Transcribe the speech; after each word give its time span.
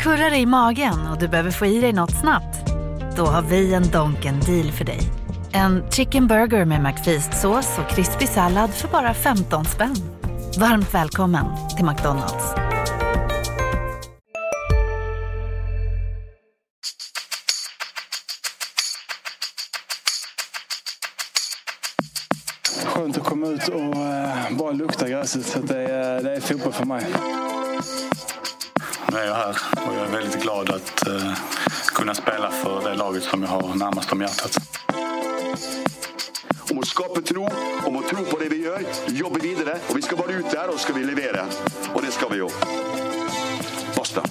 Kurrar 0.00 0.30
det 0.30 0.38
i 0.38 0.46
magen 0.46 1.06
och 1.06 1.18
du 1.18 1.28
behöver 1.28 1.50
få 1.50 1.66
i 1.66 1.80
dig 1.80 1.92
något 1.92 2.20
snabbt? 2.20 2.70
Då 3.16 3.26
har 3.26 3.42
vi 3.42 3.74
en 3.74 3.90
Donken 3.90 4.40
deal 4.40 4.72
för 4.72 4.84
dig. 4.84 5.00
En 5.52 5.90
chicken 5.90 6.26
burger 6.26 6.64
med 6.64 6.82
McFeast-sås 6.82 7.78
och 7.78 7.90
krispig 7.90 8.28
sallad 8.28 8.70
för 8.70 8.88
bara 8.88 9.14
15 9.14 9.64
spänn. 9.64 9.96
Varmt 10.58 10.94
välkommen 10.94 11.44
till 11.76 11.84
McDonalds. 11.84 12.54
Skönt 22.86 23.18
att 23.18 23.24
komma 23.24 23.46
ut 23.46 23.68
och 23.68 23.96
eh, 23.96 24.56
bara 24.58 24.72
lukta 24.72 25.08
gräset. 25.08 25.46
Så 25.46 25.58
det, 25.58 25.82
är, 25.82 26.22
det 26.22 26.36
är 26.36 26.40
fotboll 26.40 26.72
för 26.72 26.84
mig. 26.84 27.06
Nu 29.12 29.16
är 29.16 29.26
jag 29.26 29.34
här 29.34 29.56
och 29.86 29.94
jag 29.94 30.06
är 30.06 30.12
väldigt 30.12 30.42
glad 30.42 30.70
att 30.70 31.08
eh, 31.08 31.32
kunna 31.94 32.14
spela 32.14 32.50
för 32.50 32.90
det 32.90 32.94
laget 32.94 33.22
som 33.22 33.42
jag 33.42 33.48
har 33.48 33.74
närmast 33.74 34.12
om 34.12 34.20
hjärtat. 34.20 34.56
Om 36.70 36.78
att 36.78 36.86
skapa 36.86 37.20
tro, 37.20 37.48
om 37.86 37.96
att 37.96 38.08
tro 38.08 38.24
på 38.24 38.38
det 38.38 38.48
vi 38.48 38.64
gör, 38.64 38.80
jobba 39.08 39.38
vidare 39.38 39.78
och 39.88 39.96
vi 39.96 40.02
ska 40.02 40.16
vara 40.16 40.32
ute 40.32 40.50
där 40.50 40.68
och 40.68 40.80
ska 40.80 40.92
vi 40.92 41.04
leverera. 41.04 41.44
Och 41.94 42.02
det 42.02 42.10
ska 42.10 42.28
vi 42.28 42.36
ju. 42.36 42.48
Basta. 43.96 44.22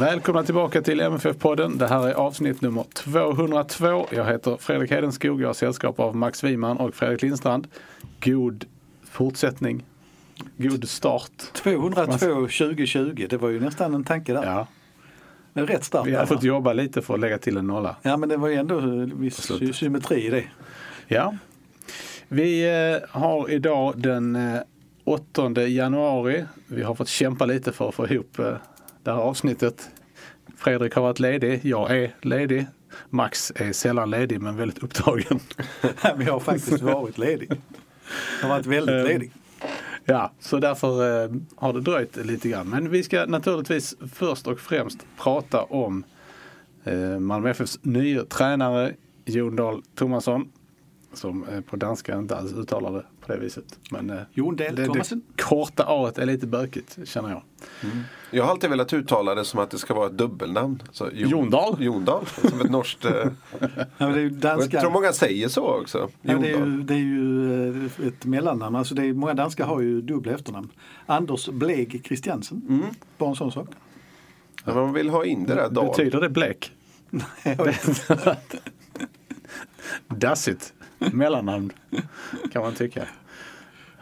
Välkomna 0.00 0.42
tillbaka 0.42 0.82
till 0.82 1.00
MFF-podden. 1.00 1.78
Det 1.78 1.88
här 1.88 2.08
är 2.08 2.14
avsnitt 2.14 2.60
nummer 2.60 2.84
202. 2.94 4.06
Jag 4.10 4.24
heter 4.24 4.56
Fredrik 4.60 4.90
Hedenskog. 4.90 5.42
Jag 5.42 5.48
har 5.48 5.54
sällskap 5.54 6.00
av 6.00 6.16
Max 6.16 6.44
Wiman 6.44 6.76
och 6.76 6.94
Fredrik 6.94 7.22
Lindstrand. 7.22 7.68
God 8.24 8.64
fortsättning. 9.12 9.84
God 10.56 10.88
start. 10.88 11.52
202 11.52 12.26
2020, 12.26 13.26
det 13.30 13.36
var 13.36 13.48
ju 13.48 13.60
nästan 13.60 13.94
en 13.94 14.04
tanke 14.04 14.32
där. 14.32 14.44
Ja, 14.44 14.66
Men 15.52 15.66
rätt 15.66 15.84
start. 15.84 16.06
vi 16.06 16.14
har 16.14 16.26
fått 16.26 16.42
jobba 16.42 16.72
lite 16.72 17.02
för 17.02 17.14
att 17.14 17.20
lägga 17.20 17.38
till 17.38 17.56
en 17.56 17.66
nolla. 17.66 17.96
Ja 18.02 18.16
men 18.16 18.28
det 18.28 18.36
var 18.36 18.48
ju 18.48 18.54
ändå 18.54 18.80
viss 19.14 19.50
symmetri 19.74 20.26
i 20.26 20.30
det. 20.30 20.44
Ja. 21.08 21.34
Vi 22.28 22.64
eh, 22.64 23.08
har 23.10 23.50
idag 23.50 23.94
den 23.96 24.36
eh, 24.36 24.60
8 25.04 25.62
januari. 25.66 26.44
Vi 26.66 26.82
har 26.82 26.94
fått 26.94 27.08
kämpa 27.08 27.46
lite 27.46 27.72
för 27.72 27.88
att 27.88 27.94
få 27.94 28.08
ihop 28.08 28.38
eh, 28.38 28.54
det 29.02 29.10
här 29.10 29.18
avsnittet. 29.18 29.90
Fredrik 30.56 30.94
har 30.94 31.02
varit 31.02 31.20
ledig, 31.20 31.60
jag 31.62 31.90
är 31.90 32.14
ledig. 32.20 32.66
Max 33.10 33.52
är 33.56 33.72
sällan 33.72 34.10
ledig 34.10 34.40
men 34.40 34.56
väldigt 34.56 34.82
upptagen. 34.82 35.40
jag 36.02 36.32
har 36.32 36.40
faktiskt 36.40 36.82
varit 36.82 37.18
ledig. 37.18 37.50
Har 38.42 38.48
varit 38.48 38.66
väldigt 38.66 38.94
Eh, 38.94 39.04
ledig. 39.04 39.32
Ja, 40.04 40.32
så 40.40 40.58
därför 40.58 41.22
eh, 41.24 41.30
har 41.56 41.72
det 41.72 41.80
dröjt 41.80 42.16
lite 42.16 42.48
grann. 42.48 42.68
Men 42.68 42.90
vi 42.90 43.02
ska 43.02 43.26
naturligtvis 43.26 43.94
först 44.12 44.46
och 44.46 44.60
främst 44.60 45.06
prata 45.18 45.62
om 45.62 46.04
eh, 46.84 47.18
Malmö 47.18 47.50
FFs 47.50 47.78
nya 47.82 48.24
tränare 48.24 48.94
Jon 49.24 49.56
Dahl 49.56 49.82
Tomasson. 49.94 50.52
Som 51.14 51.48
eh, 51.48 51.60
på 51.60 51.76
danska 51.76 52.18
inte 52.18 52.36
alls 52.36 52.52
uttalar 52.52 52.92
det 52.92 53.04
på 53.26 53.32
det 53.32 53.38
viset. 53.38 53.64
Men 53.90 54.10
eh, 54.10 54.18
Jon 54.32 54.56
Dahl 54.56 54.74
det, 54.74 54.82
det 54.82 54.86
Tomasson. 54.88 55.22
korta 55.36 55.84
A 55.88 56.12
är 56.16 56.26
lite 56.26 56.46
bökigt 56.46 56.98
känner 57.04 57.30
jag. 57.30 57.42
Jag 58.30 58.44
har 58.44 58.50
alltid 58.50 58.70
velat 58.70 58.92
uttala 58.92 59.34
det 59.34 59.44
som 59.44 59.60
att 59.60 59.70
det 59.70 59.78
ska 59.78 59.94
vara 59.94 60.06
ett 60.06 60.18
dubbelnamn. 60.18 60.82
Så 60.92 61.04
Jon- 61.12 61.30
Jondal? 61.30 61.76
Jondal, 61.82 62.26
som 62.26 62.60
ett 62.60 62.70
norskt... 62.70 63.04
Eh, 63.04 63.12
Ja, 63.60 63.68
men 63.98 64.12
det 64.12 64.20
är 64.20 64.30
danska. 64.30 64.76
jag 64.76 64.82
tror 64.82 64.92
många 64.92 65.12
säger 65.12 65.48
så 65.48 65.80
också. 65.80 66.08
Ja, 66.22 66.38
det, 66.38 66.50
är 66.50 66.58
ju, 66.58 66.82
det 66.82 66.94
är 66.94 66.98
ju 66.98 67.68
eh, 68.00 68.06
ett 68.06 68.24
mellannamn. 68.24 68.76
Alltså 68.76 68.94
det 68.94 69.06
är, 69.06 69.12
många 69.12 69.34
danskar 69.34 69.64
har 69.66 69.80
ju 69.80 70.00
dubbla 70.02 70.32
efternamn. 70.32 70.68
Anders 71.06 71.48
Bleg 71.48 72.02
Christiansen. 72.06 72.62
Mm. 72.68 72.82
Bara 73.18 73.30
en 73.30 73.36
sån 73.36 73.52
sak. 73.52 73.68
Men 74.64 74.74
man 74.74 74.92
vill 74.92 75.08
ha 75.08 75.24
in 75.24 75.44
det 75.44 75.54
där 75.54 75.70
Dal. 75.70 75.86
Betyder 75.86 76.20
det 76.20 76.28
blek? 76.28 76.72
Dassigt 80.08 80.72
mellannamn 80.98 81.72
kan 82.52 82.62
man 82.62 82.74
tycka. 82.74 83.04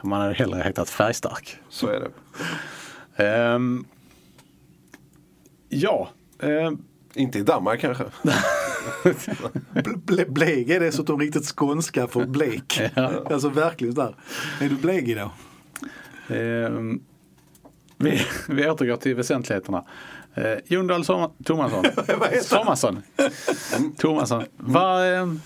Man 0.03 0.21
hade 0.21 0.34
hellre 0.34 0.62
hetat 0.62 0.91
Färgstark. 0.91 1.56
Så 1.69 1.87
är 1.87 2.00
det. 2.00 2.11
Ehm, 3.25 3.84
ja, 5.69 6.11
ehm, 6.43 6.78
Inte 7.15 7.38
i 7.38 7.43
Danmark 7.43 7.81
kanske. 7.81 8.05
Ble, 10.05 10.25
bleg 10.25 10.71
är 10.71 10.81
dessutom 10.81 11.21
riktigt 11.21 11.47
skånska 11.56 12.06
för 12.06 12.27
blek. 12.27 12.81
Alltså 13.31 13.49
verkligen 13.49 13.94
där. 13.94 14.15
Är 14.61 14.69
du 14.69 14.77
bleg 14.77 15.09
idag? 15.09 15.31
ehm, 16.28 17.00
vi, 17.97 18.22
vi 18.49 18.71
återgår 18.71 18.97
till 18.97 19.15
väsentligheterna. 19.15 19.84
Eh, 20.34 20.58
Jon 20.66 20.86
Dahl 20.86 21.04
Tomasson. 21.44 21.84
Tomasson. 22.50 23.02
Tomasson. 23.98 24.44
Vad, 24.56 25.14
ehm, 25.14 25.41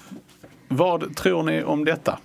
vad 0.69 1.17
tror 1.17 1.43
ni 1.43 1.63
om 1.63 1.85
detta? 1.85 2.19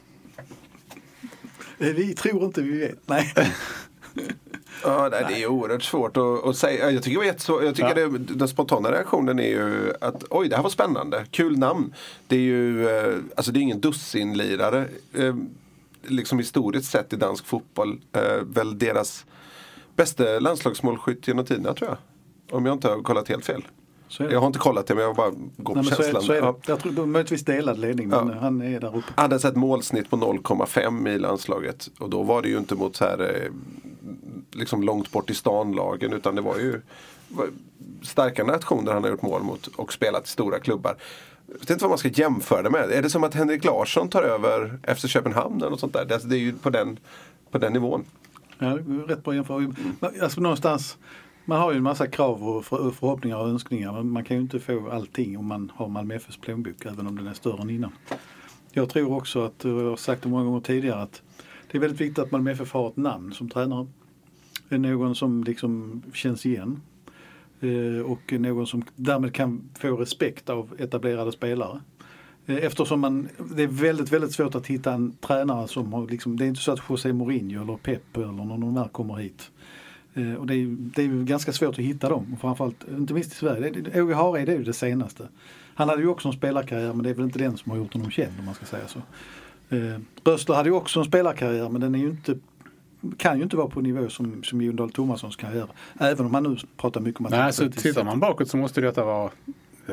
Eh, 1.79 1.87
Vi 1.87 2.13
tror 2.15 2.43
inte 2.43 2.61
vi 2.61 2.79
vet. 2.79 2.99
Nej. 3.05 3.33
Ja, 4.83 5.07
nej, 5.11 5.25
det 5.29 5.43
är 5.43 5.47
oerhört 5.47 5.83
svårt 5.83 6.17
att, 6.17 6.45
att 6.45 6.55
säga. 6.57 6.91
Jag 6.91 7.03
tycker, 7.03 7.15
det 7.15 7.17
var 7.19 7.25
jättesvårt. 7.25 7.63
jag 7.63 7.75
tycker 7.75 7.99
Ja. 7.99 8.07
det, 8.07 8.17
den 8.17 8.47
spontana 8.47 8.91
reaktionen 8.91 9.39
är 9.39 9.47
ju 9.47 9.93
att 10.01 10.23
oj, 10.29 10.49
det 10.49 10.55
här 10.55 10.63
var 10.63 10.69
spännande. 10.69 11.25
Kul 11.31 11.57
namn. 11.57 11.93
Det 12.27 12.35
är 12.35 12.39
ju 12.39 12.89
eh, 12.89 13.15
alltså 13.35 13.51
det 13.51 13.59
är 13.59 13.61
ingen 13.61 13.79
dussinlirare. 13.81 14.87
Eh, 15.13 15.35
liksom 16.03 16.37
historiskt 16.39 16.91
sett 16.91 17.13
i 17.13 17.15
dansk 17.15 17.45
fotboll. 17.45 18.01
Eh, 18.13 18.41
väl 18.41 18.79
deras 18.79 19.25
bästa 19.95 20.39
landslagsmålskytt 20.39 21.27
genom 21.27 21.45
tiderna 21.45 21.73
tror 21.73 21.89
jag. 21.89 21.97
Om 22.51 22.65
jag 22.65 22.73
inte 22.75 22.87
har 22.89 23.01
kollat 23.01 23.27
helt 23.29 23.45
fel. 23.45 23.67
Så 24.07 24.23
är. 24.23 24.29
Jag 24.31 24.39
har 24.39 24.47
inte 24.47 24.59
kollat 24.59 24.87
det 24.87 24.95
men 24.95 25.03
jag 25.03 25.15
bara 25.15 25.31
går 25.57 25.73
på 25.75 25.81
Nej, 25.81 25.91
så 25.91 26.01
är, 26.01 26.03
känslan. 26.03 26.21
så 26.23 26.31
är 26.33 26.41
det. 26.41 26.47
Ja. 26.47 26.55
Jag 26.67 26.79
tror 26.79 27.05
möjligtvis 27.05 27.45
delad 27.45 27.79
ledning 27.79 28.07
men 28.09 28.27
Ja. 28.27 28.35
han 28.41 28.61
är 28.61 28.79
där 28.79 28.97
uppe. 28.97 29.21
hade 29.21 29.35
ett 29.35 29.55
målsnitt 29.55 30.09
på 30.09 30.17
0,5 30.17 31.09
i 31.09 31.19
landslaget. 31.19 31.89
Och 31.99 32.09
då 32.09 32.23
var 32.23 32.41
det 32.41 32.49
ju 32.49 32.57
inte 32.57 32.75
mot 32.75 32.95
så 32.95 33.05
här 33.05 33.43
eh, 33.43 33.51
liksom 34.51 34.83
långt 34.83 35.11
bort 35.11 35.29
i 35.29 35.33
stan-lagen 35.33 36.13
utan 36.13 36.35
det 36.35 36.41
var 36.41 36.57
ju 36.57 36.81
starka 38.01 38.43
nationer 38.43 38.93
han 38.93 39.03
har 39.03 39.09
gjort 39.11 39.21
mål 39.21 39.43
mot 39.43 39.67
och 39.67 39.93
spelat 39.93 40.25
i 40.25 40.29
stora 40.29 40.59
klubbar. 40.59 40.95
Jag 41.47 41.59
vet 41.59 41.69
inte 41.69 41.83
vad 41.83 41.89
man 41.91 41.97
ska 41.97 42.07
jämföra 42.09 42.61
det 42.61 42.69
med. 42.69 42.91
Är 42.91 43.01
det 43.01 43.09
som 43.09 43.23
att 43.23 43.33
Henrik 43.35 43.63
Larsson 43.65 44.09
tar 44.09 44.23
över 44.23 44.79
efter 44.83 45.07
Köpenhamn 45.07 45.57
eller 45.57 45.69
något 45.69 45.79
sånt 45.79 45.93
där? 45.93 46.05
Det, 46.05 46.35
är 46.35 46.39
ju 46.39 46.53
på 46.53 46.69
den, 46.69 46.99
på 47.51 47.57
den 47.57 47.73
nivån. 47.73 48.05
Ja, 48.59 48.67
är 48.67 49.07
rätt 49.07 49.23
bra 49.23 49.35
jämförelse. 49.35 49.75
Alltså 50.21 50.41
någonstans, 50.41 50.97
man 51.49 51.61
har 51.61 51.71
ju 51.71 51.77
en 51.77 51.83
massa 51.83 52.07
krav 52.07 52.43
och 52.43 52.65
förhoppningar 52.65 53.37
och 53.37 53.49
önskningar 53.49 53.93
men 53.93 54.09
man 54.09 54.23
kan 54.23 54.37
ju 54.37 54.43
inte 54.43 54.59
få 54.59 54.89
allting 54.89 55.37
om 55.37 55.45
man 55.45 55.71
har 55.75 55.87
Malmö 55.87 56.15
FFs 56.15 56.37
plånbok 56.37 56.85
även 56.85 57.07
om 57.07 57.15
den 57.15 57.27
är 57.27 57.33
större 57.33 57.61
än 57.61 57.69
innan. 57.69 57.91
Jag 58.71 58.89
tror 58.89 59.13
också 59.13 59.41
att, 59.41 59.65
och 59.65 59.71
jag 59.71 59.89
har 59.89 59.95
sagt 59.95 60.23
det 60.23 60.29
många 60.29 60.43
gånger 60.43 60.61
tidigare, 60.61 61.01
att 61.01 61.21
det 61.71 61.77
är 61.77 61.81
väldigt 61.81 62.01
viktigt 62.01 62.19
att 62.19 62.31
Malmö 62.31 62.51
FF 62.51 62.73
har 62.73 62.87
ett 62.87 62.97
namn 62.97 63.33
som 63.33 63.49
tränare. 63.49 63.87
Det 64.69 64.75
är 64.75 64.79
någon 64.79 65.15
som 65.15 65.43
liksom 65.43 66.01
känns 66.13 66.45
igen. 66.45 66.81
Eh, 67.59 68.01
och 68.05 68.33
någon 68.33 68.67
som 68.67 68.83
därmed 68.95 69.33
kan 69.33 69.69
få 69.79 69.95
respekt 69.95 70.49
av 70.49 70.75
etablerade 70.79 71.31
spelare. 71.31 71.81
Eh, 72.45 72.57
eftersom 72.57 72.99
man, 72.99 73.29
det 73.55 73.63
är 73.63 73.67
väldigt, 73.67 74.13
väldigt 74.13 74.31
svårt 74.31 74.55
att 74.55 74.67
hitta 74.67 74.93
en 74.93 75.11
tränare 75.11 75.67
som 75.67 75.93
har 75.93 76.07
liksom, 76.07 76.37
det 76.37 76.45
är 76.45 76.47
inte 76.47 76.61
så 76.61 76.71
att 76.71 76.81
José 76.89 77.13
Mourinho 77.13 77.63
eller 77.63 77.77
Pep 77.77 78.17
eller 78.17 78.27
någon 78.27 78.51
av 78.51 78.59
de 78.59 78.73
där 78.73 78.87
kommer 78.87 79.15
hit. 79.15 79.51
Eh, 80.19 80.33
Och 80.35 80.47
det 80.47 80.55
är, 80.55 80.67
det 80.69 81.01
är 81.03 81.23
ganska 81.23 81.53
svårt 81.53 81.69
att 81.69 81.85
hitta 81.85 82.09
dem, 82.09 82.37
framförallt 82.41 82.85
inte 82.97 83.13
minst 83.13 83.31
i 83.31 83.35
Sverige. 83.35 84.01
Åge 84.01 84.13
Hareide 84.15 84.51
är 84.51 84.57
ju 84.57 84.63
det 84.63 84.73
senaste. 84.73 85.27
Han 85.75 85.89
hade 85.89 86.01
ju 86.01 86.07
också 86.07 86.27
en 86.27 86.33
spelarkarriär 86.33 86.93
men 86.93 87.03
det 87.03 87.09
är 87.09 87.13
väl 87.13 87.25
inte 87.25 87.39
den 87.39 87.57
som 87.57 87.71
har 87.71 87.77
gjort 87.77 87.93
honom 87.93 88.11
känd 88.11 88.31
om 88.39 88.45
man 88.45 88.53
ska 88.55 88.65
säga 88.65 88.87
så. 88.87 88.99
Eh, 89.75 89.99
Rösler 90.23 90.55
hade 90.55 90.69
ju 90.69 90.75
också 90.75 90.99
en 90.99 91.05
spelarkarriär 91.05 91.69
men 91.69 91.81
den 91.81 91.95
är 91.95 91.99
ju 91.99 92.09
inte, 92.09 92.35
kan 93.17 93.37
ju 93.37 93.43
inte 93.43 93.57
vara 93.57 93.67
på 93.67 93.81
nivå 93.81 94.09
som, 94.09 94.43
som 94.43 94.61
Jon 94.61 94.75
Dahl 94.75 94.91
Tomassons 94.91 95.35
karriär. 95.35 95.67
Även 95.99 96.25
om 96.25 96.33
han 96.33 96.43
nu 96.43 96.57
pratar 96.77 97.01
mycket 97.01 97.19
om 97.19 97.25
att 97.25 97.31
Nej, 97.31 97.41
alltså, 97.41 97.69
tittar 97.69 98.03
man 98.03 98.19
bakåt 98.19 98.49
så 98.49 98.57
måste 98.57 98.81
detta 98.81 99.05
vara 99.05 99.31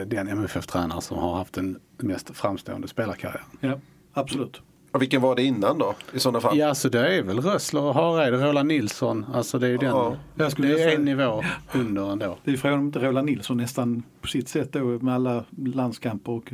den 0.06 0.28
MFF-tränare 0.28 1.00
som 1.00 1.18
har 1.18 1.36
haft 1.36 1.52
den 1.54 1.78
mest 1.98 2.30
framstående 2.36 2.88
spelarkarriären. 2.88 3.44
Ja, 3.60 3.78
absolut. 4.12 4.60
Och 4.96 5.02
vilken 5.02 5.22
var 5.22 5.36
det 5.36 5.42
innan 5.42 5.78
då 5.78 5.94
i 6.12 6.20
sådana 6.20 6.40
fall? 6.40 6.58
Ja, 6.58 6.74
så 6.74 6.88
det 6.88 7.16
är 7.16 7.22
väl 7.22 7.40
Rössler 7.40 7.82
och 7.82 7.94
Hareide, 7.94 8.36
Roland 8.36 8.68
Nilsson. 8.68 9.26
Alltså 9.34 9.58
det 9.58 9.66
är 9.66 9.70
ju 9.70 9.76
den. 9.76 9.88
Ja. 9.88 10.16
Jag 10.34 10.52
skulle 10.52 10.68
det 10.68 10.82
är 10.82 10.94
en 10.94 11.04
nivå 11.04 11.44
under 11.74 12.12
ändå. 12.12 12.38
Det 12.44 12.52
är 12.52 12.56
frågan 12.56 12.78
om 12.78 12.86
inte 12.86 12.98
Roland 12.98 13.26
Nilsson 13.26 13.56
nästan 13.56 14.02
på 14.20 14.28
sitt 14.28 14.48
sätt 14.48 14.72
då 14.72 14.80
med 14.80 15.14
alla 15.14 15.44
landskamper 15.56 16.32
och 16.32 16.52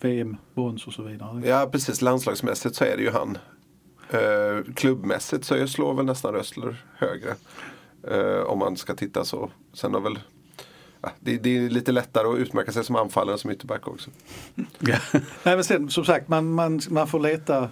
VM, 0.00 0.36
brons 0.54 0.86
och 0.86 0.92
så 0.92 1.02
vidare. 1.02 1.42
Ja 1.48 1.68
precis, 1.72 2.02
landslagsmässigt 2.02 2.74
så 2.74 2.84
är 2.84 2.96
det 2.96 3.02
ju 3.02 3.10
han. 3.10 3.38
Eh, 4.10 4.74
klubbmässigt 4.74 5.44
så 5.44 5.66
slår 5.66 5.94
väl 5.94 6.06
nästan 6.06 6.34
Rössler 6.34 6.84
högre. 6.96 7.34
Eh, 8.10 8.42
om 8.42 8.58
man 8.58 8.76
ska 8.76 8.94
titta 8.94 9.24
så. 9.24 9.50
Sen 9.72 9.94
har 9.94 10.00
väl 10.00 10.18
det, 11.20 11.38
det 11.38 11.56
är 11.56 11.70
lite 11.70 11.92
lättare 11.92 12.28
att 12.28 12.38
utmärka 12.38 12.72
sig 12.72 12.84
som 12.84 12.96
anfallare 12.96 13.32
än 13.32 13.38
som 13.38 13.50
ytterback 13.50 13.88
också. 13.88 14.10
Nej 15.42 15.56
men 15.56 15.64
sen 15.64 15.90
som 15.90 16.04
sagt 16.04 16.28
man, 16.28 16.52
man, 16.52 16.80
man 16.90 17.06
får 17.06 17.20
leta 17.20 17.62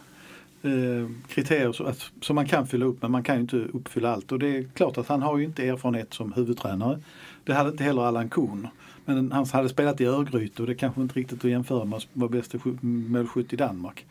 eh, 0.62 1.10
kriterier 1.28 1.72
så 1.72 1.84
att, 1.84 2.10
som 2.20 2.34
man 2.34 2.46
kan 2.46 2.66
fylla 2.66 2.86
upp 2.86 3.02
men 3.02 3.10
man 3.10 3.22
kan 3.22 3.34
ju 3.34 3.40
inte 3.40 3.56
uppfylla 3.56 4.12
allt. 4.12 4.32
Och 4.32 4.38
det 4.38 4.56
är 4.56 4.64
klart 4.74 4.98
att 4.98 5.08
han 5.08 5.22
har 5.22 5.38
ju 5.38 5.44
inte 5.44 5.68
erfarenhet 5.68 6.14
som 6.14 6.32
huvudtränare. 6.32 7.00
Det 7.44 7.54
hade 7.54 7.70
inte 7.70 7.84
heller 7.84 8.02
Allan 8.02 8.28
Kuhn. 8.28 8.68
Men 9.04 9.32
han 9.32 9.46
hade 9.46 9.68
spelat 9.68 10.00
i 10.00 10.04
Örgryte 10.04 10.62
och 10.62 10.68
det 10.68 10.74
kanske 10.74 11.00
inte 11.00 11.14
riktigt 11.14 11.44
att 11.44 11.50
jämföra 11.50 11.84
med 11.84 11.96
att 11.96 12.06
vara 12.12 12.30
bästa 12.30 12.58
målskytt 12.80 13.52
i 13.52 13.56
Danmark. 13.56 14.06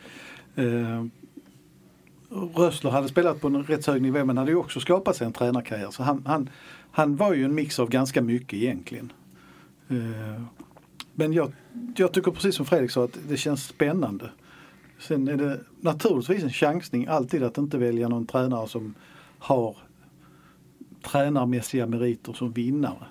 Eh, 0.55 1.05
Rössler 2.35 2.91
hade 2.91 3.07
spelat 3.07 3.41
på 3.41 3.47
en 3.47 3.63
rätt 3.63 3.85
hög 3.85 4.01
nivå 4.01 4.25
men 4.25 4.37
hade 4.37 4.51
ju 4.51 4.57
också 4.57 4.79
skapat 4.79 5.15
sig 5.15 5.27
en 5.27 5.33
tränarkarriär. 5.33 5.91
Så 5.91 6.03
han, 6.03 6.23
han, 6.25 6.49
han 6.91 7.15
var 7.15 7.33
ju 7.33 7.45
en 7.45 7.55
mix 7.55 7.79
av 7.79 7.89
ganska 7.89 8.21
mycket 8.21 8.53
egentligen. 8.53 9.13
Eh, 9.87 10.41
men 11.13 11.33
jag, 11.33 11.51
jag 11.95 12.11
tycker 12.11 12.31
precis 12.31 12.55
som 12.55 12.65
Fredrik 12.65 12.91
sa 12.91 13.03
att 13.03 13.17
det 13.27 13.37
känns 13.37 13.67
spännande. 13.67 14.29
Sen 14.99 15.27
är 15.27 15.37
det 15.37 15.59
naturligtvis 15.81 16.43
en 16.43 16.49
chansning 16.49 17.07
alltid 17.07 17.43
att 17.43 17.57
inte 17.57 17.77
välja 17.77 18.07
någon 18.07 18.25
tränare 18.25 18.67
som 18.67 18.93
har 19.39 19.77
tränarmässiga 21.01 21.85
meriter 21.85 22.33
som 22.33 22.51
vinnare. 22.51 23.05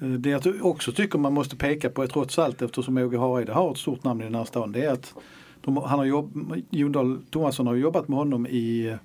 Eh, 0.00 0.08
det 0.08 0.30
jag 0.30 0.66
också 0.66 0.92
tycker 0.92 1.18
man 1.18 1.32
måste 1.32 1.56
peka 1.56 1.90
på 1.90 2.02
är 2.02 2.06
trots 2.06 2.38
allt 2.38 2.62
eftersom 2.62 2.98
Åge 2.98 3.18
Hareide 3.18 3.52
har 3.52 3.70
ett 3.72 3.78
stort 3.78 4.04
namn 4.04 4.20
i 4.20 4.24
den 4.24 4.34
här 4.34 4.44
stan. 4.44 4.72
Det 4.72 4.84
är 4.84 4.92
att 4.92 5.14
de, 5.64 5.76
han 5.76 5.98
har 5.98 6.04
jobb, 6.04 6.54
Jondal 6.70 7.22
Tomasson 7.30 7.66
har 7.66 7.74
jobbat 7.74 8.08
med 8.08 8.18
honom 8.18 8.46
i 8.46 8.96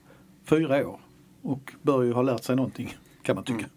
fyra 0.45 0.87
år 0.87 0.99
och 1.41 1.73
bör 1.81 2.03
ju 2.03 2.13
ha 2.13 2.21
lärt 2.21 2.43
sig 2.43 2.55
någonting 2.55 2.95
kan 3.21 3.35
man 3.35 3.43
tycka. 3.43 3.59
Mm. 3.59 3.71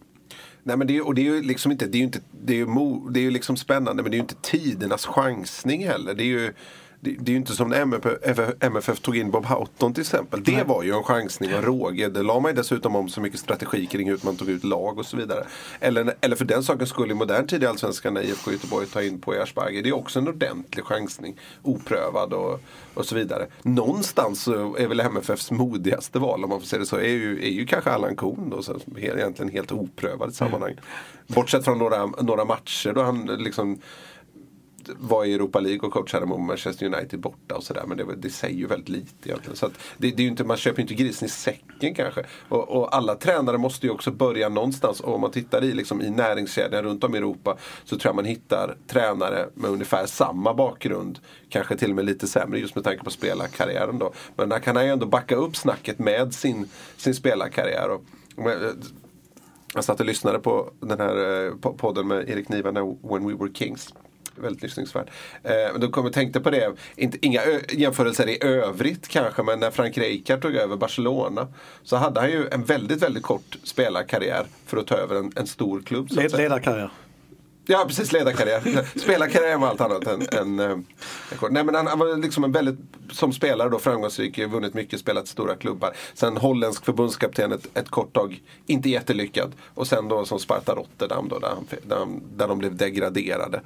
Nej, 0.62 0.76
men 0.76 0.86
det 0.86 0.96
är, 0.96 1.06
och 1.06 1.14
det 1.14 1.20
är 1.20 1.34
ju 1.34 1.42
liksom 1.42 1.72
inte, 1.72 1.86
det 1.86 1.96
är 1.96 2.00
ju 2.00 2.04
inte, 2.04 2.20
det 2.44 2.52
är 2.52 2.56
ju, 2.56 2.66
mo, 2.66 3.08
det 3.08 3.20
är 3.20 3.22
ju 3.22 3.30
liksom 3.30 3.56
spännande 3.56 4.02
men 4.02 4.10
det 4.10 4.14
är 4.14 4.18
ju 4.18 4.22
inte 4.22 4.42
tidernas 4.42 5.06
chansning 5.06 5.86
heller. 5.86 6.14
Det 6.14 6.22
är 6.22 6.26
ju 6.26 6.52
det, 7.02 7.16
det 7.20 7.30
är 7.30 7.32
ju 7.32 7.36
inte 7.36 7.52
som 7.52 7.68
när 7.68 7.80
MFF, 7.80 8.38
MFF 8.60 9.00
tog 9.00 9.16
in 9.16 9.30
Bob 9.30 9.46
Houghton 9.46 9.94
till 9.94 10.00
exempel. 10.00 10.44
Det 10.44 10.64
var 10.66 10.82
ju 10.82 10.96
en 10.96 11.02
chansning 11.02 11.54
och 11.54 11.64
råge. 11.64 12.08
Det 12.08 12.22
la 12.22 12.40
man 12.40 12.50
ju 12.50 12.56
dessutom 12.56 12.96
om 12.96 13.08
så 13.08 13.20
mycket 13.20 13.40
strategi 13.40 13.86
kring 13.86 14.08
hur 14.08 14.18
man 14.22 14.36
tog 14.36 14.48
ut 14.48 14.64
lag 14.64 14.98
och 14.98 15.06
så 15.06 15.16
vidare. 15.16 15.46
Eller, 15.80 16.14
eller 16.20 16.36
för 16.36 16.44
den 16.44 16.62
saken 16.62 16.86
skulle 16.86 17.12
i 17.12 17.14
modern 17.14 17.46
tid 17.46 17.62
i 17.62 17.66
Allsvenskan 17.66 18.14
när 18.14 18.22
IFK 18.22 18.52
Göteborg 18.52 18.86
tar 18.86 19.00
in 19.00 19.20
på 19.20 19.34
Ersberger. 19.34 19.82
Det 19.82 19.88
är 19.88 19.96
också 19.96 20.18
en 20.18 20.28
ordentlig 20.28 20.84
chansning. 20.84 21.36
Oprövad 21.62 22.32
och, 22.32 22.60
och 22.94 23.06
så 23.06 23.14
vidare. 23.14 23.46
Någonstans 23.62 24.48
är 24.48 24.86
väl 24.86 25.00
MFFs 25.00 25.50
modigaste 25.50 26.18
val 26.18 26.44
om 26.44 26.50
man 26.50 26.60
får 26.60 26.66
säga 26.66 26.80
det 26.80 26.86
så. 26.86 26.96
Är 26.96 27.08
ju, 27.08 27.44
är 27.44 27.50
ju 27.50 27.66
kanske 27.66 27.90
Allan 27.90 28.16
Kohn 28.16 28.50
då. 28.50 28.62
Så 28.62 28.80
egentligen 28.96 29.52
helt 29.52 29.72
oprövad 29.72 30.30
i 30.30 30.32
sammanhang. 30.32 30.72
Mm. 30.72 30.84
Bortsett 31.26 31.64
från 31.64 31.78
några, 31.78 32.06
några 32.06 32.44
matcher 32.44 32.92
då 32.92 33.02
han 33.02 33.26
liksom 33.26 33.78
var 34.98 35.24
i 35.24 35.34
Europa 35.34 35.60
League 35.60 35.80
och 35.80 35.92
coachade 35.92 36.26
mot 36.26 36.40
Manchester 36.40 36.86
United 36.86 37.20
borta 37.20 37.56
och 37.56 37.62
sådär. 37.62 37.84
Men 37.86 37.96
det, 37.96 38.04
det, 38.16 38.30
säger 38.30 38.56
ju 38.56 38.66
väldigt 38.66 38.88
lite 38.88 39.28
egentligen. 39.28 39.56
Så 39.56 39.70
det, 39.98 40.10
det, 40.10 40.22
är 40.22 40.26
inte, 40.26 40.44
man 40.44 40.56
köper 40.56 40.78
ju 40.78 40.82
inte 40.82 40.94
grisen 40.94 41.26
i 41.26 41.28
säcken 41.28 41.94
kanske. 41.94 42.24
Och, 42.48 42.68
och, 42.68 42.96
alla 42.96 43.14
tränare 43.14 43.58
måste 43.58 43.86
ju 43.86 43.92
också 43.92 44.10
börja 44.10 44.48
någonstans. 44.48 45.00
Och 45.00 45.14
om 45.14 45.20
man 45.20 45.30
tittar 45.30 45.64
i, 45.64 45.72
liksom, 45.72 46.02
i 46.02 46.10
näringskedjan 46.10 46.82
runt 46.82 47.04
om 47.04 47.14
i 47.14 47.18
Europa 47.18 47.56
så 47.84 47.98
tror 47.98 48.08
jag 48.08 48.16
man 48.16 48.24
hittar 48.24 48.76
tränare 48.86 49.48
med 49.54 49.70
ungefär 49.70 50.06
samma 50.06 50.54
bakgrund. 50.54 51.18
Kanske 51.48 51.76
till 51.76 51.90
och 51.90 51.96
med 51.96 52.04
lite 52.04 52.28
sämre 52.28 52.58
just 52.58 52.74
med 52.74 52.84
tanke 52.84 53.04
på 53.04 53.10
spelarkarriären 53.10 53.98
då. 53.98 54.12
Men 54.36 54.48
där 54.48 54.58
kan 54.58 54.76
han 54.76 54.84
ju 54.84 54.92
ändå 54.92 55.06
backa 55.06 55.36
upp 55.36 55.56
snacket 55.56 55.98
med 55.98 56.34
sin, 56.34 56.68
sin 56.96 57.14
spelarkarriär. 57.14 57.88
Och, 57.90 58.50
eh, 58.50 58.70
jag 59.74 59.84
satt 59.84 60.00
och 60.00 60.06
lyssnade 60.06 60.38
på 60.38 60.70
den 60.80 61.00
här 61.00 61.46
eh, 61.46 61.72
podden 61.72 62.08
med 62.08 62.28
Erik 62.28 62.48
Niva, 62.48 62.70
When 63.02 63.26
We 63.28 63.34
Were 63.34 63.54
Kings 63.54 63.94
väldigt 64.40 64.62
lyssningsvärd. 64.62 65.10
Eh, 65.42 65.52
men 65.72 65.80
då 65.80 65.88
kommer 65.88 66.10
tänkte 66.10 66.40
på 66.40 66.50
det, 66.50 66.72
inte, 66.96 67.26
inga 67.26 67.40
jämförelser 67.72 68.28
i 68.28 68.44
övrigt 68.44 69.08
kanske, 69.08 69.42
men 69.42 69.60
när 69.60 69.70
Frank 69.70 69.98
Rijkaard 69.98 70.42
tog 70.42 70.54
över 70.54 70.76
Barcelona 70.76 71.48
så 71.82 71.96
hade 71.96 72.20
han 72.20 72.30
ju 72.30 72.48
en 72.48 72.64
väldigt, 72.64 73.02
väldigt 73.02 73.22
kort 73.22 73.56
spelarkarriär 73.64 74.46
för 74.66 74.76
att 74.76 74.86
ta 74.86 74.94
över 74.94 75.16
en, 75.16 75.32
en 75.36 75.46
stor 75.46 75.82
klubb. 75.82 76.08
Led, 76.10 76.36
ledarkarriär. 76.36 76.90
Ja 77.70 77.84
precis, 77.88 78.12
ledarkarriär. 78.12 78.98
Spelarkarriär 78.98 79.58
var 79.58 79.68
allt 79.68 79.80
annat 79.80 80.06
än, 80.06 80.22
än 80.32 80.60
äh, 80.60 80.78
Nej 81.50 81.64
men 81.64 81.74
han, 81.74 81.86
han, 81.86 81.98
var 81.98 82.16
liksom 82.16 82.44
en 82.44 82.52
väldigt, 82.52 82.78
som 83.12 83.32
spelare 83.32 83.68
då 83.68 83.78
framgångsrik, 83.78 84.38
vunnit 84.38 84.74
mycket, 84.74 85.00
spelat 85.00 85.28
stora 85.28 85.56
klubbar. 85.56 85.92
Sen 86.14 86.36
holländsk 86.36 86.84
förbundskapten 86.84 87.52
ett, 87.52 87.78
ett 87.78 87.88
kort 87.88 88.12
tag, 88.12 88.42
inte 88.66 88.88
jättelyckad. 88.90 89.52
Och 89.74 89.86
sen 89.86 90.08
då 90.08 90.24
som 90.24 90.38
Sparta 90.38 90.74
Rotterdam 90.74 91.28
då, 91.28 91.38
där, 91.38 91.48
han, 91.48 91.66
där, 91.82 92.06
där 92.36 92.48
de 92.48 92.58
blev 92.58 92.76
degraderade. 92.76 93.60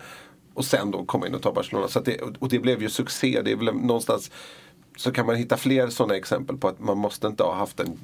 Och 0.54 0.64
sen 0.64 0.90
då 0.90 1.04
komma 1.04 1.26
in 1.26 1.34
och 1.34 1.42
ta 1.42 1.52
Barcelona. 1.52 1.88
Så 1.88 2.00
det, 2.00 2.20
och 2.38 2.48
det 2.48 2.58
blev 2.58 2.82
ju 2.82 2.88
succé. 2.88 3.42
Det 3.44 3.52
är 3.52 3.56
väl 3.56 3.74
någonstans 3.74 4.30
så 4.96 5.12
kan 5.12 5.26
man 5.26 5.36
hitta 5.36 5.56
fler 5.56 5.88
sådana 5.88 6.16
exempel 6.16 6.56
på 6.56 6.68
att 6.68 6.80
man 6.80 6.98
måste 6.98 7.26
inte 7.26 7.42
ha 7.42 7.54
haft 7.54 7.80
en... 7.80 7.98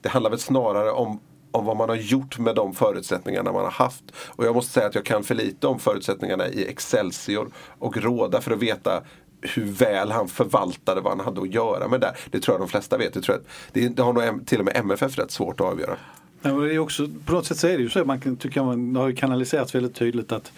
Det 0.00 0.08
handlar 0.08 0.30
väl 0.30 0.38
snarare 0.38 0.90
om, 0.90 1.20
om 1.50 1.64
vad 1.64 1.76
man 1.76 1.88
har 1.88 1.96
gjort 1.96 2.38
med 2.38 2.54
de 2.54 2.74
förutsättningarna 2.74 3.52
man 3.52 3.64
har 3.64 3.70
haft. 3.70 4.04
Och 4.26 4.44
jag 4.44 4.54
måste 4.54 4.72
säga 4.72 4.86
att 4.86 4.94
jag 4.94 5.04
kan 5.04 5.24
för 5.24 5.34
lite 5.34 5.66
om 5.66 5.78
förutsättningarna 5.78 6.48
i 6.48 6.68
Excelsior 6.68 7.50
och 7.78 7.96
Råda 7.96 8.40
för 8.40 8.50
att 8.50 8.58
veta 8.58 9.02
hur 9.40 9.64
väl 9.64 10.10
han 10.10 10.28
förvaltade 10.28 11.00
vad 11.00 11.16
han 11.16 11.24
hade 11.24 11.40
att 11.40 11.54
göra 11.54 11.88
med 11.88 12.00
det. 12.00 12.14
Det 12.30 12.40
tror 12.40 12.54
jag 12.54 12.60
de 12.60 12.68
flesta 12.68 12.98
vet. 12.98 13.14
Det, 13.14 13.20
tror 13.20 13.36
jag, 13.36 13.44
det, 13.72 13.88
det 13.88 14.02
har 14.02 14.12
nog 14.12 14.46
till 14.46 14.58
och 14.58 14.64
med 14.64 14.76
MFF 14.76 15.18
rätt 15.18 15.30
svårt 15.30 15.60
att 15.60 15.66
avgöra. 15.66 15.96
Men 16.42 16.60
det 16.60 16.74
är 16.74 16.78
också, 16.78 17.08
på 17.26 17.32
något 17.32 17.46
sätt 17.46 17.58
så 17.58 17.66
är 17.66 17.76
det 17.76 17.82
ju 17.82 17.90
så, 17.90 18.04
man 18.04 18.20
kan, 18.20 18.36
tycker 18.36 18.62
man 18.62 18.96
har 18.96 19.12
kanaliserats 19.12 19.74
väldigt 19.74 19.94
tydligt 19.94 20.32
att 20.32 20.52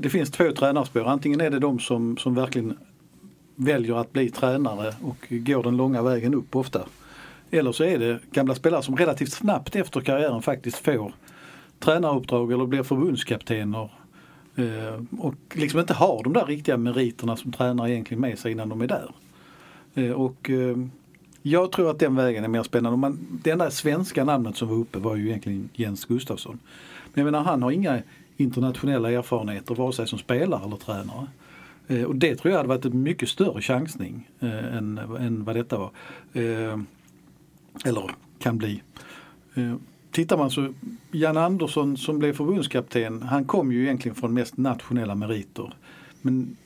det 0.00 0.10
finns 0.10 0.30
två 0.30 0.52
tränarspår. 0.52 1.04
Antingen 1.04 1.40
är 1.40 1.50
det 1.50 1.58
de 1.58 1.78
som, 1.78 2.16
som 2.16 2.34
verkligen 2.34 2.78
väljer 3.54 3.94
att 3.94 4.12
bli 4.12 4.30
tränare 4.30 4.94
och 5.02 5.26
går 5.28 5.62
den 5.62 5.76
långa 5.76 6.02
vägen 6.02 6.34
upp 6.34 6.56
ofta. 6.56 6.86
Eller 7.50 7.72
så 7.72 7.84
är 7.84 7.98
det 7.98 8.18
gamla 8.30 8.54
spelare 8.54 8.82
som 8.82 8.96
relativt 8.96 9.32
snabbt 9.32 9.76
efter 9.76 10.00
karriären 10.00 10.42
faktiskt 10.42 10.76
får 10.76 11.12
tränaruppdrag 11.78 12.52
eller 12.52 12.66
blir 12.66 12.82
förbundskaptener 12.82 13.90
eh, 14.56 15.20
och 15.20 15.34
liksom 15.52 15.80
inte 15.80 15.94
har 15.94 16.22
de 16.24 16.32
där 16.32 16.46
riktiga 16.46 16.76
meriterna 16.76 17.36
som 17.36 17.52
tränare 17.52 17.90
egentligen 17.90 18.20
med 18.20 18.38
sig 18.38 18.52
innan 18.52 18.68
de 18.68 18.80
är 18.80 18.86
där. 18.86 19.10
Eh, 19.94 20.10
och 20.10 20.50
eh, 20.50 20.76
jag 21.42 21.72
tror 21.72 21.90
att 21.90 21.98
den 21.98 22.16
vägen 22.16 22.44
är 22.44 22.48
mer 22.48 22.62
spännande. 22.62 22.98
Man, 22.98 23.40
det 23.42 23.50
enda 23.50 23.70
svenska 23.70 24.24
namnet 24.24 24.56
som 24.56 24.68
var 24.68 24.76
uppe 24.76 24.98
var 24.98 25.16
ju 25.16 25.28
egentligen 25.28 25.68
Jens 25.74 26.04
Gustafsson. 26.04 26.58
Men 27.14 27.24
jag 27.24 27.32
menar 27.32 27.44
han 27.44 27.62
har 27.62 27.70
inga 27.70 28.02
internationella 28.36 29.10
erfarenheter 29.10 29.74
vare 29.74 29.92
sig 29.92 30.08
som 30.08 30.18
spelare 30.18 30.64
eller 30.64 30.76
tränare. 30.76 31.26
Eh, 31.86 32.02
och 32.02 32.16
det 32.16 32.36
tror 32.36 32.50
jag 32.50 32.58
hade 32.58 32.68
varit 32.68 32.84
en 32.84 33.02
mycket 33.02 33.28
större 33.28 33.62
chansning 33.62 34.30
eh, 34.40 34.76
än, 34.76 34.98
än 34.98 35.44
vad 35.44 35.56
detta 35.56 35.78
var. 35.78 35.90
Eh, 36.32 36.78
eller 37.84 38.10
kan 38.38 38.58
bli. 38.58 38.82
Eh, 39.54 39.74
tittar 40.10 40.36
man 40.36 40.50
så, 40.50 40.72
Jan 41.10 41.36
Andersson 41.36 41.96
som 41.96 42.18
blev 42.18 42.32
förbundskapten, 42.32 43.22
han 43.22 43.44
kom 43.44 43.72
ju 43.72 43.82
egentligen 43.82 44.14
från 44.14 44.34
mest 44.34 44.56
nationella 44.56 45.14
meriter. 45.14 45.74
Men 46.22 46.56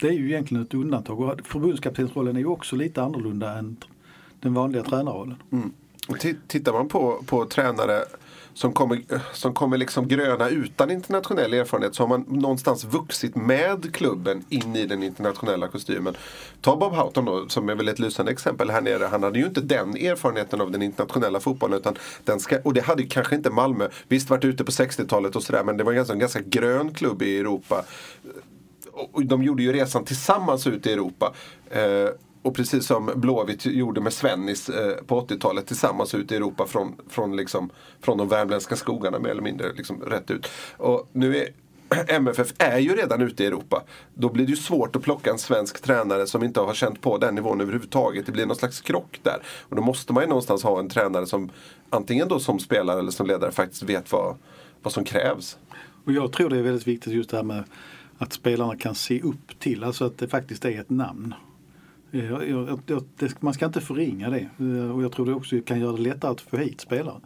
det 0.00 0.08
är 0.08 0.12
ju 0.12 0.26
egentligen 0.28 0.62
ett 0.62 0.74
undantag 0.74 1.20
och 1.20 1.40
förbundskaptensrollen 1.46 2.36
är 2.36 2.40
ju 2.40 2.46
också 2.46 2.76
lite 2.76 3.02
annorlunda 3.02 3.58
än 3.58 3.76
den 4.40 4.54
vanliga 4.54 4.82
tränarrollen. 4.82 5.36
Mm. 5.52 5.72
Tittar 6.46 6.72
man 6.72 6.88
på, 6.88 7.22
på 7.26 7.44
tränare 7.44 8.04
som 8.58 8.72
kommer, 8.72 9.00
som 9.32 9.54
kommer 9.54 9.76
liksom 9.76 10.08
gröna 10.08 10.48
utan 10.48 10.90
internationell 10.90 11.54
erfarenhet 11.54 11.94
så 11.94 12.02
har 12.02 12.08
man 12.08 12.24
någonstans 12.28 12.84
vuxit 12.84 13.36
med 13.36 13.94
klubben 13.94 14.44
in 14.48 14.76
i 14.76 14.86
den 14.86 15.02
internationella 15.02 15.68
kostymen. 15.68 16.16
Ta 16.60 16.76
Bob 16.76 16.92
Houghton 16.92 17.24
då, 17.24 17.48
som 17.48 17.68
är 17.68 17.74
väl 17.74 17.88
ett 17.88 17.98
lysande 17.98 18.32
exempel 18.32 18.70
här 18.70 18.80
nere. 18.80 19.04
Han 19.04 19.22
hade 19.22 19.38
ju 19.38 19.46
inte 19.46 19.60
den 19.60 19.96
erfarenheten 19.96 20.60
av 20.60 20.70
den 20.70 20.82
internationella 20.82 21.40
fotbollen. 21.40 21.78
Utan 21.78 21.96
den 22.24 22.40
ska, 22.40 22.58
och 22.64 22.74
det 22.74 22.80
hade 22.80 23.02
kanske 23.02 23.34
inte 23.34 23.50
Malmö. 23.50 23.88
Visst 24.08 24.30
varit 24.30 24.44
ute 24.44 24.64
på 24.64 24.70
60-talet 24.70 25.36
och 25.36 25.42
sådär 25.42 25.64
men 25.64 25.76
det 25.76 25.84
var 25.84 25.92
en 25.92 25.96
ganska, 25.96 26.12
alltså 26.12 26.36
en 26.36 26.44
ganska 26.44 26.60
grön 26.60 26.94
klubb 26.94 27.22
i 27.22 27.38
Europa. 27.38 27.84
Och 28.92 29.24
de 29.24 29.42
gjorde 29.42 29.62
ju 29.62 29.72
resan 29.72 30.04
tillsammans 30.04 30.66
ut 30.66 30.86
i 30.86 30.92
Europa. 30.92 31.34
Eh, 31.70 32.08
och 32.42 32.54
precis 32.54 32.86
som 32.86 33.10
Blåvitt 33.16 33.66
gjorde 33.66 34.00
med 34.00 34.12
Svennis 34.12 34.68
eh, 34.68 35.04
på 35.04 35.20
80-talet 35.20 35.66
tillsammans 35.66 36.14
ute 36.14 36.34
i 36.34 36.36
Europa 36.36 36.66
från, 36.66 36.96
från, 37.08 37.36
liksom, 37.36 37.70
från 38.00 38.18
de 38.18 38.28
värmländska 38.28 38.76
skogarna 38.76 39.18
mer 39.18 39.30
eller 39.30 39.42
mindre 39.42 39.72
liksom, 39.72 40.00
rätt 40.00 40.30
ut. 40.30 40.48
Och 40.76 41.08
nu 41.12 41.36
är 41.36 41.48
MFF 42.08 42.52
är 42.58 42.78
ju 42.78 42.96
redan 42.96 43.22
ute 43.22 43.44
i 43.44 43.46
Europa. 43.46 43.82
Då 44.14 44.28
blir 44.28 44.46
det 44.46 44.50
ju 44.50 44.56
svårt 44.56 44.96
att 44.96 45.02
plocka 45.02 45.30
en 45.30 45.38
svensk 45.38 45.82
tränare 45.82 46.26
som 46.26 46.44
inte 46.44 46.60
har 46.60 46.74
känt 46.74 47.00
på 47.00 47.18
den 47.18 47.34
nivån 47.34 47.60
överhuvudtaget. 47.60 48.26
Det 48.26 48.32
blir 48.32 48.46
någon 48.46 48.56
slags 48.56 48.80
krock 48.80 49.20
där. 49.22 49.42
Och 49.68 49.76
då 49.76 49.82
måste 49.82 50.12
man 50.12 50.22
ju 50.22 50.28
någonstans 50.28 50.62
ha 50.62 50.78
en 50.78 50.88
tränare 50.88 51.26
som 51.26 51.50
antingen 51.90 52.28
då 52.28 52.40
som 52.40 52.58
spelare 52.58 52.98
eller 52.98 53.10
som 53.10 53.26
ledare 53.26 53.52
faktiskt 53.52 53.82
vet 53.82 54.12
vad, 54.12 54.36
vad 54.82 54.92
som 54.92 55.04
krävs. 55.04 55.58
Och 56.04 56.12
jag 56.12 56.32
tror 56.32 56.50
det 56.50 56.58
är 56.58 56.62
väldigt 56.62 56.86
viktigt 56.86 57.12
just 57.12 57.30
det 57.30 57.36
här 57.36 57.44
med 57.44 57.64
att 58.18 58.32
spelarna 58.32 58.76
kan 58.76 58.94
se 58.94 59.20
upp 59.20 59.58
till, 59.58 59.84
alltså 59.84 60.04
att 60.04 60.18
det 60.18 60.28
faktiskt 60.28 60.64
är 60.64 60.80
ett 60.80 60.90
namn. 60.90 61.34
Eh, 62.12 62.26
jag, 62.30 62.48
jag, 62.48 62.80
jag, 62.86 63.04
det, 63.16 63.42
man 63.42 63.54
ska 63.54 63.66
inte 63.66 63.80
förringa 63.80 64.30
det 64.30 64.48
eh, 64.58 64.90
och 64.96 65.02
jag 65.02 65.12
tror 65.12 65.26
det 65.26 65.34
också 65.34 65.60
kan 65.60 65.80
göra 65.80 65.92
det 65.96 66.02
lättare 66.02 66.30
att 66.30 66.40
få 66.40 66.56
hit 66.56 66.80
spelare. 66.80 67.20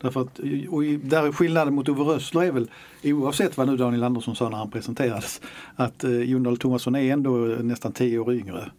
Därför 0.00 0.20
att, 0.20 0.38
eh, 0.38 0.68
och 0.74 0.82
där 0.82 1.32
skillnaden 1.32 1.74
mot 1.74 1.88
Ove 1.88 2.02
Rössler 2.02 2.42
är 2.42 2.52
väl, 2.52 2.70
oavsett 3.04 3.56
vad 3.56 3.66
nu 3.68 3.76
Daniel 3.76 4.04
Andersson 4.04 4.36
sa 4.36 4.48
när 4.48 4.56
han 4.58 4.70
presenterades, 4.70 5.40
att 5.76 6.04
eh, 6.04 6.10
Jon 6.22 6.42
Dahl 6.42 6.56
Tomasson 6.56 6.94
är 6.96 7.12
ändå 7.12 7.30
nästan 7.60 7.92
tio 7.92 8.18
år 8.18 8.34
yngre. 8.34 8.70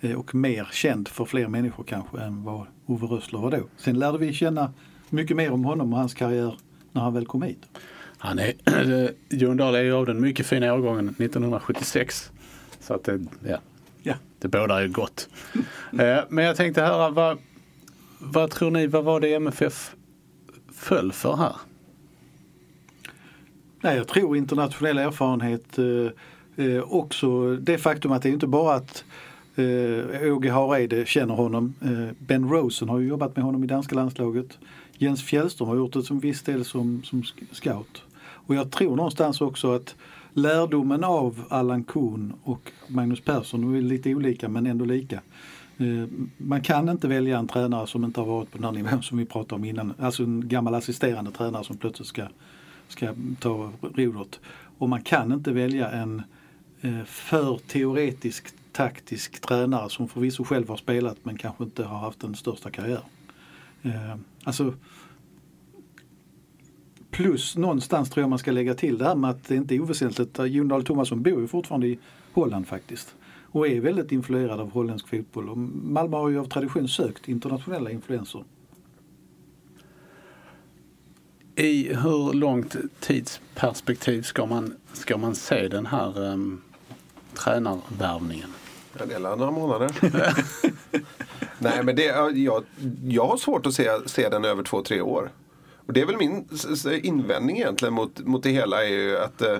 eh, 0.00 0.12
och 0.12 0.34
mer 0.34 0.68
känd 0.72 1.08
för 1.08 1.24
fler 1.24 1.48
människor 1.48 1.84
kanske 1.84 2.18
än 2.20 2.44
vad 2.44 2.66
Ove 2.86 3.06
Rössler 3.06 3.38
var 3.38 3.50
då. 3.50 3.60
Sen 3.76 3.98
lärde 3.98 4.18
vi 4.18 4.32
känna 4.32 4.72
mycket 5.10 5.36
mer 5.36 5.52
om 5.52 5.64
honom 5.64 5.92
och 5.92 5.98
hans 5.98 6.14
karriär 6.14 6.54
när 6.92 7.02
han 7.02 7.14
väl 7.14 7.26
kom 7.26 7.42
hit. 7.42 7.62
Han 8.18 8.38
är, 8.38 8.52
Jon 9.28 9.56
Dahl 9.56 9.74
är 9.74 9.82
ju 9.82 9.92
av 9.92 10.06
den 10.06 10.20
mycket 10.20 10.46
fina 10.46 10.74
årgången 10.74 11.08
1976. 11.08 12.32
Så 12.80 12.94
att 12.94 13.04
det, 13.04 13.20
ja, 13.44 13.58
Ja. 14.08 14.14
det 14.38 14.48
bådar 14.48 14.80
ju 14.80 14.88
gott. 14.88 15.28
Eh, 15.98 16.18
Men 16.28 16.44
jag 16.44 16.56
tänkte 16.56 16.82
höra, 16.82 17.10
vad, 17.10 17.38
vad 18.18 18.50
tror 18.50 18.70
ni, 18.70 18.86
vad 18.86 19.04
var 19.04 19.20
det 19.20 19.34
MFF 19.34 19.94
föll 20.72 21.12
för 21.12 21.36
här? 21.36 21.56
Nej, 23.80 23.96
jag 23.96 24.08
tror 24.08 24.36
internationell 24.36 24.98
erfarenhet 24.98 25.78
eh, 25.78 26.66
eh, 26.66 26.82
också 26.82 27.56
det 27.56 27.78
faktum 27.78 28.12
att 28.12 28.22
det 28.22 28.28
är 28.28 28.32
inte 28.32 28.46
bara 28.46 28.74
att 28.74 29.04
eh, 29.56 30.32
Åge 30.32 30.50
Hareide 30.50 31.06
känner 31.06 31.34
honom. 31.34 31.74
Eh, 31.82 32.14
ben 32.18 32.48
Rosen 32.48 32.88
har 32.88 32.98
ju 32.98 33.08
jobbat 33.08 33.36
med 33.36 33.44
honom 33.44 33.64
i 33.64 33.66
danska 33.66 33.94
landslaget. 33.94 34.58
Jens 34.98 35.22
Fjällström 35.24 35.68
har 35.68 35.76
gjort 35.76 35.92
det 35.92 36.02
som 36.02 36.20
viss 36.20 36.42
del 36.42 36.64
som, 36.64 37.02
som 37.04 37.22
scout. 37.52 38.02
Och 38.20 38.54
jag 38.54 38.70
tror 38.70 38.96
någonstans 38.96 39.40
också 39.40 39.74
att 39.74 39.94
lärdomen 40.38 41.04
av 41.04 41.44
Allan 41.48 41.84
Kuhn 41.84 42.32
och 42.42 42.72
Magnus 42.86 43.20
Persson, 43.20 43.60
de 43.60 43.74
är 43.74 43.80
lite 43.80 44.14
olika 44.14 44.48
men 44.48 44.66
ändå 44.66 44.84
lika. 44.84 45.20
Eh, 45.78 46.08
man 46.36 46.62
kan 46.62 46.88
inte 46.88 47.08
välja 47.08 47.38
en 47.38 47.48
tränare 47.48 47.86
som 47.86 48.04
inte 48.04 48.20
har 48.20 48.26
varit 48.26 48.50
på 48.50 48.58
den 48.58 48.64
här 48.64 48.72
nivån 48.72 49.02
som 49.02 49.18
vi 49.18 49.24
pratade 49.24 49.54
om 49.54 49.64
innan. 49.64 49.94
Alltså 49.98 50.22
en 50.22 50.48
gammal 50.48 50.74
assisterande 50.74 51.30
tränare 51.30 51.64
som 51.64 51.76
plötsligt 51.76 52.08
ska, 52.08 52.26
ska 52.88 53.14
ta 53.40 53.72
rodret. 53.82 54.40
Och 54.78 54.88
man 54.88 55.02
kan 55.02 55.32
inte 55.32 55.52
välja 55.52 55.90
en 55.90 56.22
eh, 56.80 57.04
för 57.04 57.58
teoretisk 57.58 58.54
taktisk 58.72 59.40
tränare 59.40 59.90
som 59.90 60.08
förvisso 60.08 60.44
själv 60.44 60.68
har 60.68 60.76
spelat 60.76 61.16
men 61.22 61.38
kanske 61.38 61.64
inte 61.64 61.84
har 61.84 61.98
haft 61.98 62.20
den 62.20 62.34
största 62.34 62.70
karriären. 62.70 63.02
Eh, 63.82 64.16
alltså 64.44 64.74
Plus 67.18 67.56
någonstans 67.56 68.10
tror 68.10 68.22
jag 68.22 68.30
man 68.30 68.38
ska 68.38 68.50
lägga 68.52 68.74
till 68.74 68.98
det 68.98 69.04
här 69.04 69.14
med 69.14 69.30
att 69.30 69.48
det 69.48 69.54
inte 69.54 69.74
är 69.74 69.80
oväsentligt. 69.80 70.38
Jon 70.38 70.68
Dahl 70.68 70.84
Tomasson 70.84 71.22
bor 71.22 71.40
ju 71.40 71.48
fortfarande 71.48 71.86
i 71.86 71.98
Holland 72.32 72.68
faktiskt. 72.68 73.14
Och 73.44 73.68
är 73.68 73.80
väldigt 73.80 74.12
influerad 74.12 74.60
av 74.60 74.70
holländsk 74.70 75.08
fotboll. 75.08 75.48
Och 75.48 75.58
Malmö 75.58 76.16
har 76.16 76.28
ju 76.28 76.38
av 76.38 76.44
tradition 76.44 76.88
sökt 76.88 77.28
internationella 77.28 77.90
influenser. 77.90 78.44
I 81.56 81.94
hur 81.94 82.32
långt 82.32 82.76
tidsperspektiv 83.00 84.22
ska 84.22 84.46
man, 84.46 84.74
ska 84.92 85.16
man 85.16 85.34
se 85.34 85.68
den 85.68 85.86
här 85.86 86.18
um, 86.18 86.62
tränarvärvningen? 87.34 88.50
Är 88.98 89.16
alla 89.16 89.36
några 89.36 89.50
månader. 89.50 89.90
Nej, 91.58 91.84
men 91.84 91.96
det, 91.96 92.04
jag, 92.34 92.64
jag 93.08 93.26
har 93.26 93.36
svårt 93.36 93.66
att 93.66 93.74
se, 93.74 93.90
se 94.06 94.28
den 94.28 94.44
över 94.44 94.62
två, 94.62 94.82
tre 94.82 95.00
år. 95.00 95.30
Och 95.88 95.94
det 95.94 96.00
är 96.00 96.06
väl 96.06 96.16
min 96.16 96.48
invändning 97.02 97.56
egentligen 97.58 97.94
mot, 97.94 98.18
mot 98.18 98.42
det 98.42 98.50
hela 98.50 98.84
är 98.84 98.88
ju 98.88 99.18
att 99.18 99.42
eh, 99.42 99.58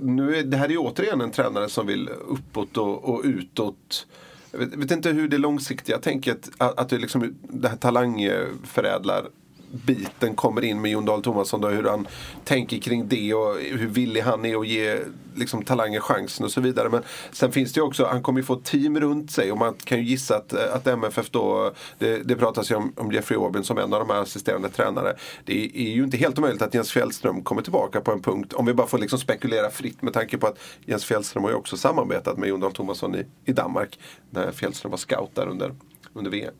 nu 0.00 0.36
är, 0.36 0.42
det 0.42 0.56
här 0.56 0.64
är 0.64 0.70
ju 0.70 0.78
återigen 0.78 1.20
en 1.20 1.30
tränare 1.30 1.68
som 1.68 1.86
vill 1.86 2.08
uppåt 2.08 2.76
och, 2.76 3.04
och 3.04 3.20
utåt. 3.24 4.06
Jag 4.50 4.58
vet, 4.58 4.74
vet 4.74 4.90
inte 4.90 5.10
hur 5.10 5.28
det 5.28 5.38
långsiktiga 5.38 5.98
tänket, 5.98 6.50
att, 6.58 6.78
att 6.78 6.88
det, 6.88 6.98
liksom, 6.98 7.34
det 7.42 7.68
här 7.68 7.76
talangförädlar 7.76 9.18
eh, 9.18 9.30
biten 9.72 10.34
kommer 10.34 10.64
in 10.64 10.80
med 10.80 10.90
Jon 10.90 11.04
Dahl 11.04 11.22
Tomasson. 11.22 11.60
Då, 11.60 11.68
hur 11.68 11.84
han 11.84 12.08
tänker 12.44 12.78
kring 12.78 13.08
det 13.08 13.34
och 13.34 13.56
hur 13.60 13.88
villig 13.88 14.20
han 14.20 14.44
är 14.44 14.60
att 14.60 14.66
ge 14.66 14.98
liksom, 15.34 15.62
talanger 15.64 16.00
chansen 16.00 16.44
och 16.44 16.52
så 16.52 16.60
vidare. 16.60 16.88
Men 16.88 17.02
sen 17.32 17.52
finns 17.52 17.72
det 17.72 17.78
ju 17.78 17.84
också, 17.84 18.04
han 18.04 18.22
kommer 18.22 18.40
ju 18.40 18.44
få 18.44 18.56
team 18.56 19.00
runt 19.00 19.30
sig 19.30 19.52
och 19.52 19.58
man 19.58 19.74
kan 19.74 19.98
ju 19.98 20.04
gissa 20.04 20.36
att, 20.36 20.52
eh, 20.52 20.74
att 20.74 20.86
MFF 20.86 21.30
då, 21.30 21.72
det, 21.98 22.28
det 22.28 22.36
pratas 22.36 22.70
ju 22.70 22.74
om, 22.74 22.92
om 22.96 23.12
Jeffrey 23.12 23.40
Aubin 23.40 23.64
som 23.64 23.78
en 23.78 23.92
av 23.94 24.00
de 24.00 24.10
här 24.10 24.22
assisterande 24.22 24.68
tränare. 24.68 25.16
Det 25.44 25.64
är 25.74 25.94
ju 25.94 26.04
inte 26.04 26.16
helt 26.16 26.38
omöjligt 26.38 26.62
att 26.62 26.74
Jens 26.74 26.92
Fjällström 26.92 27.42
kommer 27.42 27.62
tillbaka 27.62 28.00
på 28.00 28.12
en 28.12 28.22
punkt, 28.22 28.52
om 28.52 28.66
vi 28.66 28.74
bara 28.74 28.86
får 28.86 28.98
liksom 28.98 29.18
spekulera 29.18 29.70
fritt 29.70 30.02
med 30.02 30.12
tanke 30.12 30.38
på 30.38 30.46
att 30.46 30.58
Jens 30.86 31.04
Fjällström 31.04 31.42
har 31.42 31.50
ju 31.50 31.56
också 31.56 31.76
samarbetat 31.76 32.38
med 32.38 32.48
Jon 32.48 32.60
Dahl 32.60 32.72
Tomasson 32.72 33.14
i, 33.14 33.26
i 33.44 33.52
Danmark 33.52 33.98
när 34.30 34.52
Fjällström 34.52 34.90
var 34.90 34.98
scout 34.98 35.30
där 35.34 35.48
under, 35.48 35.74
under 36.14 36.30
VM. 36.30 36.54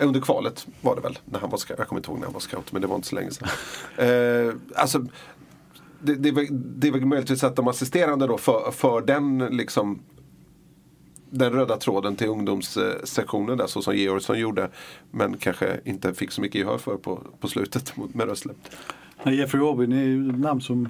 Under 0.00 0.20
kvalet 0.20 0.66
var 0.80 0.94
det 0.96 1.00
väl, 1.00 1.18
när 1.24 1.38
han 1.40 1.50
var 1.50 1.58
scout. 1.58 1.78
Jag 1.78 1.88
kommer 1.88 2.00
inte 2.00 2.10
ihåg 2.10 2.18
när 2.18 2.26
han 2.26 2.32
var 2.32 2.40
scout, 2.40 2.72
men 2.72 2.82
det 2.82 2.88
var 2.88 2.96
inte 2.96 3.08
så 3.08 3.14
länge 3.14 3.30
sedan. 3.30 3.48
Eh, 4.06 4.54
alltså, 4.74 5.06
det, 6.00 6.14
det, 6.14 6.30
väl- 6.30 6.46
det 6.50 6.90
väl 6.90 7.06
möjligtvis 7.06 7.44
att 7.44 7.56
de 7.56 7.68
assisterande 7.68 8.26
då 8.26 8.38
för, 8.38 8.70
för 8.70 9.00
den 9.00 9.38
liksom 9.38 9.98
den 11.30 11.52
röda 11.52 11.76
tråden 11.76 12.16
till 12.16 12.26
ungdomssektionen 12.28 13.58
där 13.58 13.66
så 13.66 13.82
som 13.82 13.96
Georgsson 13.96 14.38
gjorde. 14.38 14.70
Men 15.10 15.36
kanske 15.36 15.80
inte 15.84 16.14
fick 16.14 16.30
så 16.32 16.40
mycket 16.40 16.60
gehör 16.60 16.78
för 16.78 16.96
på, 16.96 17.20
på 17.40 17.48
slutet 17.48 17.94
med 18.14 18.28
Rössle. 18.28 18.52
Jeffrey 19.24 19.62
Aubin 19.62 19.92
är 19.92 20.04
ju 20.04 20.30
ett 20.30 20.38
namn 20.38 20.60
som, 20.60 20.88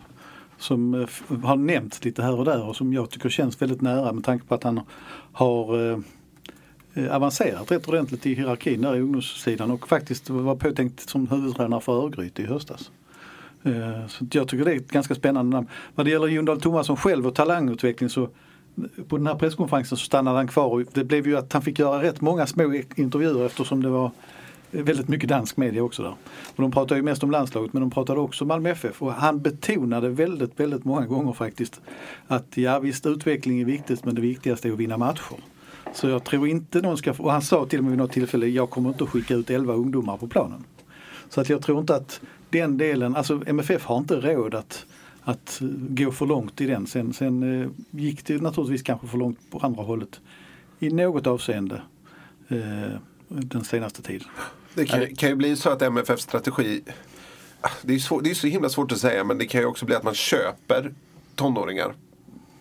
som 0.58 0.94
eh, 0.94 1.08
har 1.44 1.56
nämnts 1.56 2.04
lite 2.04 2.22
här 2.22 2.38
och 2.38 2.44
där 2.44 2.68
och 2.68 2.76
som 2.76 2.92
jag 2.92 3.10
tycker 3.10 3.28
känns 3.28 3.62
väldigt 3.62 3.80
nära 3.80 4.12
med 4.12 4.24
tanke 4.24 4.46
på 4.46 4.54
att 4.54 4.64
han 4.64 4.80
har 5.32 5.90
eh, 5.90 5.98
Eh, 6.98 7.16
avancerat 7.16 7.70
rätt 7.70 7.88
ordentligt 7.88 8.26
i 8.26 8.34
hierarkin 8.34 8.80
där 8.80 8.96
i 8.96 9.00
ungdomssidan 9.00 9.70
och 9.70 9.88
faktiskt 9.88 10.30
var 10.30 10.56
påtänkt 10.56 11.10
som 11.10 11.28
huvudtränare 11.28 11.80
för 11.80 12.04
Örgryte 12.04 12.42
i 12.42 12.46
höstas. 12.46 12.90
Eh, 13.62 14.06
så 14.08 14.26
jag 14.32 14.48
tycker 14.48 14.64
det 14.64 14.72
är 14.72 14.76
ett 14.76 14.90
ganska 14.90 15.14
spännande 15.14 15.56
namn. 15.56 15.68
Vad 15.94 16.06
det 16.06 16.10
gäller 16.10 16.26
Jon 16.26 16.44
Dahl 16.44 16.60
Tomasson 16.60 16.96
själv 16.96 17.26
och 17.26 17.34
talangutveckling 17.34 18.08
så 18.08 18.22
eh, 18.22 18.28
på 19.08 19.16
den 19.16 19.26
här 19.26 19.34
presskonferensen 19.34 19.98
så 19.98 20.04
stannade 20.04 20.36
han 20.36 20.48
kvar 20.48 20.66
och 20.66 20.82
det 20.92 21.04
blev 21.04 21.26
ju 21.26 21.36
att 21.36 21.52
han 21.52 21.62
fick 21.62 21.78
göra 21.78 22.02
rätt 22.02 22.20
många 22.20 22.46
små 22.46 22.74
e- 22.74 22.84
intervjuer 22.96 23.46
eftersom 23.46 23.82
det 23.82 23.88
var 23.88 24.10
väldigt 24.70 25.08
mycket 25.08 25.28
dansk 25.28 25.56
media 25.56 25.82
också 25.82 26.02
där. 26.02 26.14
Och 26.56 26.62
de 26.62 26.70
pratade 26.70 27.00
ju 27.00 27.04
mest 27.04 27.22
om 27.22 27.30
landslaget 27.30 27.72
men 27.72 27.80
de 27.80 27.90
pratade 27.90 28.20
också 28.20 28.44
om 28.44 28.48
Malmö 28.48 28.70
FF 28.70 29.02
och 29.02 29.12
han 29.12 29.42
betonade 29.42 30.08
väldigt, 30.08 30.60
väldigt 30.60 30.84
många 30.84 31.06
gånger 31.06 31.32
faktiskt 31.32 31.80
att 32.26 32.56
ja 32.56 32.78
visst 32.78 33.06
utveckling 33.06 33.60
är 33.60 33.64
viktigt 33.64 34.04
men 34.04 34.14
det 34.14 34.20
viktigaste 34.20 34.68
är 34.68 34.72
att 34.72 34.78
vinna 34.78 34.96
matcher. 34.96 35.36
Så 35.94 36.08
jag 36.08 36.24
tror 36.24 36.48
inte 36.48 36.80
någon 36.80 36.98
ska, 36.98 37.14
och 37.18 37.32
han 37.32 37.42
sa 37.42 37.66
till 37.66 37.78
och 37.78 37.84
med 37.84 37.90
vid 37.90 37.98
något 37.98 38.12
tillfälle, 38.12 38.46
jag 38.46 38.70
kommer 38.70 38.88
inte 38.88 39.04
att 39.04 39.10
skicka 39.10 39.34
ut 39.34 39.50
11 39.50 39.74
ungdomar 39.74 40.16
på 40.16 40.28
planen. 40.28 40.64
Så 41.28 41.40
att 41.40 41.48
jag 41.48 41.62
tror 41.62 41.80
inte 41.80 41.94
att 41.94 42.20
den 42.50 42.78
delen, 42.78 43.16
alltså 43.16 43.42
MFF 43.46 43.84
har 43.84 43.98
inte 43.98 44.16
råd 44.16 44.54
att, 44.54 44.86
att 45.22 45.58
gå 45.88 46.12
för 46.12 46.26
långt 46.26 46.60
i 46.60 46.66
den. 46.66 46.86
Sen, 46.86 47.12
sen 47.12 47.62
eh, 47.62 47.68
gick 47.90 48.26
det 48.26 48.42
naturligtvis 48.42 48.82
kanske 48.82 49.06
för 49.06 49.18
långt 49.18 49.50
på 49.50 49.58
andra 49.58 49.82
hållet 49.82 50.20
i 50.78 50.90
något 50.90 51.26
avseende 51.26 51.82
eh, 52.48 52.98
den 53.28 53.64
senaste 53.64 54.02
tiden. 54.02 54.28
Det 54.74 54.84
kan, 54.84 55.16
kan 55.16 55.28
ju 55.28 55.34
bli 55.34 55.56
så 55.56 55.70
att 55.70 55.82
MFFs 55.82 56.22
strategi 56.22 56.82
ah, 57.60 57.70
det 57.82 57.94
är, 57.94 57.98
svår, 57.98 58.22
det 58.22 58.30
är 58.30 58.34
så 58.34 58.46
himla 58.46 58.68
svårt 58.68 58.92
att 58.92 58.98
säga 58.98 59.24
men 59.24 59.38
det 59.38 59.46
kan 59.46 59.60
ju 59.60 59.66
också 59.66 59.86
bli 59.86 59.94
att 59.94 60.04
man 60.04 60.14
köper 60.14 60.92
tonåringar. 61.34 61.94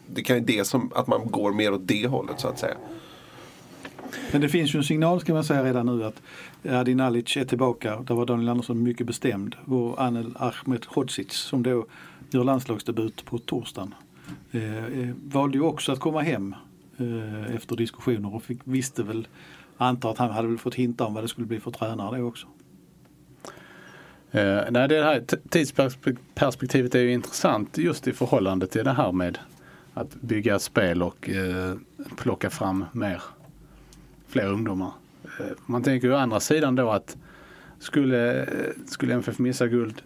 Det 0.07 0.23
kan 0.23 0.35
ju 0.35 0.41
det 0.41 0.67
som 0.67 0.91
att 0.95 1.07
man 1.07 1.31
går 1.31 1.53
mer 1.53 1.73
åt 1.73 1.87
det 1.87 2.07
hållet 2.07 2.39
så 2.39 2.47
att 2.47 2.59
säga. 2.59 2.77
Men 4.31 4.41
det 4.41 4.49
finns 4.49 4.75
ju 4.75 4.77
en 4.77 4.83
signal 4.83 5.21
ska 5.21 5.33
man 5.33 5.43
säga 5.43 5.63
redan 5.63 5.85
nu 5.85 6.03
att 6.03 6.21
Adin 6.69 6.99
Alic 6.99 7.37
är 7.37 7.45
tillbaka. 7.45 7.99
Där 8.01 8.15
var 8.15 8.25
Daniel 8.25 8.49
Andersson 8.49 8.83
mycket 8.83 9.07
bestämd. 9.07 9.55
Och 9.65 10.01
Anel 10.01 10.33
Ahmed 10.35 10.85
Hodzic 10.87 11.31
som 11.31 11.63
då 11.63 11.85
gör 12.29 12.43
landslagsdebut 12.43 13.25
på 13.25 13.37
torsdagen. 13.37 13.95
Eh, 14.51 14.85
eh, 14.85 15.09
valde 15.23 15.57
ju 15.57 15.63
också 15.63 15.91
att 15.91 15.99
komma 15.99 16.21
hem 16.21 16.55
eh, 16.97 17.55
efter 17.55 17.75
diskussioner 17.75 18.35
och 18.35 18.43
fick, 18.43 18.59
visste 18.63 19.03
väl, 19.03 19.27
antar 19.77 20.11
att 20.11 20.17
han 20.17 20.31
hade 20.31 20.47
väl 20.47 20.57
fått 20.57 20.75
hinta 20.75 21.05
om 21.05 21.13
vad 21.13 21.23
det 21.23 21.27
skulle 21.27 21.47
bli 21.47 21.59
för 21.59 21.71
tränare 21.71 22.17
då 22.17 22.23
också. 22.23 22.47
Eh, 24.31 24.61
nej, 24.69 24.87
det 24.87 25.03
här 25.03 25.23
tidsperspektivet 25.49 26.95
är 26.95 26.99
ju 26.99 27.13
intressant 27.13 27.77
just 27.77 28.07
i 28.07 28.13
förhållande 28.13 28.67
till 28.67 28.83
det 28.83 28.93
här 28.93 29.11
med 29.11 29.37
att 29.93 30.15
bygga 30.15 30.59
spel 30.59 31.03
och 31.03 31.29
eh, 31.29 31.75
plocka 32.17 32.49
fram 32.49 32.85
mer, 32.91 33.21
fler 34.27 34.47
ungdomar. 34.47 34.91
Eh, 35.39 35.45
man 35.65 35.83
tänker 35.83 36.07
ju 36.07 36.13
å 36.13 36.17
andra 36.17 36.39
sidan 36.39 36.75
då 36.75 36.91
att 36.91 37.17
skulle, 37.79 38.49
skulle 38.85 39.13
MFF 39.13 39.39
missa 39.39 39.67
guld 39.67 40.01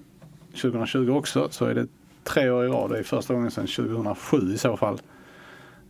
2020 0.62 1.10
också 1.10 1.48
så 1.52 1.66
är 1.66 1.76
det 1.76 1.88
tre 2.24 2.50
år 2.50 2.66
i 2.66 2.68
rad. 2.68 2.90
Det 2.90 3.00
är 3.00 3.04
första 3.04 3.34
gången 3.34 3.52
sedan 3.52 3.68
2007 3.68 4.54
i 4.54 4.58
så 4.58 4.78
fall. 4.78 5.02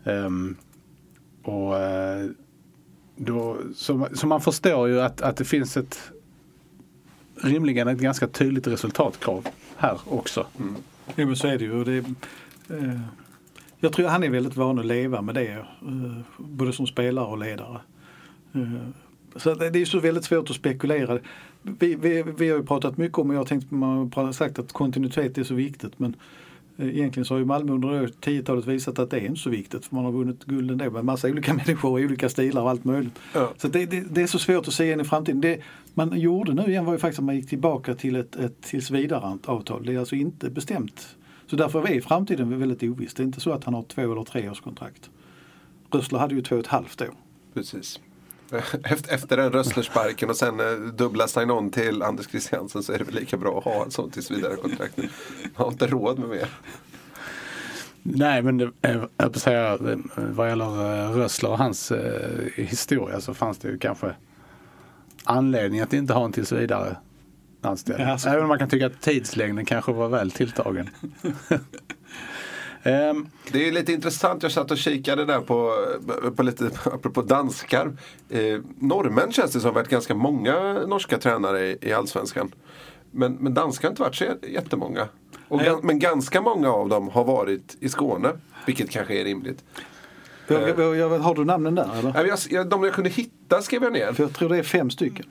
Um, 0.04 0.56
och 1.44 1.80
eh, 1.80 2.30
då, 3.16 3.58
så, 3.76 4.08
så 4.14 4.28
man 4.28 4.42
förstår 4.42 4.90
ju 4.90 5.02
att, 5.02 5.22
att 5.22 5.38
det 5.38 5.46
finns 5.46 5.78
ett 5.78 6.12
rimligen 7.44 7.88
ett 7.88 8.00
ganska 8.00 8.28
tydligt 8.28 8.68
resultatkrav 8.68 9.48
här 9.78 10.00
också. 10.06 10.46
Mm. 10.60 10.76
Jo 11.16 11.28
men 11.28 11.36
så 11.36 11.48
är 11.48 11.58
det 11.58 11.66
ju. 11.66 11.84
Det, 11.84 11.98
eh, 12.76 13.00
jag 13.80 13.94
tror 13.94 14.08
han 14.08 14.24
är 14.24 14.30
väldigt 14.30 14.56
van 14.56 14.80
att 14.80 14.86
leva 14.86 15.22
med 15.22 15.36
det. 15.36 15.52
Eh, 15.52 16.18
både 16.38 16.74
som 16.74 16.88
spelare 16.88 17.26
och 17.26 17.38
ledare. 17.38 17.80
Eh, 18.54 18.62
så 19.36 19.54
det, 19.54 19.80
är 19.80 19.86
så 19.86 20.00
väldigt 20.00 20.24
svårt 20.24 20.50
att 20.50 20.56
spekulera. 20.56 21.20
Vi, 21.62 21.96
vi, 21.96 22.24
vi 22.38 22.50
har 22.50 22.58
ju 22.58 22.66
pratat 22.66 22.98
mycket 22.98 23.18
om, 23.18 23.30
och 23.30 23.36
jag 23.36 23.40
har 23.40 23.46
tänkt, 23.46 23.72
man 23.72 24.12
har 24.16 24.32
sagt 24.32 24.60
att 24.60 24.72
kontinuitet 24.72 25.38
är 25.38 25.44
så 25.44 25.54
viktigt. 25.54 26.00
Men 26.00 26.16
Eh, 26.82 26.88
Egentligen 26.88 27.26
så 27.26 27.34
har 27.34 27.40
ju 27.40 27.46
Malmö 27.46 27.74
under 27.74 27.90
det 27.90 28.08
10-talet 28.08 28.66
visat 28.66 29.00
att 29.00 29.10
det 29.10 29.18
är 29.18 29.26
inte 29.26 29.40
så 29.40 29.50
viktigt 29.50 29.86
för 29.86 29.96
man 29.96 30.06
har 30.06 30.12
vunnit 30.12 30.46
guld 30.46 30.72
ändå 30.72 30.92
med 30.92 31.06
massa 31.06 31.28
olika 31.28 31.54
människor 31.66 32.00
i 32.00 32.06
olika 32.06 32.30
stilar 32.30 32.62
och 32.62 32.70
allt 32.70 32.84
möjligt. 32.84 33.20
Ja. 33.34 33.54
Så 33.58 33.68
det, 33.68 33.86
det, 33.86 34.02
det 34.02 34.22
är 34.22 34.28
så 34.28 34.40
svårt 34.40 34.68
att 34.68 34.74
se 34.74 34.92
in 34.92 35.00
i 35.00 35.04
framtiden. 35.04 35.42
Det 35.42 35.60
man 35.94 36.20
gjorde 36.20 36.54
nu 36.54 36.64
igen 36.66 36.86
var 36.86 36.94
ju 36.94 37.00
faktiskt 37.00 37.20
att 37.20 37.26
man 37.26 37.36
gick 37.36 37.50
tillbaka 37.50 37.96
till 37.96 38.16
ett, 38.16 38.36
ett 38.36 38.62
tills 38.62 38.92
vidare 38.92 39.40
avtal. 39.46 39.86
Det 39.86 39.94
är 39.94 40.00
alltså 40.00 40.16
inte 40.16 40.50
bestämt. 40.50 41.16
Så 41.48 41.56
därför 41.56 41.90
är 41.90 42.02
framtiden 42.02 42.60
väldigt 42.60 42.84
oviss. 42.84 43.14
Det 43.14 43.24
är 43.24 43.26
inte 43.26 43.40
så 43.40 43.52
att 43.52 43.64
han 43.64 43.74
har 43.74 43.84
två 43.84 44.02
eller 44.02 44.24
tre 44.24 44.50
års 44.50 44.62
kontrakt. 44.62 45.10
Rössler 45.92 46.20
hade 46.20 46.36
ju 46.36 46.42
två 46.42 46.56
och 46.56 46.62
ett 46.62 46.68
halvt 46.68 47.02
år. 47.02 47.14
Precis. 47.54 48.00
Efter, 48.84 49.14
efter 49.14 49.38
den 49.38 49.52
Rösslersparken 49.52 50.30
och 50.30 50.36
sen 50.36 50.60
eh, 50.60 50.72
dubbla 50.94 51.28
sign-on 51.28 51.72
till 51.72 52.02
Anders 52.02 52.30
Christiansen 52.30 52.84
så 52.84 52.94
är 52.94 52.98
det 52.98 53.04
väl 53.04 53.16
lika 53.16 53.38
bra 53.38 53.58
att 53.58 53.64
ha 53.64 53.86
ett 53.86 53.94
sånt 53.94 54.14
tills 54.14 54.32
vidare 54.32 54.56
kontrakt. 54.56 54.98
Man 54.98 55.08
har 55.56 55.72
inte 55.72 55.88
råd 55.88 56.20
med 56.20 56.30
mer. 56.30 56.50
Nej, 58.04 58.42
men 58.42 58.58
det, 58.58 58.72
eh, 58.82 59.04
jag 59.18 59.36
säga, 59.36 59.74
eh, 59.74 59.98
vad 60.16 60.50
gäller 60.50 61.06
eh, 61.06 61.12
Rössler 61.12 61.50
och 61.50 61.58
hans 61.58 61.92
eh, 61.92 62.48
historia 62.56 63.22
så 63.22 63.34
fanns 63.34 63.58
det 63.58 63.68
ju 63.68 63.78
kanske 63.78 64.16
anledning 65.24 65.82
att 65.82 65.94
inte 65.94 66.14
ha 66.14 66.26
en 66.26 66.32
tills 66.32 66.52
vidare 66.52 66.98
anställning. 67.62 68.08
Även 68.26 68.42
om 68.42 68.48
man 68.48 68.60
kan 68.60 68.70
tycka 68.70 68.86
att 68.86 69.02
tidslängden 69.02 69.66
kanske 69.66 69.92
var 69.92 70.10
väl 70.10 70.32
tilltagen. 70.32 70.90
Ehm, 72.84 73.28
Det 73.52 73.68
är 73.68 73.72
lite 73.72 73.94
intressant, 73.94 74.44
jag 74.44 74.52
satt 74.52 74.72
och 74.72 74.78
kikade 74.78 75.26
där 75.26 75.42
på, 75.42 75.74
på 76.36 76.44
lite, 76.44 76.72
apropå 76.86 77.22
danskar. 77.22 77.94
Eh, 78.30 78.60
norrmän 78.80 79.32
känns 79.32 79.52
det 79.52 79.60
som 79.60 79.74
varit 79.74 79.90
ganska 79.90 80.16
många 80.16 80.74
norska 80.88 81.18
tränare 81.18 81.68
i, 81.68 81.78
i 81.82 81.94
Allsvenskan. 81.94 82.52
Men, 83.12 83.34
men 83.34 83.54
danskar 83.54 83.88
har 83.88 83.92
inte 83.92 84.02
varit 84.02 84.16
så 84.16 84.26
jättemånga. 84.48 85.08
Och 85.48 85.62
men 85.84 86.00
ganska 86.00 86.42
många 86.42 86.72
av 86.72 86.90
dem 86.90 87.10
har 87.10 87.24
varit 87.24 87.78
i 87.80 87.90
Skåne. 87.90 88.30
Vilket 88.66 88.90
kanske 88.90 89.20
är 89.20 89.24
rimligt. 89.24 89.64
Jag, 90.48 90.80
jag, 90.80 90.96
jag, 90.96 91.20
har 91.20 91.36
du 91.36 91.46
namnen 91.46 91.76
där 91.76 92.00
eller? 92.00 92.38
Jag, 92.50 92.70
de 92.70 92.84
jag 92.84 92.94
kunde 92.94 93.10
hitta 93.10 93.62
skrev 93.62 93.84
jag 93.84 93.94
ner. 93.94 94.14
För 94.14 94.24
jag 94.24 94.34
tror 94.34 94.50
det 94.50 94.58
är 94.58 94.64
fem 94.64 94.90
stycken. 94.90 95.26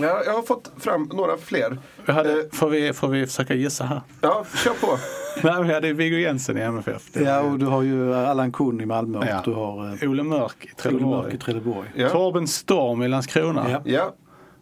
Jag, 0.00 0.26
jag 0.26 0.32
har 0.32 0.42
fått 0.42 0.70
fram 0.78 1.10
några 1.14 1.36
fler. 1.36 1.78
vi 2.06 2.12
hade, 2.12 2.32
Eh, 2.32 2.38
får, 2.52 2.68
vi, 2.70 2.92
får 2.92 3.08
vi 3.08 3.26
försöka 3.26 3.54
gissa 3.54 3.84
här? 3.84 4.00
ja, 4.20 4.44
kör 4.64 4.70
på. 4.80 4.98
Nej, 5.48 5.62
vi 5.64 5.74
hade 5.74 5.92
Viggo 5.92 6.16
Jensen 6.16 6.58
i 6.58 6.60
MFF. 6.60 7.02
Det 7.12 7.24
Ja, 7.24 7.42
ju 7.44 7.50
och 7.50 7.58
du 7.58 7.66
har 7.66 7.82
ju 7.82 8.14
Allan 8.14 8.52
Kuhn 8.52 8.80
i 8.80 8.86
Malmö 8.86 9.18
och 9.18 9.24
Ja. 9.28 9.42
du 9.44 9.52
har 9.52 9.98
eh, 10.02 10.10
Ole 10.10 10.22
Mörk 10.22 10.56
i 10.72 10.74
Trelleborg. 10.82 11.22
Mörk 11.24 11.34
i 11.34 11.38
Trelleborg. 11.38 11.88
Ja, 11.94 12.08
Torben 12.08 12.48
Storm 12.48 13.02
i 13.02 13.08
Landskrona. 13.08 13.70
Ja. 13.70 13.80
ja, 13.84 14.14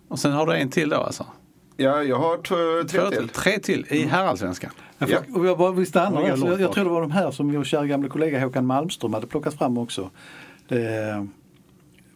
Och 0.08 0.18
sen 0.18 0.32
har 0.32 0.47
du 0.47 0.52
en 0.54 0.70
till 0.70 0.88
då 0.88 0.97
alltså? 0.97 1.26
ja 1.76 2.02
jag 2.02 2.16
har 2.16 2.37
tre 2.37 2.99
Två 3.00 3.11
till. 3.11 3.28
Tre 3.28 3.58
till 3.58 3.87
i 3.88 4.02
herrallsvenskan. 4.06 4.70
Ja, 4.99 5.06
Ja. 5.11 5.18
och 5.35 5.47
jag 5.47 5.58
bara 5.58 5.73
Jag, 5.75 6.38
jag 6.61 6.61
bak. 6.61 6.75
tror 6.75 6.85
det 6.85 6.90
var 6.90 7.00
de 7.00 7.11
här 7.11 7.30
som 7.30 7.52
vår 7.52 7.64
kära 7.64 7.87
gamla 7.87 8.08
kollega 8.08 8.40
Håkan 8.44 8.66
Malmström 8.66 9.14
hade 9.14 9.26
plockat 9.26 9.54
fram 9.54 9.78
också. 9.78 10.11
Eh, 10.68 10.78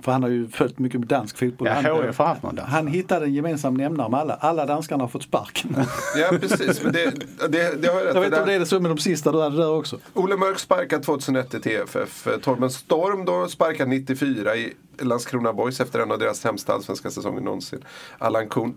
för 0.02 0.12
han 0.12 0.22
har 0.22 0.30
ju 0.30 0.48
följt 0.48 0.78
mycket 0.78 1.00
med 1.00 1.08
dansk 1.08 1.38
fotboll. 1.38 1.68
Ja, 1.68 1.74
han, 1.74 1.84
HF 1.84 2.18
har 2.18 2.26
haft 2.26 2.42
någon 2.42 2.54
dans. 2.54 2.68
han 2.68 2.86
hittade 2.86 3.26
en 3.26 3.34
gemensam 3.34 3.74
nämnare 3.74 4.08
med 4.08 4.20
alla. 4.20 4.34
Alla 4.34 4.66
danskarna 4.66 5.04
har 5.04 5.08
fått 5.08 5.22
sparken. 5.22 5.76
Ja, 6.16 6.38
precis. 6.40 6.82
Men 6.82 6.92
det, 6.92 7.10
det, 7.48 7.82
det 7.82 7.88
har 7.88 8.00
jag 8.00 8.06
rätt 8.06 8.14
jag 8.14 8.20
vet 8.20 8.22
i 8.22 8.26
inte 8.26 8.40
om 8.40 8.46
det 8.46 8.54
är 8.54 8.64
så 8.64 8.80
med 8.80 8.90
de 8.90 8.98
sista 8.98 9.32
du 9.32 9.40
hade 9.40 9.56
där 9.56 9.70
också. 9.70 9.98
Ole 10.14 10.36
Mörk 10.36 10.58
sparkad 10.58 11.02
2001 11.02 11.50
till 11.50 11.60
TFF. 11.62 12.28
Torben 12.42 12.70
Storm 12.70 13.24
då 13.24 13.48
sparkad 13.48 13.88
94 13.88 14.56
i 14.56 14.72
Landskrona 15.00 15.52
Boys 15.52 15.80
efter 15.80 15.98
en 15.98 16.12
av 16.12 16.18
deras 16.18 16.38
sämsta 16.38 16.72
allsvenska 16.72 17.10
säsonger 17.10 17.40
någonsin. 17.40 17.84
Allan 18.18 18.48
Kuhn, 18.48 18.74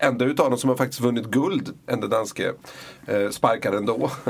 enda 0.00 0.24
utav 0.24 0.50
dem 0.50 0.58
som 0.58 0.70
har 0.70 0.76
faktiskt 0.76 1.00
vunnit 1.00 1.26
guld, 1.26 1.74
enda 1.86 2.06
danske, 2.06 2.52
eh, 3.06 3.30
sparkad 3.30 3.74
ändå. 3.74 4.10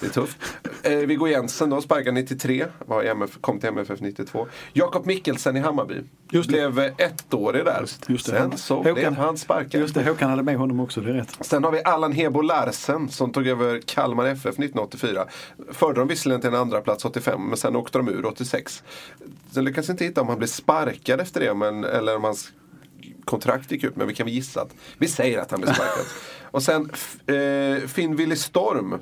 det 0.00 0.06
är 0.06 0.10
tufft. 0.10 0.36
Eh, 0.82 0.96
Viggo 0.96 1.26
Jensen 1.26 1.70
då, 1.70 1.80
sparkad 1.80 2.14
93, 2.14 2.66
var 2.86 3.04
MF, 3.04 3.38
kom 3.40 3.60
till 3.60 3.68
MFF 3.68 4.00
92. 4.00 4.46
Jakob 4.72 5.06
Mikkelsen 5.06 5.56
i 5.56 5.60
Hammarby. 5.60 5.94
Just 6.30 6.50
det. 6.50 6.72
Blev 6.72 6.78
eh, 6.78 6.92
ettårig 7.06 7.64
där. 7.64 7.84
Just 8.06 8.26
det. 8.26 8.32
Sen 8.32 8.58
så 8.58 8.82
Håkan- 8.82 8.94
blev 8.94 9.12
han 9.14 9.36
sparkad. 9.38 9.80
Just 9.80 9.94
det, 9.94 10.04
Håkan 10.04 10.30
hade 10.30 10.42
med 10.42 10.56
honom 10.56 10.80
också, 10.80 11.00
det 11.00 11.10
är 11.10 11.14
rätt. 11.14 11.36
Sen 11.40 11.64
har 11.64 11.72
vi 11.72 11.82
Allan 11.84 12.12
Hebo 12.12 12.40
Larsen 12.42 13.08
som 13.08 13.32
tog 13.32 13.46
över 13.46 13.80
Kalmar 13.86 14.26
FF 14.26 14.44
1984. 14.44 15.26
Förde 15.72 16.00
de 16.00 16.08
visserligen 16.08 16.40
till 16.40 16.50
en 16.50 16.56
andra 16.56 16.80
plats 16.80 17.04
85 17.04 17.46
men 17.48 17.56
sen 17.56 17.76
åkte 17.76 17.98
de 17.98 18.08
ur 18.08 18.26
86. 18.26 18.82
Sen 19.50 19.64
lyckades 19.64 19.90
inte 19.90 20.04
hitta 20.04 20.20
om 20.20 20.28
han 20.28 20.38
blev 20.38 20.46
sparkad 20.48 21.20
efter 21.20 21.40
det 21.40 21.54
men, 21.54 21.84
eller 21.84 22.16
om 22.16 22.24
hans 22.24 22.52
kontrakt 23.24 23.72
gick 23.72 23.84
ut 23.84 23.96
men 23.96 24.06
vi 24.06 24.14
kan 24.14 24.26
väl 24.26 24.34
gissa 24.34 24.62
att 24.62 24.74
vi 24.98 25.08
säger 25.08 25.38
att 25.38 25.50
han 25.50 25.60
blev 25.60 25.74
sparkad. 25.74 26.04
Och 26.50 26.62
sen 26.62 26.90
eh, 27.26 27.88
Finn 27.88 28.16
Willy 28.16 28.36
Storm, 28.36 28.94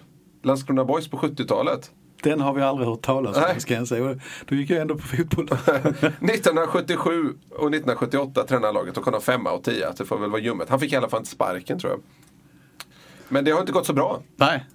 Landskrona 0.42 0.84
Boys 0.84 1.08
på 1.08 1.16
70-talet. 1.16 1.90
Den 2.22 2.40
har 2.40 2.54
vi 2.54 2.62
aldrig 2.62 2.88
hört 2.88 3.02
talas 3.02 3.36
om 3.36 3.42
Nej. 3.42 3.60
ska 3.60 3.74
jag 3.74 3.88
säga. 3.88 4.18
Då 4.44 4.54
gick 4.54 4.70
jag 4.70 4.80
ändå 4.80 4.94
på 4.94 5.06
fotboll. 5.06 5.44
1977 5.66 7.34
och 7.50 7.74
1978 7.74 8.44
tränade 8.44 8.72
laget 8.72 8.96
och 8.96 9.04
kom 9.04 9.12
de 9.12 9.22
femma 9.22 9.52
och 9.52 9.64
tia. 9.64 9.92
Det 9.98 10.04
får 10.04 10.18
väl 10.18 10.30
vara 10.30 10.40
ljummet. 10.40 10.68
Han 10.68 10.80
fick 10.80 10.92
i 10.92 10.96
alla 10.96 11.08
fall 11.08 11.20
inte 11.20 11.30
sparken 11.30 11.78
tror 11.78 11.92
jag. 11.92 12.00
Men 13.28 13.44
det 13.44 13.50
har 13.50 13.60
inte 13.60 13.72
gått 13.72 13.86
så 13.86 13.92
bra. 13.92 14.22
Nej. 14.36 14.66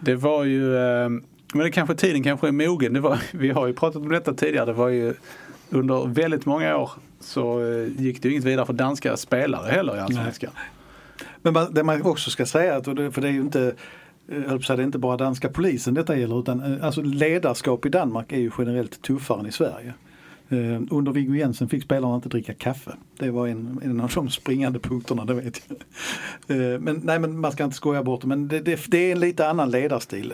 Det 0.00 0.14
var 0.14 0.44
ju, 0.44 0.76
eh, 0.76 1.08
men 1.54 1.64
det 1.64 1.70
kanske 1.70 1.94
tiden 1.94 2.22
kanske 2.22 2.48
är 2.48 2.52
mogen. 2.52 2.92
Det 2.92 3.00
var, 3.00 3.18
vi 3.30 3.50
har 3.50 3.66
ju 3.66 3.72
pratat 3.72 4.02
om 4.02 4.08
detta 4.08 4.34
tidigare. 4.34 4.66
Det 4.66 4.72
var 4.72 4.88
ju 4.88 5.14
under 5.70 6.06
väldigt 6.06 6.46
många 6.46 6.76
år 6.76 6.90
så 7.22 7.64
eh, 7.64 8.02
gick 8.02 8.22
det 8.22 8.28
ju 8.28 8.34
inget 8.34 8.44
vidare 8.44 8.66
för 8.66 8.72
danska 8.72 9.16
spelare 9.16 9.70
heller 9.70 9.96
i 9.96 10.00
Allsvenskan. 10.00 10.50
Men 11.42 11.52
man, 11.52 11.74
det 11.74 11.82
man 11.82 12.02
också 12.02 12.30
ska 12.30 12.46
säga, 12.46 12.82
för 12.82 13.20
det 13.20 13.28
är 13.28 13.32
ju 13.32 13.40
inte 13.40 13.74
eh, 14.28 14.42
jag 14.48 14.64
säga, 14.64 14.76
det 14.76 14.82
är 14.82 14.84
inte 14.84 14.98
bara 14.98 15.16
danska 15.16 15.48
polisen 15.48 15.94
detta 15.94 16.16
gäller 16.16 16.40
utan 16.40 16.60
eh, 16.60 16.84
alltså 16.84 17.02
ledarskap 17.02 17.86
i 17.86 17.88
Danmark 17.88 18.32
är 18.32 18.38
ju 18.38 18.50
generellt 18.58 19.02
tuffare 19.02 19.40
än 19.40 19.46
i 19.46 19.52
Sverige. 19.52 19.94
Under 20.90 21.12
Viggo 21.12 21.34
Jensen 21.34 21.68
fick 21.68 21.82
spelarna 21.82 22.14
inte 22.14 22.28
dricka 22.28 22.54
kaffe. 22.54 22.90
Det 23.18 23.30
var 23.30 23.46
en, 23.46 23.80
en 23.84 24.00
av 24.00 24.10
de 24.14 24.30
springande 24.30 24.78
punkterna, 24.78 25.24
det 25.24 25.34
vet 25.34 25.62
jag. 25.68 26.82
Men, 26.82 27.00
nej, 27.04 27.18
men 27.18 27.40
man 27.40 27.52
ska 27.52 27.64
inte 27.64 27.76
skoja 27.76 28.02
bort 28.02 28.20
det, 28.20 28.26
men 28.26 28.48
det, 28.48 28.60
det, 28.60 28.84
det 28.88 28.98
är 28.98 29.12
en 29.12 29.20
lite 29.20 29.48
annan 29.48 29.70
ledarstil. 29.70 30.32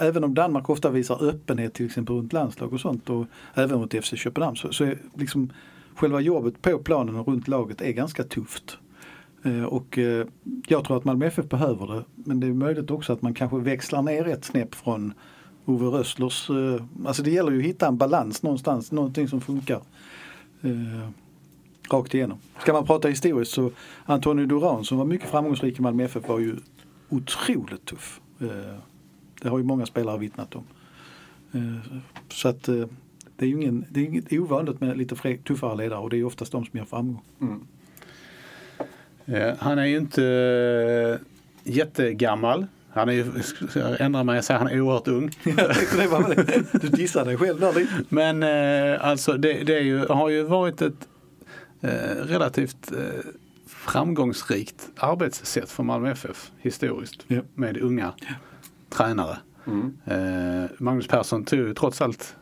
Även 0.00 0.24
om 0.24 0.34
Danmark 0.34 0.70
ofta 0.70 0.90
visar 0.90 1.28
öppenhet 1.28 1.74
till 1.74 1.86
exempel 1.86 2.14
runt 2.14 2.32
landslag 2.32 2.72
och 2.72 2.80
sånt 2.80 3.10
och 3.10 3.26
även 3.54 3.78
mot 3.78 3.94
FC 4.04 4.14
Köpenhamn 4.16 4.56
så, 4.56 4.72
så 4.72 4.84
är 4.84 4.98
liksom 5.14 5.50
själva 5.94 6.20
jobbet 6.20 6.62
på 6.62 6.78
planen 6.78 7.16
och 7.16 7.28
runt 7.28 7.48
laget 7.48 7.80
är 7.80 7.92
ganska 7.92 8.24
tufft. 8.24 8.78
Eh, 9.42 9.64
och 9.64 9.98
eh, 9.98 10.26
jag 10.66 10.84
tror 10.84 10.96
att 10.96 11.04
Malmö 11.04 11.26
FF 11.26 11.48
behöver 11.48 11.86
det. 11.86 12.04
Men 12.14 12.40
det 12.40 12.46
är 12.46 12.52
möjligt 12.52 12.90
också 12.90 13.12
att 13.12 13.22
man 13.22 13.34
kanske 13.34 13.58
växlar 13.58 14.02
ner 14.02 14.28
ett 14.28 14.44
snäpp 14.44 14.74
från 14.74 15.12
Ove 15.64 15.86
Rösslers. 15.86 16.50
Eh, 16.50 16.82
alltså 17.06 17.22
det 17.22 17.30
gäller 17.30 17.52
ju 17.52 17.58
att 17.58 17.64
hitta 17.64 17.88
en 17.88 17.96
balans 17.96 18.42
någonstans, 18.42 18.92
någonting 18.92 19.28
som 19.28 19.40
funkar. 19.40 19.80
eh, 20.62 21.08
Rakt 21.90 22.14
igenom. 22.14 22.38
Ska 22.60 22.72
man 22.72 22.86
prata 22.86 23.08
historiskt 23.08 23.52
så 23.52 23.70
Antonio 24.04 24.46
Duran 24.46 24.84
som 24.84 24.98
var 24.98 25.04
mycket 25.04 25.30
framgångsrik 25.30 25.78
i 25.78 25.82
Malmö 25.82 26.04
FF 26.04 26.28
var 26.28 26.38
ju 26.38 26.56
otroligt 27.08 27.84
tuff. 27.84 28.20
Eh, 28.40 28.46
Det 29.42 29.48
har 29.48 29.58
ju 29.58 29.64
många 29.64 29.86
spelare 29.86 30.18
vittnat 30.18 30.54
om. 30.54 30.64
Eh, 31.52 31.98
Så 32.28 32.48
att 32.48 32.68
eh, 32.68 32.84
det 33.42 33.46
är 33.46 33.48
ju 33.48 33.54
ingen, 33.62 33.84
det 33.88 34.00
är 34.00 34.04
inget 34.04 34.32
ovanligt 34.32 34.80
med 34.80 34.96
lite 34.98 35.14
fre- 35.14 35.42
tuffare 35.42 35.76
ledare 35.76 35.98
och 36.00 36.10
det 36.10 36.16
är 36.16 36.24
oftast 36.24 36.52
de 36.52 36.64
som 36.64 36.78
gör 36.78 36.84
framgång. 36.86 37.22
Eh, 39.26 39.54
Han 39.58 39.78
är 39.78 39.84
ju 39.86 39.96
inte 39.96 40.24
eh, 41.64 41.72
jättegammal. 41.72 42.66
Han 42.90 43.08
är 43.08 43.12
ju, 43.12 43.24
jag 43.74 44.00
ändrar 44.00 44.24
mig 44.24 44.38
och 44.38 44.44
säger 44.44 44.58
han 44.58 44.68
är 44.68 44.80
oerhört 44.80 45.08
ung. 45.08 45.30
Du 46.80 46.88
dissade 46.88 47.30
dig 47.30 47.36
själv 47.36 47.60
där 47.60 47.72
lite. 47.72 47.92
Men 48.08 48.42
eh, 48.42 49.06
alltså 49.06 49.32
det, 49.32 49.52
det 49.64 49.80
ju, 49.80 49.98
har 50.06 50.28
ju 50.28 50.42
varit 50.42 50.82
ett 50.82 51.08
eh, 51.80 51.90
relativt 52.24 52.92
framgångsrikt 53.66 54.88
arbetssätt 54.96 55.70
för 55.70 55.82
Malmö 55.82 56.10
FF 56.10 56.50
historiskt. 56.58 57.24
Ja. 57.26 57.40
Med 57.54 57.76
unga 57.76 58.12
tränare. 58.90 59.38
Eh, 60.06 60.70
Magnus 60.78 61.06
Persson 61.08 61.44
tog 61.44 61.76
trots 61.76 62.00
allt 62.02 62.36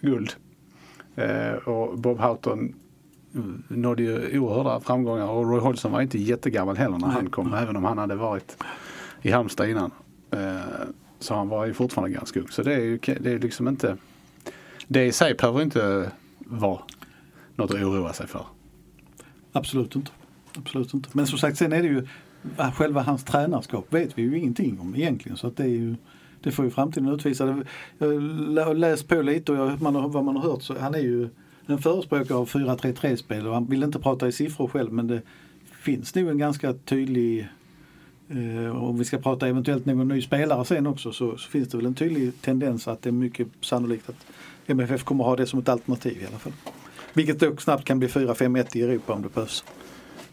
guld. 0.00 0.34
Eh, 1.16 1.52
och 1.52 1.98
Bob 1.98 2.18
Houghton 2.18 2.74
mm, 3.34 3.62
nådde 3.68 4.02
ju 4.02 4.38
oerhörda 4.38 4.80
framgångar 4.80 5.26
och 5.26 5.50
Roy 5.50 5.60
Hodgson 5.60 5.92
var 5.92 6.00
inte 6.00 6.18
jättegammal 6.18 6.76
heller 6.76 6.98
när 6.98 7.08
han 7.08 7.30
kom. 7.30 7.54
Även 7.54 7.76
om 7.76 7.84
han 7.84 7.98
hade 7.98 8.14
varit 8.14 8.64
i 9.22 9.30
Halmstad 9.30 9.70
innan. 9.70 9.90
Eh, 10.30 10.60
så 11.18 11.34
han 11.34 11.48
var 11.48 11.66
ju 11.66 11.74
fortfarande 11.74 12.14
ganska 12.16 12.40
ung. 12.40 12.48
Så 12.48 12.62
det 12.62 12.74
är 12.74 12.80
ju 12.80 12.98
det 13.20 13.32
är 13.32 13.38
liksom 13.38 13.68
inte 13.68 13.96
det 14.88 15.04
i 15.04 15.12
sig 15.12 15.34
behöver 15.34 15.62
inte 15.62 16.10
vara 16.38 16.80
något 17.56 17.70
att 17.70 17.76
oroa 17.76 18.12
sig 18.12 18.26
för. 18.26 18.46
Absolut 19.52 19.96
inte. 19.96 20.10
Absolut 20.56 20.94
inte. 20.94 21.08
Men 21.12 21.26
som 21.26 21.38
sagt 21.38 21.58
sen 21.58 21.72
är 21.72 21.82
det 21.82 21.88
ju 21.88 22.06
själva 22.74 23.02
hans 23.02 23.24
tränarskap 23.24 23.94
vet 23.94 24.18
vi 24.18 24.22
ju 24.22 24.38
ingenting 24.38 24.80
om 24.80 24.94
egentligen. 24.96 25.36
Så 25.36 25.46
att 25.46 25.56
det 25.56 25.62
är 25.62 25.68
ju 25.68 25.96
det 26.42 26.50
får 26.50 26.64
ju 26.64 26.70
framtiden 26.70 27.08
utvisa. 27.08 27.62
Jag 27.98 28.76
läst 28.76 29.08
på 29.08 29.22
lite 29.22 29.52
och 29.52 29.58
jag, 29.58 29.82
man 29.82 29.94
har, 29.94 30.08
vad 30.08 30.24
man 30.24 30.36
har 30.36 30.50
hört 30.50 30.62
så 30.62 30.78
han 30.78 30.94
är 30.94 30.98
ju 30.98 31.28
en 31.66 31.78
förespråkare 31.78 32.38
av 32.38 32.48
4-3-3-spel 32.48 33.46
och 33.46 33.54
han 33.54 33.66
vill 33.66 33.82
inte 33.82 33.98
prata 33.98 34.28
i 34.28 34.32
siffror 34.32 34.68
själv 34.68 34.92
men 34.92 35.06
det 35.06 35.22
finns 35.72 36.14
nog 36.14 36.28
en 36.28 36.38
ganska 36.38 36.72
tydlig 36.72 37.48
Eh, 38.30 38.84
Om 38.84 38.98
vi 38.98 39.04
ska 39.04 39.18
prata 39.18 39.48
eventuellt 39.48 39.86
någon 39.86 40.08
ny 40.08 40.22
spelare 40.22 40.64
sen 40.64 40.86
också 40.86 41.12
så, 41.12 41.36
så 41.36 41.50
finns 41.50 41.68
det 41.68 41.76
väl 41.76 41.86
en 41.86 41.94
tydlig 41.94 42.32
tendens 42.40 42.88
att 42.88 43.02
det 43.02 43.10
är 43.10 43.12
mycket 43.12 43.48
sannolikt 43.60 44.08
att 44.08 44.26
MFF 44.66 45.04
kommer 45.04 45.24
ha 45.24 45.36
det 45.36 45.46
som 45.46 45.58
ett 45.58 45.68
alternativ 45.68 46.22
i 46.22 46.26
alla 46.26 46.38
fall. 46.38 46.52
Vilket 47.12 47.40
dock 47.40 47.60
snabbt 47.60 47.84
kan 47.84 47.98
bli 47.98 48.08
4-5-1 48.08 48.76
i 48.76 48.82
Europa 48.82 49.12
om 49.12 49.22
det 49.22 49.34
behövs. 49.34 49.64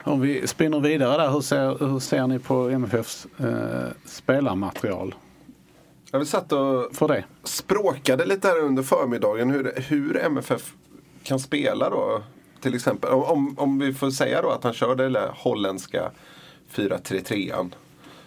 Om 0.03 0.21
vi 0.21 0.47
spinner 0.47 0.79
vidare 0.79 1.23
där, 1.23 1.31
hur 1.31 1.41
ser, 1.41 1.87
hur 1.91 1.99
ser 1.99 2.27
ni 2.27 2.39
på 2.39 2.69
MFFs 2.69 3.27
eh, 3.37 3.91
spelarmaterial 4.05 5.15
jag 6.15 6.19
vi 6.19 6.25
satt 6.25 6.51
och 6.51 6.95
för 6.95 7.07
det? 7.07 7.23
språkade 7.43 8.25
lite 8.25 8.47
här 8.47 8.59
under 8.59 8.83
förmiddagen 8.83 9.49
hur, 9.49 9.73
hur 9.87 10.17
MFF 10.17 10.73
kan 11.23 11.39
spela 11.39 11.89
då. 11.89 12.23
Till 12.61 12.75
exempel 12.75 13.09
om, 13.09 13.59
om, 13.59 13.79
vi 13.79 13.93
får 13.93 14.11
säga 14.11 14.41
då 14.41 14.49
att 14.49 14.63
han 14.63 14.73
kör 14.73 14.95
den 14.95 15.13
där 15.13 15.31
holländska 15.35 16.11
4-3-3an. 16.73 17.71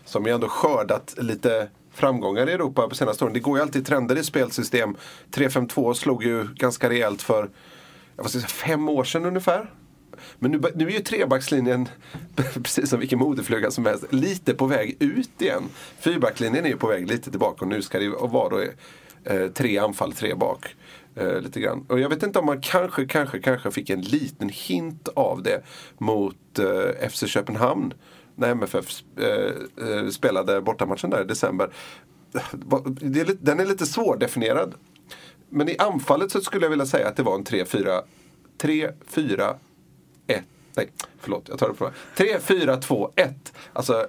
Som 0.05 0.27
ju 0.27 0.33
ändå 0.33 0.49
skördat 0.49 1.15
lite 1.19 1.69
framgångar 1.93 2.49
i 2.49 2.53
Europa 2.53 2.89
på 2.89 2.95
senaste 2.95 3.25
åren. 3.25 3.35
Det 3.35 3.41
går 3.41 3.59
ju 3.59 3.63
alltid 3.63 3.87
trender 3.87 4.19
i 4.19 4.25
spelsystem. 4.25 4.97
3-5-2 5.31 5.95
slog 5.95 6.25
ju 6.25 6.49
ganska 6.55 6.91
rejält 6.91 7.23
för 7.23 7.51
jag 8.17 8.31
säga, 8.31 8.47
fem 8.47 8.89
år 8.89 9.05
sedan 9.05 9.27
ungefär. 9.27 9.71
Men 10.39 10.51
nu, 10.51 10.61
nu 10.75 10.87
är 10.87 10.91
ju 10.91 11.01
trebackslinjen, 11.01 11.89
precis 12.55 12.91
som 12.91 13.01
vilken 13.01 13.19
modefluga 13.19 13.71
som 13.71 13.87
helst, 13.87 14.05
lite 14.11 14.55
på 14.55 14.67
väg 14.67 14.97
ut 15.01 15.43
igen. 15.43 15.63
Fyrbackslinjen 15.99 16.65
är 16.65 16.69
ju 16.69 16.77
på 16.77 16.87
väg 16.87 17.09
lite 17.09 17.31
tillbaka 17.31 17.65
och 17.65 17.69
nu 17.69 17.83
ska 17.83 17.99
det 17.99 18.05
ju 18.05 18.11
vara 18.11 18.49
då, 18.49 18.63
eh, 19.25 19.49
tre 19.49 19.79
anfall, 19.79 20.13
tre 20.13 20.35
bak. 20.35 20.75
Eh, 21.19 21.41
lite 21.41 21.61
grann. 21.61 21.87
Och 21.89 22.01
jag 22.01 22.09
vet 22.09 22.23
inte 22.23 22.39
om 22.39 22.47
man 22.47 22.61
kanske, 22.61 23.07
kanske, 23.07 23.39
kanske 23.39 23.71
fick 23.71 23.91
en 23.91 24.01
liten 24.01 24.49
hint 24.49 25.09
av 25.09 25.43
det 25.43 25.63
mot 25.99 26.59
eh, 26.59 27.09
FC 27.09 27.27
Köpenhamn. 27.27 27.95
När 28.35 28.51
MFF 28.51 29.03
eh, 29.17 29.89
eh, 29.89 30.09
spelade 30.09 30.61
bortamatchen 30.61 31.11
där 31.11 31.23
i 31.23 31.25
december. 31.25 31.71
Det 33.01 33.21
är 33.21 33.37
den 33.41 33.61
är 33.61 33.67
lite 33.67 33.87
svårdefinierad. 33.87 34.75
Men 35.49 35.69
i 35.69 35.77
anfallet 35.79 36.33
så 36.33 36.41
skulle 36.41 36.65
jag 36.65 36.71
vilja 36.71 36.87
säga 36.87 37.09
att 37.09 37.17
det 37.17 37.23
var 37.23 37.35
en 37.35 37.45
3-4 37.45 38.03
3-4 38.59 39.55
1 40.29 40.45
Nej, 40.77 40.89
förlåt, 41.21 41.49
jag 41.49 41.59
tar 41.59 41.69
det 41.69 41.75
på 41.75 41.91
3, 42.17 42.41
4, 42.41 42.77
2, 42.77 43.11
1. 43.17 43.53
Alltså 43.73 44.07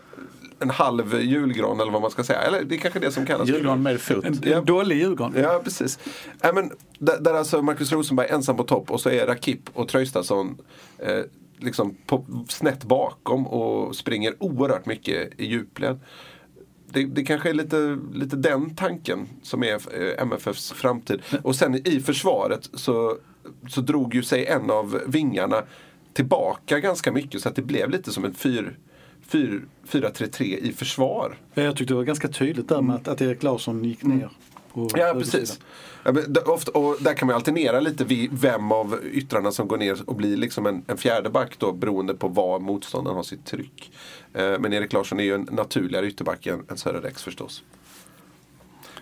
en 0.60 0.70
halv 0.70 1.22
julgran 1.22 1.80
eller 1.80 1.92
vad 1.92 2.02
man 2.02 2.12
ska 2.12 2.24
säga. 2.24 2.40
Eller 2.42 2.64
det 2.64 2.76
är 2.76 2.80
kanske 2.80 3.00
det 3.00 3.12
som 3.12 3.26
kallas 3.26 3.50
Julgran 3.50 3.84
med 3.84 4.02
fot. 4.02 4.26
En, 4.26 4.40
Ja. 4.44 4.62
dålig 4.62 4.98
julgran. 4.98 5.34
Ja, 5.38 5.62
precis. 5.64 6.00
Nej, 6.44 6.54
men, 6.54 6.72
där, 7.00 7.20
där 7.20 7.34
alltså 7.34 7.62
Marcus 7.62 7.92
Rosenberg 7.92 8.28
ensam 8.30 8.58
på 8.58 8.64
topp 8.64 8.92
och 8.92 9.02
så 9.02 9.10
är 9.10 9.28
Rakip 9.28 9.60
och 9.74 9.88
Traustason 9.88 10.58
eh, 10.98 11.20
liksom 11.58 11.98
på, 12.06 12.26
snett 12.50 12.84
bakom 12.84 13.48
och 13.48 13.96
springer 13.96 14.36
oerhört 14.40 14.86
mycket 14.86 15.30
i 15.40 15.46
djupled. 15.46 16.00
Det, 16.92 17.06
det 17.06 17.24
kanske 17.24 17.50
är 17.50 17.54
lite, 17.54 17.98
lite 18.14 18.36
den 18.36 18.76
tanken 18.76 19.28
som 19.44 19.64
är 19.64 19.74
eh, 19.76 20.22
MFFs 20.22 20.72
framtid. 20.72 21.22
Och 21.44 21.56
sen 21.56 21.88
i 21.88 22.00
försvaret 22.00 22.70
så, 22.74 23.18
så 23.70 23.82
drog 23.82 24.16
ju 24.16 24.24
sig 24.24 24.46
en 24.46 24.72
av 24.72 25.02
vingarna 25.08 25.64
tillbaka 26.20 26.80
ganska 26.80 27.12
mycket 27.12 27.42
så 27.42 27.50
att 27.50 27.56
det 27.56 27.62
blev 27.62 27.90
lite 27.90 28.12
som 28.12 28.26
en 28.26 28.34
4-3-3 28.34 30.44
i 30.44 30.74
försvar. 30.74 31.38
Ja, 31.54 31.64
Jag 31.64 31.76
tyckte 31.76 31.94
det 31.94 31.98
var 31.98 32.04
ganska 32.04 32.28
tydligt 32.28 32.70
där 32.70 32.82
med 32.82 32.96
att, 32.96 33.08
att 33.08 33.22
Erik 33.22 33.44
Larsson 33.44 33.84
gick 33.84 34.04
ner. 34.04 34.30
på 34.74 34.80
Mm. 34.80 34.90
Ja, 34.96 35.14
precis. 35.14 35.60
Ja, 36.04 36.14
ofta, 36.46 36.72
och 36.72 36.98
där 37.02 37.14
kan 37.14 37.26
man 37.26 37.36
alternera 37.36 37.80
lite 37.80 38.04
vid 38.04 38.30
vem 38.34 38.72
av 38.72 39.00
yttrarna 39.12 39.52
som 39.52 39.68
går 39.68 39.78
ner 39.78 39.98
och 40.06 40.16
blir 40.16 40.38
liksom 40.38 40.66
en, 40.66 40.84
en 40.88 40.98
fjärde 40.98 41.30
back 41.30 41.56
då 41.58 41.72
beroende 41.72 42.14
på 42.14 42.28
var 42.28 42.60
motståndaren 42.60 43.16
har 43.16 43.24
sitt 43.24 43.46
tryck. 43.46 43.92
Eh, 44.34 44.60
men 44.60 44.74
Erik 44.74 44.94
Larsson 44.94 45.20
är 45.20 45.24
ju 45.24 45.36
en 45.36 45.48
naturligare 45.52 46.08
ytterback 46.08 46.48
än, 46.48 46.66
än 46.70 46.78
Sören 46.78 47.02
Rex 47.02 47.24
förstås. 47.24 47.64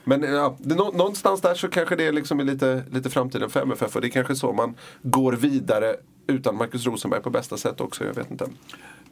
Men 0.08 0.24
ja, 0.24 0.58
det, 0.60 0.76
någonstans 0.76 1.42
där 1.42 1.56
så 1.56 1.68
kanske 1.68 1.96
det 1.96 2.12
liksom 2.12 2.40
är 2.40 2.44
lite, 2.44 2.84
lite 2.92 3.10
framtiden 3.10 3.50
för 3.50 3.62
MFF 3.62 3.96
och 3.96 4.02
det 4.02 4.08
är 4.08 4.10
kanske 4.10 4.36
så 4.36 4.54
man 4.54 4.76
går 5.02 5.34
vidare 5.34 5.96
utan 6.28 6.56
Marcus 6.56 6.86
Rosenberg 6.86 7.22
på 7.22 7.30
bästa 7.30 7.58
sätt 7.58 7.82
också. 7.82 8.06
Jag 8.06 8.14
vet 8.14 8.32
inte. 8.32 8.46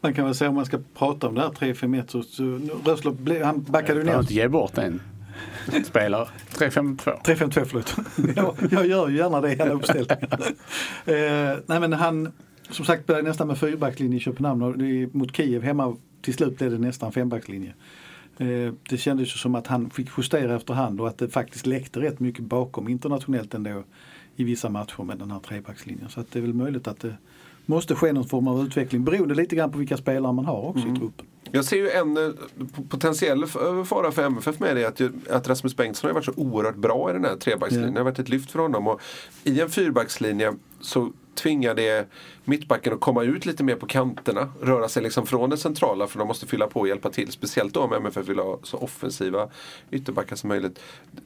Man 0.02 0.14
kan 0.14 0.26
väl 0.26 0.36
säga 0.36 0.50
om 0.50 0.56
man 0.56 0.66
ska 0.66 0.80
prata 0.98 1.28
om 1.28 1.36
det 1.36 1.42
här 1.42 1.50
3-5-1 1.50 2.08
så, 2.08 2.24
så 2.24 2.44
Rösler 2.92 3.44
han 3.44 3.64
backade 3.64 3.94
ju 3.94 3.98
Jag 4.00 4.06
ner. 4.06 4.06
behöver 4.06 4.22
inte 4.22 4.34
ge 4.34 4.48
bort 4.48 4.78
en 4.78 5.02
spelare. 5.86 6.28
3-5-2. 6.54 7.22
3-5-2 7.24 7.66
förlåt. 7.66 7.96
jag, 8.36 8.56
jag 8.72 8.88
gör 8.88 9.10
ju 9.10 9.18
gärna 9.18 9.42
det 9.42 9.54
i 9.54 9.62
alla 9.62 9.74
uppställningar. 9.74 10.40
eh, 11.06 11.58
nej 11.66 11.80
men 11.80 11.94
han 11.94 12.32
som 12.70 12.86
sagt 12.86 13.06
började 13.06 13.28
nästan 13.28 13.48
med 13.48 13.58
fyrbackslinje 13.58 14.18
i 14.18 14.20
Köpenhamn 14.20 14.62
och 14.62 14.78
det 14.78 14.86
är 14.86 15.10
mot 15.18 15.36
Kiev 15.36 15.64
hemma 15.64 15.96
till 16.22 16.34
slut 16.34 16.58
blev 16.58 16.72
det 16.72 16.78
nästan 16.78 17.12
fembackslinje. 17.12 17.74
Eh, 18.38 18.74
det 18.90 18.98
kändes 18.98 19.28
ju 19.28 19.38
som 19.38 19.56
att 19.56 19.68
han 19.68 19.90
fick 19.90 20.08
justera 20.18 20.56
efterhand 20.56 21.02
och 21.02 21.08
att 21.08 21.18
det 21.18 21.30
faktiskt 21.30 21.66
läckte 21.66 22.00
rätt 22.02 22.20
mycket 22.20 22.44
bakom 22.46 22.88
internationellt 22.90 23.54
ändå 23.54 23.84
i 24.36 24.44
vissa 24.44 24.70
matcher 24.70 25.04
med 25.04 25.18
den 25.18 25.32
här 25.32 25.40
trebackslinjen. 25.40 26.10
Så 26.10 26.20
att 26.20 26.32
det 26.32 26.40
är 26.40 26.42
väl 26.42 26.54
möjligt 26.54 26.88
att 26.88 27.00
det 27.00 27.16
måste 27.66 27.96
ske 27.96 28.14
någon 28.14 28.28
form 28.28 28.48
av 28.48 28.66
utveckling 28.66 29.04
beroende 29.04 29.36
lite 29.36 29.56
grann 29.56 29.72
på 29.72 29.78
vilka 29.78 29.98
spelare 29.98 30.34
man 30.34 30.46
har 30.46 30.62
också 30.62 30.88
i 30.88 30.96
truppen. 31.00 31.26
Jag 31.52 31.66
ser 31.66 31.78
ju 31.78 31.90
en 31.90 32.18
eh, 32.18 32.32
potentiell 32.90 33.46
fara 33.86 34.12
för 34.12 34.24
MFF 34.24 34.60
med 34.60 34.76
det 34.76 34.86
att, 34.86 35.00
ju- 35.00 35.12
att 35.30 35.50
Rasmus 35.50 35.76
Bengtsson 35.76 36.08
har 36.08 36.14
varit 36.14 36.26
så 36.26 36.34
oerhört 36.36 36.76
bra 36.76 37.10
i 37.10 37.14
den 37.14 37.24
här 37.26 37.36
trebackslinjen. 37.36 37.94
Det 37.94 38.00
har 38.00 38.06
varit 38.06 38.20
ett 38.20 38.30
lyft 38.30 38.52
för 38.52 38.60
honom. 38.60 38.88
Och 38.88 39.02
I 39.44 39.62
en 39.62 39.70
fyrbackslinje 39.70 40.54
så 40.82 41.12
tvingar 41.36 41.76
det 41.76 42.08
mittbacken 42.44 42.94
att 42.94 43.00
komma 43.00 43.24
ut 43.24 43.46
lite 43.46 43.64
mer 43.64 43.76
på 43.76 43.86
kanterna. 43.86 44.50
Röra 44.62 44.90
sig 44.90 45.04
liksom 45.04 45.26
från 45.26 45.50
det 45.50 45.58
centrala 45.58 46.08
för 46.08 46.20
de 46.20 46.28
måste 46.28 46.48
fylla 46.48 46.68
på 46.68 46.80
och 46.80 46.88
hjälpa 46.88 47.10
till. 47.10 47.32
Speciellt 47.32 47.74
då 47.74 47.80
om 47.80 47.94
MFF 47.94 48.28
vill 48.28 48.40
ha 48.40 48.60
så 48.64 48.78
offensiva 48.78 49.50
ytterbackar 49.92 50.36
som 50.36 50.48
möjligt. 50.48 50.80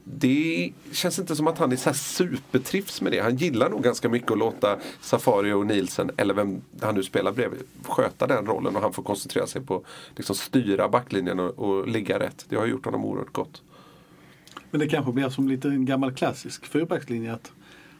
Det 0.03 0.71
känns 0.91 1.19
inte 1.19 1.35
som 1.35 1.47
att 1.47 1.57
han 1.57 1.71
är 1.71 1.75
så 1.75 1.89
här 1.89 1.97
supertrivs 1.97 3.01
med 3.01 3.11
det. 3.11 3.19
Han 3.19 3.35
gillar 3.35 3.69
nog 3.69 3.83
ganska 3.83 4.09
mycket 4.09 4.31
att 4.31 4.37
låta 4.37 4.77
Safari 5.01 5.51
och 5.51 5.65
Nielsen, 5.65 6.11
eller 6.17 6.33
vem 6.33 6.61
han 6.81 6.95
nu 6.95 7.03
spelar 7.03 7.31
bredvid, 7.31 7.59
sköta 7.83 8.27
den 8.27 8.45
rollen 8.45 8.75
och 8.75 8.81
han 8.81 8.93
får 8.93 9.03
koncentrera 9.03 9.47
sig 9.47 9.61
på 9.61 9.83
liksom 10.15 10.35
styra 10.35 10.89
backlinjen 10.89 11.39
och, 11.39 11.59
och 11.59 11.87
ligga 11.87 12.19
rätt. 12.19 12.45
Det 12.49 12.55
har 12.55 12.65
gjort 12.65 12.85
honom 12.85 13.05
oerhört 13.05 13.33
gott. 13.33 13.61
Men 14.71 14.79
det 14.79 14.87
kanske 14.87 15.11
blir 15.11 15.29
som 15.29 15.47
lite 15.47 15.67
en 15.67 15.85
gammal 15.85 16.13
klassisk 16.13 16.65
fyrbackslinje 16.65 17.33
att 17.33 17.51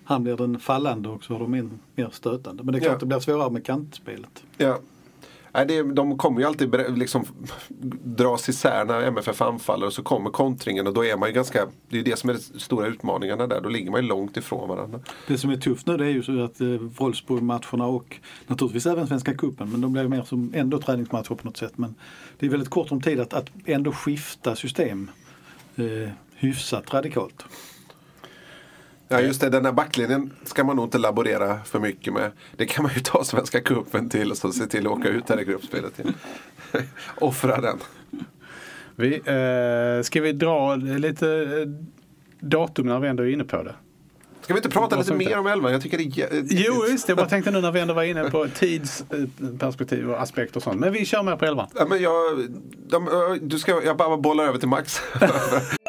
han 0.09 0.23
blir 0.23 0.37
den 0.37 0.59
fallande 0.59 1.09
och 1.09 1.23
så 1.23 1.33
har 1.33 1.39
de 1.39 1.53
en 1.53 1.79
mer 1.95 2.09
stötande. 2.11 2.63
Men 2.63 2.71
det 2.73 2.77
är 2.77 2.81
klart 2.81 2.91
Ja. 2.93 2.99
det 2.99 3.05
blir 3.05 3.19
svårare 3.19 3.49
med 3.49 3.65
kantspelet. 3.65 4.43
Ja. 4.57 4.79
Nej, 5.51 5.65
det, 5.65 5.83
de 5.83 6.17
kommer 6.17 6.39
ju 6.39 6.47
alltid 6.47 6.75
liksom 6.97 7.25
dras 8.03 8.49
isär 8.49 8.85
när 8.85 9.01
MFF 9.01 9.41
anfaller 9.41 9.87
och 9.87 9.93
så 9.93 10.03
kommer 10.03 10.29
kontringen 10.29 10.87
och 10.87 10.93
då 10.93 11.05
är 11.05 11.17
man 11.17 11.29
ju 11.29 11.35
ganska, 11.35 11.65
det 11.89 11.95
är 11.95 11.97
ju 11.97 12.03
det 12.03 12.19
som 12.19 12.29
är 12.29 12.33
de 12.33 12.59
stora 12.59 12.87
utmaningarna 12.87 13.47
där, 13.47 13.61
då 13.61 13.69
ligger 13.69 13.91
man 13.91 14.01
ju 14.01 14.07
långt 14.07 14.37
ifrån 14.37 14.69
varandra. 14.69 14.99
Det 15.27 15.37
som 15.37 15.49
är 15.49 15.57
tufft 15.57 15.87
nu 15.87 15.97
det 15.97 16.05
är 16.05 16.09
ju 16.09 16.23
så 16.23 16.43
att 16.43 16.61
eh, 16.61 16.67
Wolfsburg-matcherna 16.67 17.85
och 17.85 18.17
naturligtvis 18.47 18.85
även 18.85 19.07
Svenska 19.07 19.33
Cupen 19.33 19.69
men 19.71 19.81
de 19.81 19.93
blir 19.93 20.07
mer 20.07 20.21
som 20.23 20.51
ändå 20.55 20.81
träningsmatcher 20.81 21.35
på 21.35 21.47
något 21.47 21.57
sätt. 21.57 21.77
Men 21.77 21.95
det 22.39 22.45
är 22.45 22.49
väldigt 22.49 22.69
kort 22.69 22.91
om 22.91 23.01
tid 23.01 23.19
att, 23.19 23.33
att 23.33 23.49
ändå 23.65 23.91
skifta 23.91 24.55
system 24.55 25.11
eh, 25.75 26.09
hyfsat 26.35 26.93
radikalt. 26.93 27.45
Ja 29.11 29.21
just 29.21 29.41
det, 29.41 29.49
den 29.49 29.65
här 29.65 29.71
backlinjen 29.71 30.33
ska 30.43 30.63
man 30.63 30.75
nog 30.75 30.85
inte 30.85 30.97
laborera 30.97 31.59
för 31.63 31.79
mycket 31.79 32.13
med. 32.13 32.31
Det 32.57 32.65
kan 32.65 32.83
man 32.83 32.91
ju 32.95 33.01
ta 33.01 33.23
Svenska 33.23 33.61
cupen 33.61 34.09
till 34.09 34.31
och 34.31 34.37
så 34.37 34.51
se 34.51 34.65
till 34.65 34.87
att 34.87 34.93
åka 34.93 35.09
ut 35.09 35.29
här 35.29 35.41
i 35.41 35.45
gruppspelet. 35.45 35.99
Offra 37.15 37.61
den. 37.61 37.77
Vi, 38.95 39.13
eh, 39.15 40.03
ska 40.03 40.21
vi 40.21 40.31
dra 40.33 40.75
lite 40.75 41.27
eh, 41.29 41.67
datum 42.39 42.85
när 42.87 42.99
vi 42.99 43.07
ändå 43.07 43.23
är 43.23 43.27
inne 43.27 43.43
på 43.43 43.63
det? 43.63 43.75
Ska 44.41 44.53
vi 44.53 44.57
inte 44.57 44.69
prata 44.69 44.95
lite 44.97 45.13
mer 45.13 45.37
om 45.37 45.47
elvan? 45.47 45.71
Jag 45.71 45.81
tycker 45.81 45.97
det 45.97 46.03
är... 46.03 46.07
jä- 46.07 46.47
Jo, 46.49 46.85
just 46.89 47.07
det. 47.07 47.11
Jag 47.11 47.17
bara 47.17 47.27
tänkte 47.29 47.51
nu 47.51 47.61
när 47.61 47.71
vi 47.71 47.79
ändå 47.79 47.93
var 47.93 48.03
inne 48.03 48.29
på 48.31 48.47
tidsperspektiv 48.47 50.09
och 50.11 50.21
aspekter 50.21 50.57
och 50.57 50.63
sånt. 50.63 50.79
Men 50.79 50.93
vi 50.93 51.05
kör 51.05 51.23
med 51.23 51.39
på 51.39 51.45
elvan. 51.45 51.67
Ja, 51.75 51.85
men 51.89 52.01
jag, 52.01 52.47
de, 52.89 53.39
du 53.41 53.59
ska, 53.59 53.83
jag 53.83 53.97
bara 53.97 54.17
bollar 54.17 54.43
över 54.43 54.57
till 54.59 54.67
Max. 54.69 55.01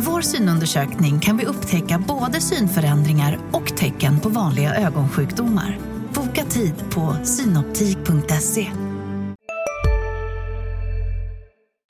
Med 0.00 0.06
vår 0.06 0.20
synundersökning 0.20 1.20
kan 1.20 1.36
vi 1.36 1.46
upptäcka 1.46 2.04
både 2.08 2.40
synförändringar 2.40 3.38
och 3.52 3.76
tecken 3.76 4.20
på 4.20 4.28
vanliga 4.28 4.74
ögonsjukdomar. 4.74 5.78
Boka 6.14 6.44
tid 6.44 6.74
på 6.90 7.16
synoptik.se. 7.24 8.66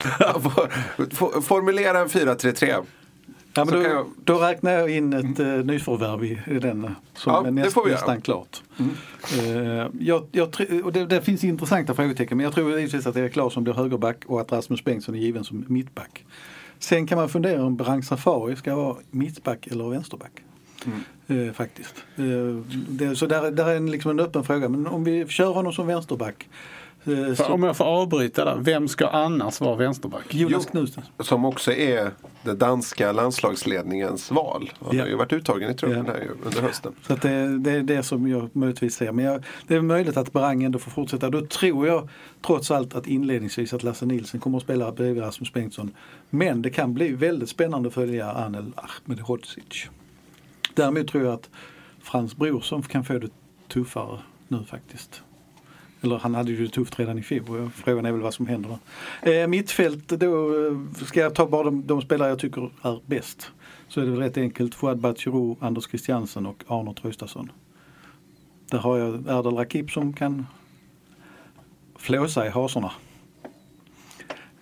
For- 1.11 1.41
Formulera 1.41 1.99
en 1.99 2.07
4-3-3. 2.07 2.67
Ja, 3.53 3.65
men 3.65 3.67
då, 3.67 3.81
jag- 3.83 4.05
då 4.23 4.37
räknar 4.39 4.71
jag 4.71 4.89
in 4.89 5.13
ett 5.13 5.39
uh, 5.39 5.65
nyförvärv 5.65 6.23
i, 6.25 6.39
i 6.47 6.59
den 6.59 6.95
som 7.13 7.33
Ja, 7.33 7.39
är 7.39 7.43
det 7.45 7.51
näst, 7.51 7.77
nästan 7.85 8.21
klart. 8.21 8.61
Eh, 9.39 9.87
jag, 9.99 10.27
jag, 10.31 10.49
tr- 10.49 10.81
och 10.81 10.93
det, 10.93 11.05
det 11.05 11.21
finns 11.21 11.43
intressanta 11.43 11.93
frågetecken 11.93 12.37
men 12.37 12.43
jag 12.43 12.53
tror 12.53 12.79
givetvis 12.79 13.07
att 13.07 13.15
Erik 13.15 13.35
Larsson 13.35 13.63
blir 13.63 13.73
högerback 13.73 14.17
och 14.25 14.41
att 14.41 14.51
Rasmus 14.51 14.83
Bengtsson 14.83 15.15
är 15.15 15.19
given 15.19 15.43
som 15.43 15.65
mittback. 15.67 16.25
Sen 16.81 17.07
kan 17.07 17.17
man 17.17 17.29
fundera 17.29 17.63
om 17.65 17.75
Berang 17.75 18.03
Safari 18.03 18.55
ska 18.55 18.75
vara 18.75 18.95
mittback 19.11 19.67
eller 19.67 19.89
vänsterback. 19.89 20.31
Eh, 21.27 21.53
faktiskt. 21.53 21.95
Eh, 22.17 22.23
det, 22.89 23.15
så 23.15 23.25
där, 23.25 23.51
där 23.51 23.69
är 23.69 23.75
en, 23.75 23.91
liksom 23.91 24.11
en 24.11 24.19
öppen 24.19 24.43
fråga 24.43 24.69
men 24.69 24.87
om 24.87 25.03
vi 25.03 25.27
kör 25.27 25.51
honom 25.53 25.73
som 25.73 25.87
vänsterback. 25.87 26.49
Eh, 27.05 27.33
så, 27.35 27.45
om 27.45 27.63
jag 27.63 27.77
får 27.77 27.85
avbryta 27.85 28.45
där, 28.45 28.55
vem 28.57 28.87
ska 28.87 29.07
annars 29.07 29.61
vara 29.61 29.75
vänsterback? 29.75 30.33
Jonas 30.33 30.63
Jo. 30.65 30.71
Knutsen. 30.71 31.03
Som 31.19 31.45
också 31.45 31.71
är 31.71 32.11
den 32.43 32.57
danska 32.57 33.11
landslagsledningens 33.11 34.31
val. 34.31 34.71
Han 34.79 34.97
Ja. 34.97 35.03
har 35.03 35.09
ju 35.09 35.15
varit 35.15 35.33
uttagen 35.33 35.71
i 35.71 35.73
truppen 35.73 36.05
Ja. 36.07 36.13
här 36.13 36.27
under 36.45 36.61
hösten. 36.61 36.93
Så 37.07 37.13
att 37.13 37.21
det, 37.21 37.57
det 37.59 37.71
är 37.71 37.81
det 37.83 38.03
som 38.03 38.27
jag 38.27 38.55
möjligtvis 38.55 38.95
ser. 38.95 39.11
Men 39.11 39.25
jag, 39.25 39.43
det 39.67 39.75
är 39.75 39.81
möjligt 39.81 40.17
att 40.17 40.33
Berang 40.33 40.63
ändå 40.63 40.79
får 40.79 40.91
fortsätta. 40.91 41.29
Då 41.29 41.45
tror 41.45 41.87
jag 41.87 42.09
trots 42.45 42.71
allt 42.71 42.95
att 42.95 43.07
inledningsvis 43.07 43.73
att 43.73 43.83
Lasse 43.83 44.05
Nilsson 44.05 44.39
kommer 44.39 44.57
att 44.57 44.63
spela 44.63 44.91
bredvid 44.91 45.23
Rasmus 45.23 45.53
Bengtsson. 45.53 45.91
Men 46.29 46.61
det 46.61 46.69
kan 46.69 46.93
bli 46.93 47.11
väldigt 47.13 47.49
spännande 47.49 47.87
att 47.87 47.93
följa 47.93 48.31
Anel 48.31 48.73
Ahmedhodzic. 48.75 49.85
Däremot 50.75 51.07
tror 51.07 51.23
jag 51.23 51.33
att 51.33 51.49
Frans 52.03 52.35
Brorsson 52.35 52.81
kan 52.81 53.03
få 53.05 53.13
det 53.13 53.29
tuffare 53.67 54.19
nu 54.47 54.63
faktiskt. 54.67 55.21
Eller 56.01 56.17
han 56.17 56.35
hade 56.35 56.51
ju 56.51 56.65
det 56.65 56.71
tufft 56.71 56.99
redan 56.99 57.19
i 57.19 57.23
fjol. 57.23 57.69
Frågan 57.75 58.05
är 58.05 58.11
väl 58.11 58.21
vad 58.21 58.33
som 58.33 58.47
händer 58.47 58.77
där. 59.21 59.41
Eh, 59.41 59.47
mittfält, 59.47 60.07
då 60.07 60.49
eh, 60.67 61.05
ska 61.05 61.19
jag 61.19 61.35
ta 61.35 61.45
bara 61.45 61.63
de, 61.63 61.87
de 61.87 62.01
spelare 62.01 62.29
jag 62.29 62.39
tycker 62.39 62.69
är 62.81 62.99
bäst. 63.05 63.51
Så 63.87 64.01
är 64.01 64.05
det 64.05 64.11
väl 64.11 64.19
rätt 64.19 64.37
enkelt. 64.37 64.75
Fouad 64.75 64.99
Batshirou, 64.99 65.55
Anders 65.59 65.89
Christiansen 65.89 66.45
och 66.45 66.63
Arnold 66.67 66.97
Traustason. 66.97 67.51
Där 68.69 68.77
har 68.77 68.97
jag 68.97 69.15
Erdal 69.15 69.55
Rakip 69.55 69.91
som 69.91 70.13
kan 70.13 70.45
flåsa 71.95 72.45
i 72.45 72.49
hasorna. 72.49 72.91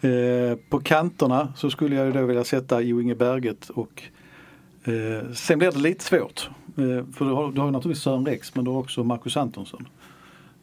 Eh, 0.01 0.57
på 0.69 0.79
kanterna 0.79 1.53
så 1.55 1.69
skulle 1.69 1.95
jag 1.95 2.05
ju 2.05 2.11
då 2.11 2.25
vilja 2.25 2.43
sätta 2.43 2.81
Jo 2.81 3.01
Inge 3.01 3.15
Berget 3.15 3.69
och 3.69 4.03
eh, 4.83 5.31
sen 5.33 5.59
blir 5.59 5.71
det 5.71 5.79
lite 5.79 6.03
svårt. 6.03 6.49
Eh, 6.67 7.13
för 7.13 7.25
du 7.25 7.31
har, 7.31 7.51
du 7.51 7.59
har 7.59 7.67
ju 7.67 7.71
naturligtvis 7.71 8.03
Sören 8.03 8.25
Rex 8.25 8.55
men 8.55 8.65
du 8.65 8.71
har 8.71 8.79
också 8.79 9.03
Marcus 9.03 9.37
Antonsson. 9.37 9.87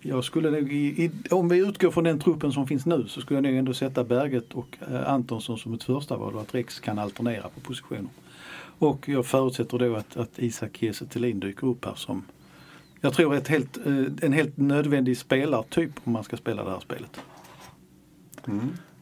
Jag 0.08 0.24
skulle 0.24 0.50
nog, 0.50 0.72
i, 0.72 1.04
i, 1.04 1.10
om 1.30 1.48
vi 1.48 1.58
utgår 1.58 1.90
från 1.90 2.04
den 2.04 2.20
truppen 2.20 2.52
som 2.52 2.66
finns 2.66 2.86
nu 2.86 3.06
så 3.08 3.20
skulle 3.20 3.36
jag 3.36 3.42
nog 3.44 3.54
ändå 3.56 3.74
sätta 3.74 4.04
Berget 4.04 4.52
och 4.52 4.76
eh, 4.90 5.08
Antonsson 5.12 5.58
som 5.58 5.74
ett 5.74 5.84
första 5.84 6.16
val 6.16 6.34
och 6.34 6.40
att 6.40 6.54
Rex 6.54 6.80
kan 6.80 6.98
alternera 6.98 7.42
på 7.42 7.60
positioner. 7.60 8.10
Och 8.78 9.08
jag 9.08 9.26
förutsätter 9.26 9.78
då 9.78 9.96
att, 9.96 10.16
att 10.16 10.30
Isak 10.36 10.76
Kiese 10.76 11.06
Thelin 11.06 11.40
dyker 11.40 11.66
upp 11.66 11.84
här 11.84 11.94
som 11.94 12.24
jag 13.00 13.12
tror 13.12 13.34
ett 13.34 13.48
helt, 13.48 13.76
eh, 13.86 14.04
en 14.22 14.32
helt 14.32 14.56
nödvändig 14.56 15.18
spelartyp 15.18 15.90
om 16.04 16.12
man 16.12 16.24
ska 16.24 16.36
spela 16.36 16.64
det 16.64 16.70
här 16.70 16.80
spelet. 16.80 17.20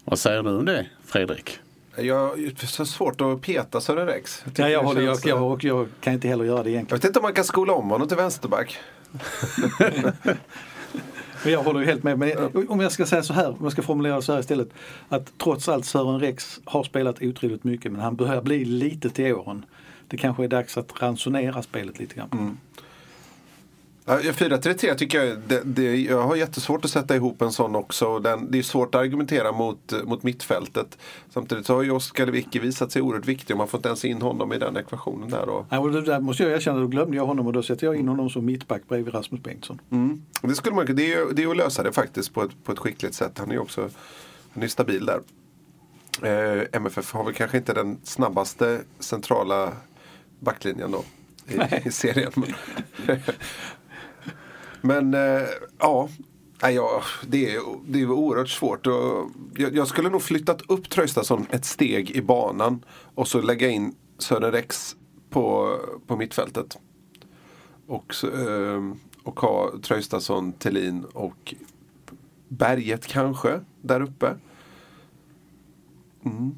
Vad 0.04 0.18
säger 0.18 0.42
du 0.42 0.50
om 0.58 0.64
det, 0.64 0.86
Fredrik? 1.04 1.58
Jag 1.96 2.14
har 2.28 2.66
så 2.66 2.86
svårt 2.86 3.20
att 3.20 3.40
peta 3.40 3.80
Sören 3.80 4.06
Rex. 4.06 4.42
tycker 4.46 4.62
Ja, 4.62 4.68
jag, 4.68 4.82
håller, 4.82 5.00
jag, 5.00 5.14
känns- 5.14 5.26
jag, 5.26 5.52
och 5.52 5.64
jag 5.64 5.88
kan 6.00 6.12
inte 6.14 6.28
heller 6.28 6.44
göra 6.44 6.62
det 6.62 6.70
jag 6.70 6.74
egentligen. 6.74 6.98
vet 7.00 7.04
inte 7.04 7.18
om 7.18 7.22
man 7.22 7.32
kan 7.32 7.44
skola 7.44 7.72
om 7.72 7.90
honom 7.90 8.08
till 8.08 8.16
vänsterback. 8.16 8.76
Men 11.44 11.52
jag 11.52 11.62
håller 11.62 11.80
ju 11.80 11.86
helt 11.86 12.02
med. 12.02 12.18
Men 12.18 12.32
om 12.68 12.80
jag 12.80 12.92
ska 12.92 13.06
säga 13.06 13.22
så 13.22 13.32
här, 13.32 13.48
om 13.48 13.58
jag 13.62 13.72
ska 13.72 13.82
formulera 13.82 14.16
det 14.16 14.22
så 14.22 14.32
här 14.32 14.40
istället. 14.40 14.68
Att 15.08 15.38
trots 15.38 15.68
allt 15.68 15.84
Sören 15.84 16.20
Rex 16.20 16.60
har 16.64 16.84
spelat 16.84 17.22
otroligt 17.22 17.64
mycket 17.64 17.92
men 17.92 18.00
han 18.00 18.16
börjar 18.16 18.42
bli 18.42 18.64
lite 18.64 19.10
till 19.10 19.34
åren. 19.34 19.64
Det 20.08 20.16
kanske 20.16 20.44
är 20.44 20.48
dags 20.48 20.78
att 20.78 21.02
ransonera 21.02 21.62
spelet 21.62 21.98
lite 21.98 22.14
grann. 22.14 22.28
Mm. 22.32 22.58
4-3-3 24.06 24.94
tycker 24.94 25.24
jag, 25.24 25.38
det, 25.38 25.62
det, 25.64 25.96
jag 25.96 26.22
har 26.22 26.36
jättesvårt 26.36 26.84
att 26.84 26.90
sätta 26.90 27.16
ihop 27.16 27.42
en 27.42 27.52
sån 27.52 27.76
också. 27.76 28.18
Den, 28.18 28.50
det 28.50 28.58
är 28.58 28.62
svårt 28.62 28.94
att 28.94 29.00
argumentera 29.00 29.52
mot, 29.52 29.92
mot 30.04 30.22
mittfältet. 30.22 30.98
Samtidigt 31.30 31.66
så 31.66 31.74
har 31.74 31.82
ju 31.82 31.90
Oskar 31.90 32.26
Lewicki 32.26 32.58
visat 32.58 32.92
sig 32.92 33.02
oerhört 33.02 33.26
viktig 33.26 33.54
och 33.54 33.58
man 33.58 33.68
får 33.68 33.78
inte 33.78 33.88
ens 33.88 34.04
in 34.04 34.22
honom 34.22 34.52
i 34.52 34.58
den 34.58 34.76
ekvationen 34.76 35.30
där. 35.30 35.48
Och, 35.48 35.66
Ja, 35.70 35.78
och 35.78 35.92
det 35.92 36.00
där 36.00 36.20
måste 36.20 36.42
jag 36.42 36.52
erkänna, 36.52 36.80
då 36.80 36.86
glömde 36.86 37.16
jag 37.16 37.26
honom 37.26 37.46
och 37.46 37.52
då 37.52 37.62
sätter 37.62 37.86
jag 37.86 37.96
in 37.96 38.08
honom 38.08 38.30
som 38.30 38.44
mittback 38.44 38.82
bredvid 38.88 39.14
Rasmus 39.14 39.42
Bengtsson. 39.42 39.80
mm. 39.90 40.22
Det, 40.42 40.54
skulle 40.54 40.74
man, 40.74 40.86
det, 40.86 41.14
är, 41.14 41.34
det 41.34 41.42
är 41.42 41.50
att 41.50 41.56
lösa 41.56 41.82
det 41.82 41.92
faktiskt 41.92 42.34
på 42.34 42.42
ett, 42.42 42.64
på 42.64 42.72
ett 42.72 42.78
skickligt 42.78 43.14
sätt. 43.14 43.38
Han 43.38 43.50
är 43.50 43.58
också 43.58 43.90
han 44.54 44.62
är 44.62 44.68
stabil 44.68 45.06
där. 45.06 45.20
Eh, 46.22 46.62
MFF 46.72 47.12
har 47.12 47.24
väl 47.24 47.34
kanske 47.34 47.56
inte 47.56 47.72
den 47.72 47.98
snabbaste 48.04 48.80
centrala 48.98 49.72
backlinjen 50.38 50.90
då 50.90 51.04
i, 51.48 51.88
i 51.88 51.90
serien. 51.90 52.32
Men, 54.84 55.14
eh, 55.14 55.42
ja, 55.78 56.08
Nej, 56.62 56.74
ja, 56.74 57.02
det, 57.26 57.54
är, 57.54 57.60
det 57.86 58.00
är 58.00 58.10
oerhört 58.10 58.48
svårt. 58.48 58.86
Jag, 59.56 59.76
jag 59.76 59.88
skulle 59.88 60.08
nog 60.08 60.22
flyttat 60.22 60.62
upp 60.68 60.90
Traustason 60.90 61.46
ett 61.50 61.64
steg 61.64 62.10
i 62.10 62.22
banan 62.22 62.84
och 63.14 63.28
så 63.28 63.40
lägga 63.40 63.68
in 63.68 63.94
Sören 64.18 64.52
Rex 64.52 64.96
på, 65.30 65.76
på 66.06 66.16
mittfältet. 66.16 66.78
Och, 67.86 68.14
eh, 68.24 68.92
och 69.22 69.40
ha 69.40 69.72
Traustason, 69.82 70.52
Thelin 70.52 71.04
och 71.04 71.54
Berget 72.48 73.06
kanske 73.06 73.60
där 73.82 74.00
uppe. 74.00 74.34
Mm. 76.24 76.54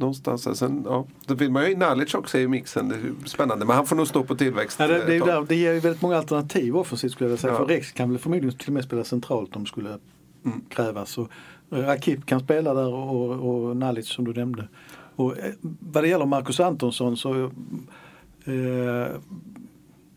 Någonstans. 0.00 0.58
Sen, 0.58 0.82
ja, 0.86 1.06
då 1.26 1.34
vill 1.34 1.50
man 1.50 1.64
ju 1.64 1.72
in 1.72 1.78
Nalic 1.78 2.14
också 2.14 2.38
i 2.38 2.48
mixen. 2.48 2.88
Det 2.88 2.94
är 2.94 3.28
spännande. 3.28 3.66
Men 3.66 3.76
han 3.76 3.86
får 3.86 3.96
nog 3.96 4.06
stå 4.08 4.24
på 4.24 4.34
tillväxt. 4.34 4.80
Ja, 4.80 4.86
det, 4.86 5.04
det, 5.06 5.14
ett 5.16 5.24
tag. 5.24 5.28
där, 5.28 5.46
det 5.48 5.54
ger 5.56 5.72
ju 5.72 5.80
väldigt 5.80 6.02
många 6.02 6.16
alternativ 6.16 6.76
offensivt 6.76 7.12
skulle 7.12 7.26
jag 7.26 7.30
vilja 7.30 7.40
säga. 7.40 7.52
Ja. 7.52 7.58
För 7.58 7.66
Rex 7.66 7.92
kan 7.92 8.10
väl 8.10 8.18
förmodligen 8.18 8.58
till 8.58 8.68
och 8.68 8.72
med 8.72 8.84
spela 8.84 9.04
centralt 9.04 9.56
om 9.56 9.62
det 9.64 9.68
skulle 9.68 9.98
Mm. 10.44 10.60
krävas. 10.68 11.18
Och 11.18 11.30
Rakip 11.70 12.26
kan 12.26 12.40
spela 12.40 12.74
där 12.74 12.94
och, 12.94 13.30
och, 13.30 13.68
och 13.68 13.76
Nalic 13.76 14.08
som 14.08 14.24
du 14.24 14.32
nämnde. 14.32 14.68
Och 15.16 15.38
eh, 15.38 15.52
vad 15.80 16.04
det 16.04 16.08
gäller 16.08 16.26
Marcus 16.26 16.60
Antonsson 16.60 17.16
så 17.16 17.44
eh, 17.44 17.50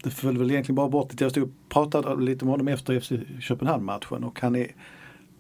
det 0.04 0.10
föll 0.12 0.38
väl 0.38 0.52
egentligen 0.52 0.76
bara 0.76 0.90
bort 0.90 1.12
att 1.14 1.22
jag 1.22 1.32
stod 1.32 1.44
och 1.44 1.50
pratade 1.70 2.24
lite 2.24 2.46
med 2.46 2.52
honom 2.52 2.68
efter 2.68 3.00
FC 3.00 3.12
Köpenhamn-matchen 3.42 4.24
och 4.24 4.42
han 4.42 4.56
är, 4.56 4.68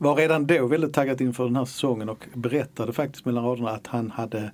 var 0.01 0.15
redan 0.15 0.47
då 0.47 0.67
väldigt 0.67 0.93
taggad 0.93 1.21
inför 1.21 1.43
den 1.43 1.55
här 1.55 1.65
säsongen 1.65 2.09
och 2.09 2.27
berättade 2.33 2.93
faktiskt 2.93 3.25
mellan 3.25 3.43
raderna 3.43 3.69
att 3.69 3.87
han 3.87 4.11
hade 4.11 4.51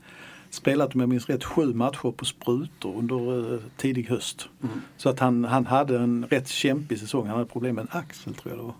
spelat, 0.49 0.95
om 0.95 0.99
jag 0.99 1.09
minns 1.09 1.29
rätt, 1.29 1.43
sju 1.43 1.73
matcher 1.73 2.11
på 2.11 2.25
sprutor 2.25 2.95
under 2.97 3.53
eh, 3.53 3.59
tidig 3.77 4.07
höst. 4.09 4.49
Så 4.97 5.09
att 5.09 5.19
han, 5.19 5.43
han 5.43 5.65
hade 5.65 5.99
en 5.99 6.25
rätt 6.29 6.47
kämpig 6.47 6.99
säsong. 6.99 7.27
Han 7.27 7.37
hade 7.37 7.49
problem 7.49 7.75
med 7.75 7.81
en 7.81 7.99
axel 7.99 8.33
tror 8.33 8.55
jag 8.55 8.59
det 8.59 8.63
var. 8.63 8.75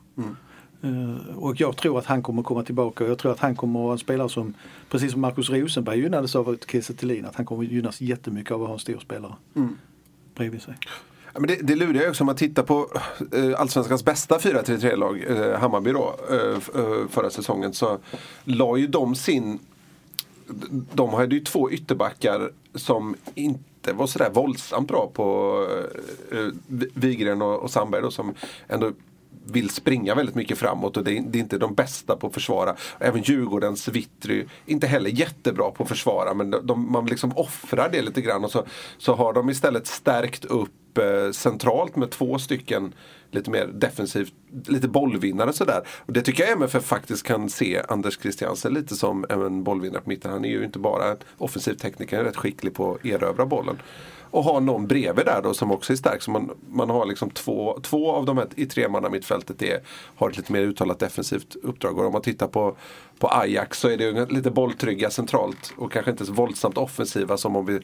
Eh, 0.82 1.38
och 1.38 1.62
jag 1.62 1.78
tror 1.78 2.00
att 2.00 2.06
han 2.06 2.24
kommer 2.24 2.44
komma 2.44 2.64
tillbaka 2.64 3.04
och 3.04 3.10
jag 3.10 3.18
tror 3.18 3.32
att 3.32 3.40
han 3.40 3.56
kommer 3.56 3.80
att 3.80 3.84
vara 3.84 3.94
en 3.94 4.00
spelare 4.00 4.30
som, 4.30 4.54
precis 4.90 5.12
som 5.12 5.22
Marcus 5.22 5.50
Rosenberg 5.50 6.00
gynnades 6.00 6.36
av 6.36 6.58
Kiese 6.68 6.94
att 7.28 7.36
han 7.36 7.46
kommer 7.46 7.64
gynnas 7.64 8.02
jättemycket 8.02 8.52
av 8.52 8.62
att 8.62 8.68
ha 8.68 8.74
en 8.74 8.80
stor 8.80 9.00
spelare 9.00 9.34
bredvid 10.36 10.62
sig. 10.62 10.74
Men 11.40 11.48
det, 11.48 11.56
det 11.62 11.76
lurar 11.76 12.02
ju 12.02 12.10
också 12.10 12.24
om 12.24 12.26
man 12.26 12.36
tittar 12.36 12.64
på 12.64 12.88
eh, 13.34 13.60
Allsvenskans 13.60 14.06
bästa 14.06 14.38
4-3-3-lag, 14.38 15.26
eh, 15.30 15.60
Hammarby 15.60 15.92
då, 15.92 16.16
eh, 16.32 17.08
förra 17.10 17.30
säsongen. 17.30 17.74
Så 17.74 18.00
la 18.44 18.78
ju 18.78 18.88
de 18.88 19.16
sin... 19.16 19.60
De 20.94 21.14
hade 21.14 21.36
ju 21.36 21.42
två 21.42 21.72
ytterbackar 21.72 22.52
som 22.76 23.16
inte 23.36 23.94
var 23.94 24.08
sådär 24.08 24.30
våldsamt 24.30 24.88
bra 24.88 25.12
på 25.14 25.58
eh, 26.32 26.48
Wigren 26.94 27.42
och, 27.42 27.60
och 27.60 27.72
Sandberg 27.72 28.02
då, 28.02 28.12
som 28.12 28.34
ändå 28.68 28.92
vill 29.52 29.70
springa 29.70 30.16
väldigt 30.16 30.36
mycket 30.36 30.58
framåt 30.58 30.98
och 30.98 31.04
det 31.04 31.18
är, 31.18 31.22
det 31.22 31.38
är 31.38 31.40
inte 31.40 31.58
de 31.58 31.74
bästa 31.74 32.16
på 32.16 32.28
att 32.28 32.34
försvara. 32.34 32.76
Även 33.00 33.22
Djurgårdens 33.22 33.88
Vittry, 33.88 34.46
inte 34.66 34.88
heller 34.88 35.10
jättebra 35.10 35.72
på 35.72 35.84
att 35.84 35.90
försvara 35.90 36.34
men 36.34 36.52
de, 36.52 36.68
de, 36.68 36.92
man 36.92 37.06
liksom 37.06 37.38
offrar 37.38 37.90
det 37.90 38.02
lite 38.02 38.22
grann 38.22 38.44
och 38.44 38.52
så, 38.52 38.66
så 38.98 39.16
har 39.16 39.34
de 39.34 39.50
istället 39.50 39.88
stärkt 39.88 40.46
upp 40.46 40.72
centralt 41.34 41.96
med 41.96 42.12
två 42.12 42.40
stycken 42.40 42.94
lite 43.32 43.52
mer 43.52 43.68
defensivt, 43.68 44.34
lite 44.68 44.88
bollvinnare 44.88 45.54
sådär. 45.54 45.82
Och 46.06 46.14
det 46.14 46.22
tycker 46.22 46.44
jag 46.44 46.52
MFF 46.52 46.84
faktiskt 46.84 47.24
kan 47.24 47.50
se 47.50 47.82
Anders 47.88 48.20
Christiansen 48.22 48.74
lite 48.74 48.96
som 48.96 49.26
en 49.30 49.64
bollvinnare 49.64 50.02
på 50.02 50.10
mitten. 50.10 50.32
Han 50.32 50.46
är 50.46 50.50
ju 50.50 50.64
inte 50.64 50.80
bara 50.80 51.12
en 51.12 51.18
offensiv 51.38 51.74
tekniker, 51.74 52.18
han 52.18 52.26
är 52.26 52.30
rätt 52.30 52.38
skicklig 52.38 52.74
på 52.74 52.96
att 52.96 53.06
erövra 53.06 53.46
bollen. 53.46 53.78
Och 54.32 54.44
ha 54.44 54.60
någon 54.60 54.88
bredvid 54.88 55.26
där 55.26 55.42
då 55.42 55.54
som 55.54 55.72
också 55.72 55.94
är 55.94 55.98
stark. 55.98 56.22
Så 56.22 56.32
man, 56.32 56.52
man 56.70 56.90
har 56.90 57.06
liksom 57.06 57.30
två, 57.30 57.80
två 57.84 58.12
av 58.12 58.26
de 58.26 58.38
här 58.38 58.48
i 58.56 58.66
tremannamittfältet, 58.66 59.62
är, 59.62 59.80
har 60.16 60.30
ett 60.30 60.38
lite 60.38 60.54
mer 60.54 60.62
uttalat 60.62 61.00
defensivt 61.00 61.56
uppdrag. 61.64 61.98
Och 61.98 62.06
om 62.06 62.14
man 62.14 62.22
tittar 62.22 62.48
på, 62.48 62.76
på 63.20 63.28
Ajax 63.28 63.80
så 63.80 63.90
är 63.90 63.98
det 63.98 64.04
ju 64.04 64.26
lite 64.26 64.52
bolltrygga 64.52 65.10
centralt 65.10 65.74
och 65.78 65.92
kanske 65.92 66.12
inte 66.12 66.26
så 66.26 66.34
våldsamt 66.34 66.78
offensiva 66.78 67.38
som 67.38 67.56
om 67.56 67.66
vi 67.66 67.80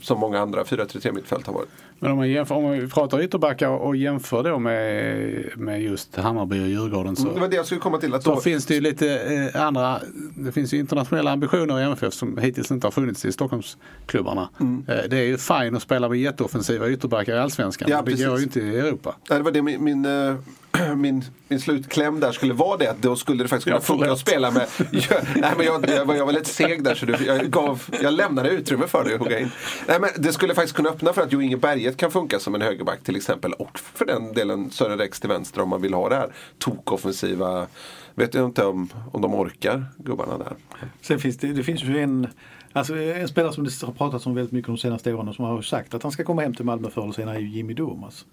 som 0.00 0.20
många 0.20 0.40
andra 0.40 0.62
4-3-3 0.62 1.12
mittfält 1.12 1.46
har 1.46 1.54
varit. 1.54 1.68
Men 2.02 2.10
om 2.10 2.16
man, 2.16 2.30
jämför, 2.30 2.54
om 2.54 2.62
man 2.62 2.90
pratar 2.90 3.22
ytterbackar 3.22 3.68
och 3.68 3.96
jämför 3.96 4.42
då 4.42 4.58
med, 4.58 5.44
med 5.56 5.82
just 5.82 6.16
Hammarby 6.16 6.64
och 6.64 6.68
Djurgården 6.68 7.16
så, 7.16 7.32
Det 7.34 7.40
var 7.40 7.48
det 7.48 7.56
jag 7.56 7.66
skulle 7.66 7.80
komma 7.80 7.98
till. 7.98 8.14
Att 8.14 8.22
så 8.22 8.34
då, 8.34 8.40
finns 8.40 8.66
det 8.66 8.74
ju 8.74 8.80
lite 8.80 9.18
eh, 9.54 9.62
andra, 9.66 10.00
det 10.36 10.52
finns 10.52 10.72
ju 10.74 10.78
internationella 10.78 11.30
ambitioner 11.32 11.80
i 11.80 11.82
MFF 11.82 12.14
som 12.14 12.38
hittills 12.38 12.70
inte 12.70 12.86
har 12.86 12.92
funnits 12.92 13.24
i 13.24 13.32
Stockholmsklubbarna. 13.32 14.48
Mm. 14.60 14.84
Eh, 14.88 14.96
det 15.10 15.16
är 15.18 15.22
ju 15.24 15.38
fine 15.38 15.76
att 15.76 15.82
spela 15.82 16.08
med 16.08 16.18
jätteoffensiva 16.18 16.88
ytterbackar 16.88 17.34
i 17.34 17.38
Allsvenskan. 17.38 17.88
Ja, 17.90 18.02
men 18.06 18.16
det 18.16 18.24
går 18.24 18.36
ju 18.38 18.42
inte 18.44 18.60
i 18.60 18.78
Europa. 18.78 19.14
Nej, 19.30 19.38
det 19.38 19.44
var 19.44 19.50
det 19.52 19.62
min, 19.62 19.84
min, 19.84 20.04
eh, 20.04 20.34
min, 20.96 21.24
min 21.48 21.60
slutkläm 21.60 22.20
där 22.20 22.32
skulle 22.32 22.54
vara 22.54 22.76
det. 22.76 22.90
Att 22.90 23.02
då 23.02 23.16
skulle 23.16 23.44
det 23.44 23.48
faktiskt 23.48 23.64
kunna 23.68 23.80
funka 23.80 24.12
att 24.12 24.18
spela 24.18 24.50
med... 24.50 24.66
Jag, 24.90 25.18
nej, 25.36 25.52
men 25.56 25.66
jag, 25.66 25.88
jag, 25.90 26.04
var- 26.04 26.14
jag 26.14 26.26
var 26.26 26.32
lite 26.32 26.48
seg 26.50 26.84
där 26.84 26.94
så 26.94 27.06
du, 27.06 27.16
jag, 27.26 27.50
gav, 27.50 27.82
jag 28.02 28.12
lämnade 28.14 28.50
utrymme 28.50 28.86
för 28.86 29.04
dig 29.04 29.14
att 29.14 29.20
hugga 29.20 29.38
in. 29.38 29.50
Nej, 29.88 30.00
men 30.00 30.10
det 30.16 30.32
skulle 30.32 30.54
faktiskt 30.54 30.76
kunna 30.76 30.88
öppna 30.88 31.12
för 31.12 31.22
att 31.22 31.32
Jo 31.32 31.42
Inge 31.42 31.56
Berget 31.90 32.00
kan 32.00 32.10
funka 32.10 32.38
som 32.38 32.54
en 32.54 32.60
högerback 32.60 33.02
till 33.02 33.16
exempel. 33.16 33.52
Och 33.52 33.78
för 33.78 34.04
den 34.04 34.32
delen 34.32 34.70
Sören 34.70 34.98
Rex 34.98 35.20
till 35.20 35.28
vänster 35.28 35.60
om 35.60 35.68
man 35.68 35.82
vill 35.82 35.94
ha 35.94 36.08
det 36.08 36.14
här 36.14 36.32
tokoffensiva. 36.58 37.66
Vet 38.14 38.34
jag 38.34 38.44
inte 38.44 38.64
om, 38.64 38.88
om 39.12 39.22
de 39.22 39.34
orkar 39.34 39.84
gubbarna 39.96 40.38
där. 40.38 40.56
Sen 41.00 41.18
finns 41.18 41.36
det, 41.36 41.52
det 41.52 41.62
finns 41.62 41.82
ju 41.82 41.98
en, 41.98 42.26
alltså 42.72 42.96
en 42.96 43.28
spelare 43.28 43.52
som 43.52 43.64
det 43.64 43.82
har 43.82 43.92
pratats 43.92 44.26
om 44.26 44.34
väldigt 44.34 44.52
mycket 44.52 44.66
de 44.66 44.78
senaste 44.78 45.14
åren 45.14 45.28
och 45.28 45.34
som 45.34 45.44
har 45.44 45.62
sagt 45.62 45.94
att 45.94 46.02
han 46.02 46.12
ska 46.12 46.24
komma 46.24 46.42
hem 46.42 46.54
till 46.54 46.64
Malmö 46.64 46.90
förr 46.90 47.02
eller 47.02 47.12
senare 47.12 47.36
är 47.36 47.40
ju 47.40 47.48
Jimmy 47.48 47.74
Durmaz. 47.74 48.26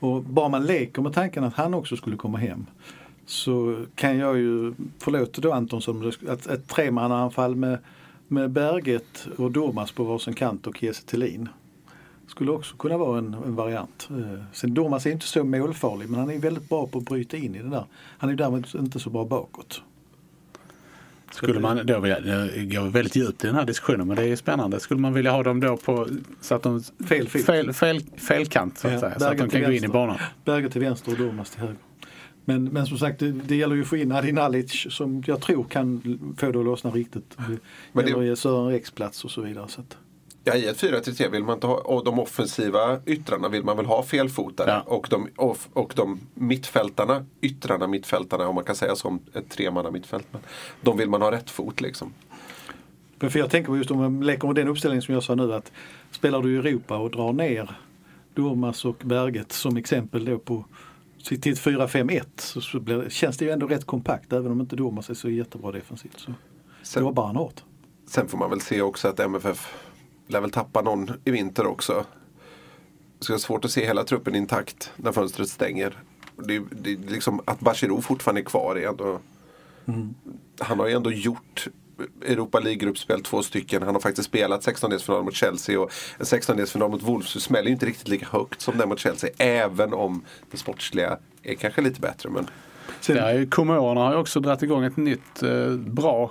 Och 0.00 0.22
bara 0.22 0.48
man 0.48 0.66
leker 0.66 1.02
med 1.02 1.12
tanken 1.12 1.44
att 1.44 1.54
han 1.54 1.74
också 1.74 1.96
skulle 1.96 2.16
komma 2.16 2.38
hem 2.38 2.66
så 3.26 3.84
kan 3.94 4.18
jag 4.18 4.38
ju, 4.38 4.74
förlåt 4.98 5.32
då 5.32 5.52
Antonsson, 5.52 6.12
att 6.28 6.46
ett 6.46 6.68
tremannaanfall 6.68 7.54
med, 7.54 7.78
med 8.28 8.50
Berget 8.50 9.26
och 9.36 9.50
Durmaz 9.50 9.92
på 9.92 10.04
varsin 10.04 10.34
kant 10.34 10.66
och 10.66 10.76
Kiese 10.76 11.06
Thelin 11.06 11.48
skulle 12.32 12.50
också 12.50 12.76
kunna 12.76 12.98
vara 12.98 13.18
en, 13.18 13.34
en 13.34 13.56
variant. 13.56 14.08
Eh, 14.10 14.42
Sen 14.52 14.74
Durmaz 14.74 15.06
är 15.06 15.10
inte 15.10 15.26
så 15.26 15.44
målfarlig 15.44 16.08
men 16.10 16.20
han 16.20 16.30
är 16.30 16.38
väldigt 16.38 16.68
bra 16.68 16.86
på 16.86 16.98
att 16.98 17.04
bryta 17.04 17.36
in 17.36 17.54
i 17.54 17.58
det 17.62 17.68
där. 17.68 17.84
Han 18.18 18.30
är 18.30 18.32
ju 18.32 18.36
därmed 18.36 18.66
inte 18.74 18.98
så 19.00 19.10
bra 19.10 19.24
bakåt. 19.24 19.82
Skulle 21.32 21.60
man 21.60 21.86
då 21.86 22.00
vilja, 22.00 22.20
det 22.20 22.64
går 22.64 22.90
väldigt 22.90 23.16
djupt 23.16 23.44
i 23.44 23.46
den 23.46 23.56
här 23.56 23.64
diskussionen 23.64 24.06
men 24.06 24.16
det 24.16 24.22
är 24.22 24.26
ju 24.26 24.36
spännande. 24.36 24.80
Skulle 24.80 25.00
man 25.00 25.12
vilja 25.12 25.30
ha 25.32 25.42
dem 25.42 25.60
då 25.60 25.76
på 25.76 26.08
så 26.40 26.54
att 26.54 26.62
de 26.62 26.82
Fel 27.08 27.28
fot. 27.28 27.42
fel, 27.44 27.72
fel, 27.72 28.00
felkant 28.16 28.78
så 28.78 28.86
att 28.88 28.92
Ja, 28.94 29.00
säga. 29.00 29.18
Så 29.18 29.24
att 29.24 29.30
de 29.32 29.38
kan 29.38 29.48
till 29.50 29.60
gå 29.60 29.66
in 29.66 29.72
i 29.72 29.80
vänster. 29.80 29.88
banan. 29.88 30.18
Berget 30.44 30.72
till 30.72 30.80
vänster 30.80 31.12
och 31.12 31.18
Durmaz 31.18 31.50
till 31.50 31.60
höger. 31.60 31.76
Men, 32.44 32.64
men 32.64 32.86
som 32.86 32.98
sagt, 32.98 33.18
det, 33.20 33.32
det 33.32 33.56
gäller 33.56 33.74
ju 33.74 33.82
att 33.82 33.88
få 33.88 33.96
in 33.96 34.12
Adi 34.12 34.32
Nalic 34.32 34.86
som 34.90 35.22
jag 35.26 35.40
tror 35.40 35.64
kan 35.64 36.02
få 36.38 36.50
det 36.52 36.58
att 36.58 36.64
lossna 36.64 36.90
riktigt. 36.90 37.36
Det 37.36 37.58
det- 38.02 38.10
gäller 38.10 38.22
ge 38.22 38.36
Sören 38.36 38.80
plats 38.94 39.24
och 39.24 39.30
så 39.30 39.40
vidare. 39.42 39.68
Så 39.68 39.80
att, 39.80 39.96
Ja, 40.44 40.54
i 40.54 40.66
ett 40.66 40.82
4-3-3 40.82 41.30
vill 41.30 41.44
man 41.44 41.54
inte 41.54 41.66
ha, 41.66 41.74
och 41.74 42.04
de 42.04 42.18
offensiva 42.18 43.00
yttrarna 43.06 43.48
vill 43.48 43.64
man 43.64 43.76
väl 43.76 43.86
ha 43.86 44.02
felfotade. 44.02 44.70
Ja. 44.70 44.80
Och, 44.80 45.06
de, 45.10 45.28
och, 45.36 45.58
och 45.72 45.92
de 45.96 46.20
mittfältarna, 46.34 47.26
yttrarna 47.40 47.86
mittfältarna, 47.86 48.48
om 48.48 48.54
man 48.54 48.64
kan 48.64 48.76
säga 48.76 48.96
som 48.96 49.20
ett 49.34 49.50
tremanna 49.50 49.90
mittfält. 49.90 50.26
Men 50.30 50.40
de 50.80 50.96
vill 50.96 51.10
man 51.10 51.22
ha 51.22 51.30
rätt 51.30 51.50
fot 51.50 51.80
liksom. 51.80 52.12
För 53.18 53.38
jag 53.38 53.50
tänker 53.50 53.66
på 53.66 53.76
just 53.76 53.90
om 53.90 53.98
man 53.98 54.20
leker 54.20 54.46
med 54.46 54.56
den 54.56 54.68
uppställningen 54.68 55.02
som 55.02 55.14
jag 55.14 55.22
sa 55.22 55.34
nu 55.34 55.54
att 55.54 55.72
spelar 56.10 56.42
du 56.42 56.54
i 56.54 56.56
Europa 56.56 56.96
och 56.98 57.10
drar 57.10 57.32
ner 57.32 57.76
Durmaz 58.34 58.84
och 58.84 58.96
Berget 59.04 59.52
som 59.52 59.76
exempel 59.76 60.24
då 60.24 60.38
på 60.38 60.64
till 61.24 61.52
ett 61.52 61.58
4-5-1 61.58 62.22
så, 62.36 62.60
så 62.60 62.80
blir, 62.80 63.08
känns 63.08 63.36
det 63.38 63.44
ju 63.44 63.50
ändå 63.50 63.66
rätt 63.66 63.86
kompakt 63.86 64.32
även 64.32 64.52
om 64.52 64.60
inte 64.60 64.76
Durmaz 64.76 65.10
är 65.10 65.14
så 65.14 65.30
jättebra 65.30 65.72
defensivt. 65.72 66.18
Så 66.20 66.32
Sen, 66.82 67.02
jobbar 67.02 67.26
han 67.26 67.36
hårt. 67.36 67.62
sen 68.06 68.28
får 68.28 68.38
man 68.38 68.50
väl 68.50 68.60
se 68.60 68.82
också 68.82 69.08
att 69.08 69.20
MFF 69.20 69.74
lär 70.26 70.40
väl 70.40 70.50
tappa 70.50 70.82
någon 70.82 71.10
i 71.24 71.30
vinter 71.30 71.66
också. 71.66 72.04
Så 73.20 73.32
det 73.32 73.36
är 73.36 73.38
svårt 73.38 73.64
att 73.64 73.70
se 73.70 73.86
hela 73.86 74.04
truppen 74.04 74.34
intakt 74.34 74.90
när 74.96 75.12
fönstret 75.12 75.48
stänger. 75.48 75.98
Det, 76.36 76.56
är- 76.56 76.62
det 76.70 76.90
liksom 77.10 77.40
att 77.44 77.60
Bachirou 77.60 78.00
fortfarande 78.00 78.40
är 78.40 78.44
kvar 78.44 78.76
är 78.76 78.88
ändå 78.88 79.18
Han 80.60 80.78
har 80.80 80.86
ju 80.88 80.94
ändå 80.94 81.10
gjort 81.12 81.66
Europa 82.26 82.60
League-gruppspel 82.60 83.22
två 83.22 83.42
stycken. 83.42 83.82
Han 83.82 83.94
har 83.94 84.00
faktiskt 84.00 84.28
spelat 84.28 84.66
16-delsfinal 84.66 85.22
mot 85.24 85.34
Chelsea 85.34 85.80
och 85.80 85.92
en 86.18 86.24
16-delsfinal 86.24 86.88
mot 86.90 87.02
Wolves 87.02 87.42
smäller 87.44 87.66
ju 87.66 87.72
inte 87.72 87.86
riktigt 87.86 88.08
lika 88.08 88.26
högt 88.26 88.60
som 88.60 88.78
den 88.78 88.88
mot 88.88 88.98
Chelsea. 88.98 89.30
Även 89.38 89.92
om 89.92 90.24
det 90.50 90.56
sportsliga 90.56 91.18
är 91.42 91.54
kanske 91.54 91.80
lite 91.82 92.00
bättre. 92.00 92.30
Men 92.30 92.50
Sen, 93.00 93.50
Comorerna 93.50 94.00
har 94.00 94.12
ju 94.12 94.18
också 94.18 94.40
dragit 94.40 94.62
igång 94.62 94.84
ett 94.84 94.96
nytt 94.96 95.42
eh, 95.42 95.70
bra 95.76 96.30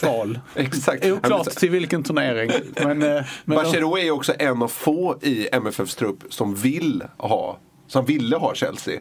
kval. 0.00 0.40
exakt. 0.54 1.04
Oklart 1.06 1.50
till 1.50 1.70
vilken 1.70 2.02
turnering. 2.02 2.50
Men, 2.74 3.02
eh, 3.02 3.24
men 3.44 3.56
Bachirou 3.56 3.98
är 3.98 4.10
också 4.10 4.32
en 4.38 4.62
av 4.62 4.68
få 4.68 5.18
i 5.22 5.48
MFFs 5.52 5.94
trupp 5.94 6.24
som 6.28 6.54
vill 6.54 7.02
ha, 7.16 7.58
som 7.86 8.04
ville 8.04 8.36
ha 8.36 8.54
Chelsea. 8.54 9.00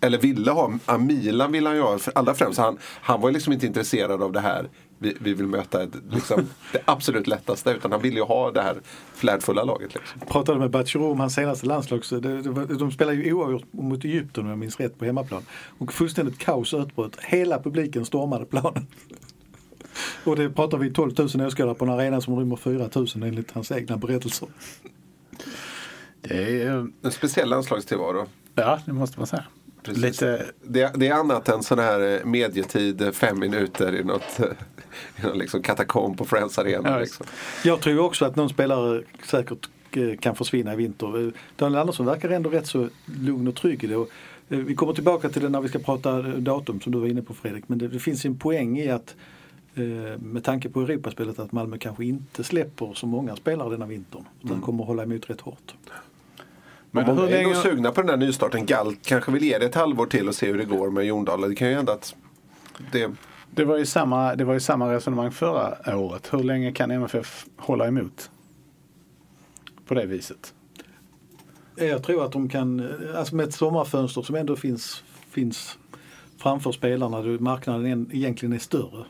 Eller 0.00 0.18
ville 0.18 0.50
ha, 0.50 0.70
Milan 0.98 1.52
vill 1.52 1.66
han 1.66 1.98
för 1.98 2.12
allra 2.14 2.34
främst. 2.34 2.58
Han, 2.58 2.78
han 2.82 3.20
var 3.20 3.28
ju 3.28 3.32
liksom 3.32 3.52
inte 3.52 3.66
intresserad 3.66 4.22
av 4.22 4.32
det 4.32 4.40
här, 4.40 4.68
vi, 4.98 5.16
vi 5.20 5.34
vill 5.34 5.46
möta 5.46 5.82
ett, 5.82 5.90
liksom, 6.10 6.48
det 6.72 6.80
absolut 6.84 7.26
lättaste. 7.26 7.70
Utan 7.70 7.92
han 7.92 8.00
ville 8.00 8.16
ju 8.16 8.24
ha 8.24 8.50
det 8.50 8.62
här 8.62 8.76
flärdfulla 9.14 9.64
laget. 9.64 9.94
Liksom. 9.94 10.20
pratade 10.20 10.58
med 10.58 10.70
Bachirou 10.70 11.10
om 11.10 11.20
hans 11.20 11.34
senaste 11.34 11.66
landslags... 11.66 12.08
Det, 12.10 12.20
det, 12.20 12.50
var- 12.50 12.78
de 12.78 12.92
spelade 12.92 13.16
ju 13.16 13.32
oavgjort 13.32 13.72
mot 13.72 14.04
Egypten 14.04 14.44
om 14.44 14.50
jag 14.50 14.58
minns 14.58 14.80
rätt 14.80 14.98
på 14.98 15.04
hemmaplan. 15.04 15.42
Och 15.78 15.92
fullständigt 15.92 16.38
kaos 16.38 16.74
utbröt. 16.74 17.16
Hela 17.22 17.62
publiken 17.62 18.04
stormade 18.04 18.44
planen. 18.44 18.86
Och 20.24 20.36
det 20.36 20.50
pratar 20.50 20.78
vi 20.78 20.90
12 20.92 21.12
000 21.18 21.46
åskådare 21.46 21.74
på 21.74 21.84
en 21.84 21.90
arena 21.90 22.20
som 22.20 22.38
rymmer 22.38 22.56
4 22.56 22.88
000 22.94 23.06
enligt 23.14 23.50
hans 23.50 23.72
egna 23.72 23.96
berättelser. 23.96 24.48
det 26.20 26.62
är, 26.62 26.86
En 27.02 27.10
speciell 27.12 27.48
landslagstillvaro. 27.48 28.26
ja, 28.54 28.78
det 28.86 28.92
måste 28.92 29.18
man 29.18 29.26
säga. 29.26 29.44
Precis. 29.82 30.02
Lite, 30.02 30.46
Det, 30.62 30.92
det 30.94 31.08
är 31.08 31.14
annat 31.14 31.48
än 31.48 31.62
sån 31.62 31.78
här 31.78 32.00
eh, 32.18 32.24
medietid, 32.24 33.02
eh, 33.02 33.10
fem 33.10 33.38
minuter 33.38 33.94
i 33.94 34.04
något, 34.04 34.40
i 35.16 35.22
någon 35.22 35.38
liksom 35.38 35.62
katakomb 35.62 36.18
på 36.18 36.24
Friends 36.24 36.58
Arena. 36.58 36.90
Ja, 36.90 36.98
liksom. 36.98 37.26
Jag 37.64 37.80
tror 37.80 37.98
också 38.00 38.24
att 38.24 38.36
någon 38.36 38.48
spelare 38.48 39.02
säkert 39.30 39.68
eh, 39.90 40.16
kan 40.20 40.36
försvinna 40.36 40.72
i 40.72 40.76
vinter. 40.76 41.32
Daniel 41.56 41.80
Andersson 41.80 42.06
verkar 42.06 42.28
ändå 42.30 42.50
rätt 42.50 42.66
så 42.66 42.88
lugn 43.04 43.48
och 43.48 43.54
trygg 43.54 43.84
i 43.84 43.86
det. 43.86 43.96
Och, 43.96 44.08
Vi 44.48 44.74
kommer 44.74 44.92
tillbaka 44.92 45.28
till 45.28 45.42
det 45.42 45.48
när 45.48 45.60
vi 45.60 45.68
ska 45.68 45.78
prata 45.78 46.22
datum 46.22 46.80
som 46.80 46.92
du 46.92 46.98
var 46.98 47.06
inne 47.06 47.22
på 47.22 47.34
Fredrik. 47.34 47.64
Men 47.66 47.78
det, 47.78 47.88
det 47.88 47.98
finns 47.98 48.24
en 48.24 48.38
poäng 48.38 48.78
i 48.78 48.90
att 48.90 49.14
med 50.18 50.44
tanke 50.44 50.68
på 50.68 50.80
Europaspelet 50.80 51.38
att 51.38 51.52
Malmö 51.52 51.78
kanske 51.78 52.04
inte 52.04 52.44
släpper 52.44 52.94
så 52.94 53.06
många 53.06 53.36
spelare 53.36 53.70
denna 53.70 53.86
vintern. 53.86 54.24
Utan 54.42 54.60
kommer 54.60 54.82
att 54.84 54.88
hålla 54.88 55.02
emot 55.02 55.30
rätt 55.30 55.40
hårt. 55.40 55.74
men 56.90 57.04
hur 57.04 57.14
många 57.14 57.28
är 57.28 57.42
nog 57.42 57.52
länge, 57.52 57.62
sugna 57.62 57.90
på 57.90 58.00
den 58.00 58.10
här 58.10 58.16
nystarten. 58.16 58.66
Galt 58.66 59.06
kanske 59.06 59.32
vill 59.32 59.42
ge 59.42 59.58
det 59.58 59.66
ett 59.66 59.74
halvår 59.74 60.06
till 60.06 60.28
och 60.28 60.34
se 60.34 60.46
hur 60.46 60.58
det 60.58 60.64
går 60.64 60.90
med 60.90 61.04
Jondal. 61.04 61.40
Det 61.48 61.54
kan 61.54 61.68
ju 61.68 61.74
hända 61.74 61.92
att 61.92 62.14
det... 62.92 63.10
det, 63.50 63.64
var 63.64 63.78
ju 63.78 63.86
samma, 63.86 64.34
det 64.34 64.44
var 64.44 64.54
ju 64.54 64.60
samma 64.60 64.92
resonemang 64.94 65.30
förra 65.30 65.96
året. 65.96 66.32
Hur 66.32 66.42
länge 66.42 66.72
kan 66.72 66.90
MFF 66.90 67.46
hålla 67.56 67.86
emot? 67.88 68.30
På 69.86 69.94
det 69.94 70.06
viset. 70.06 70.54
Jag 71.76 72.02
tror 72.02 72.24
att 72.24 72.32
de 72.32 72.48
kan, 72.48 72.80
eh, 72.80 73.18
alltså 73.18 73.36
med 73.36 73.48
ett 73.48 73.54
sommarfönster 73.54 74.22
som 74.22 74.34
ändå 74.34 74.56
finns, 74.56 75.04
finns 75.30 75.78
framför 76.38 76.72
spelarna, 76.72 77.22
marknaden 77.40 77.86
en- 77.86 78.10
egentligen 78.12 78.52
är 78.52 78.58
större. 78.58 79.04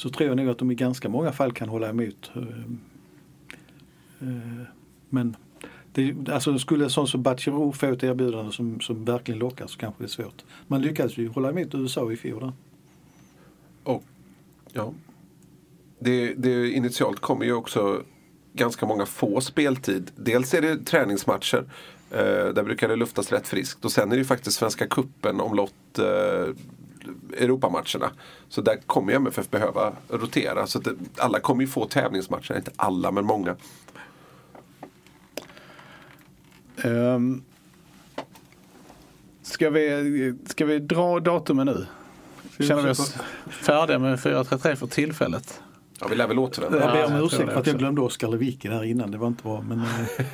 Så 0.00 0.10
tror 0.10 0.28
jag 0.28 0.36
nog 0.36 0.48
att 0.48 0.58
de 0.58 0.70
i 0.70 0.74
ganska 0.74 1.08
många 1.08 1.32
fall 1.32 1.52
kan 1.52 1.68
hålla 1.68 1.88
emot. 1.88 2.30
Eh, 2.34 2.42
eh, 4.20 4.66
men 5.08 5.36
det, 5.92 6.28
alltså 6.28 6.58
skulle 6.58 6.90
sån 6.90 7.08
som 7.08 7.22
Bachirou 7.22 7.72
få 7.72 7.86
ett 7.86 8.04
erbjudande 8.04 8.52
som, 8.52 8.80
som 8.80 9.04
verkligen 9.04 9.38
lockar 9.38 9.66
så 9.66 9.78
kanske 9.78 10.02
det 10.02 10.06
är 10.06 10.08
svårt. 10.08 10.44
Man 10.66 10.82
lyckades 10.82 11.18
ju 11.18 11.28
hålla 11.28 11.50
emot 11.50 11.74
USA 11.74 12.12
i 12.12 12.16
fjol. 12.16 12.40
där. 12.40 12.52
Och, 13.84 14.04
ja. 14.72 14.92
det, 15.98 16.34
det 16.34 16.70
initialt 16.70 17.20
kommer 17.20 17.44
ju 17.44 17.52
också 17.52 18.02
ganska 18.52 18.86
många 18.86 19.06
få 19.06 19.40
speltid. 19.40 20.10
Dels 20.16 20.54
är 20.54 20.62
det 20.62 20.84
träningsmatcher. 20.84 21.64
Eh, 22.10 22.48
där 22.54 22.62
brukar 22.62 22.88
det 22.88 22.96
luftas 22.96 23.32
rätt 23.32 23.48
friskt. 23.48 23.84
Och 23.84 23.92
sen 23.92 24.08
är 24.08 24.16
det 24.16 24.18
ju 24.18 24.24
faktiskt 24.24 24.58
Svenska 24.58 24.86
Kuppen 24.86 25.40
omlott 25.40 25.98
eh, 25.98 26.54
Europamatcherna. 27.36 28.10
Så 28.48 28.60
där 28.60 28.76
kommer 28.76 29.12
ju 29.12 29.16
MFF 29.16 29.50
behöva 29.50 29.92
rotera. 30.08 30.66
Så 30.66 30.78
att 30.78 30.84
det, 30.84 30.94
alla 31.16 31.40
kommer 31.40 31.62
ju 31.62 31.68
få 31.68 31.86
tävlingsmatcher. 31.86 32.56
Inte 32.56 32.70
alla, 32.76 33.10
men 33.10 33.24
många. 33.24 33.56
Um, 36.84 37.44
ska, 39.42 39.70
vi, 39.70 40.34
ska 40.46 40.66
vi 40.66 40.78
dra 40.78 41.20
datumen 41.20 41.66
nu? 41.66 41.86
Känner 42.58 42.82
vi 42.82 42.90
oss 42.90 43.14
färdiga 43.48 43.98
med 43.98 44.20
433 44.20 44.76
för 44.76 44.86
tillfället? 44.86 45.62
Ja, 46.00 46.06
vi 46.10 46.14
lär 46.16 46.26
väl 46.26 46.38
återvända. 46.38 46.80
Jag 46.80 46.92
ber 46.92 47.16
om 47.16 47.24
ursäkt 47.24 47.46
det 47.46 47.52
för 47.52 47.60
att 47.60 47.66
jag 47.66 47.78
glömde 47.78 48.00
Oskar 48.00 48.28
Lewicki 48.28 48.68
där 48.68 48.84
innan. 48.84 49.10
Det 49.10 49.18
var 49.18 49.26
inte 49.26 49.42
bra. 49.42 49.60
Men 49.68 49.82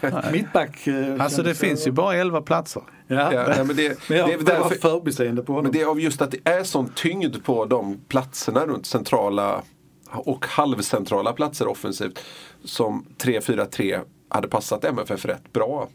eh, 0.02 0.16
mittback. 0.32 0.86
eh, 0.86 1.16
Alltså 1.24 1.42
det 1.42 1.54
finns 1.54 1.86
ju 1.86 1.90
bara 1.90 2.14
11 2.16 2.42
platser. 2.42 2.82
Ja. 3.06 3.32
Ja, 3.34 3.44
nej, 3.48 3.64
men 3.64 3.76
det, 3.76 3.98
Men 4.08 4.18
jag, 4.18 4.28
det 4.28 4.34
är 4.34 4.38
därför, 4.38 4.74
förbiseende 4.74 5.42
på 5.42 5.52
honom. 5.52 5.62
Men 5.64 5.72
det 5.72 5.80
är 5.82 5.86
av 5.86 6.00
just 6.00 6.22
att 6.22 6.30
det 6.30 6.48
är 6.50 6.64
sån 6.64 6.88
tyngd 6.94 7.44
på 7.44 7.64
de 7.64 8.00
platserna 8.08 8.66
runt 8.66 8.86
centrala 8.86 9.62
och 10.10 10.46
halvcentrala 10.46 11.32
platser 11.32 11.68
offensivt 11.68 12.18
som 12.64 13.06
3-4-3 13.18 14.00
hade 14.28 14.48
passat 14.48 14.84
MFF 14.84 15.24
rätt 15.24 15.52
bra. 15.52 15.88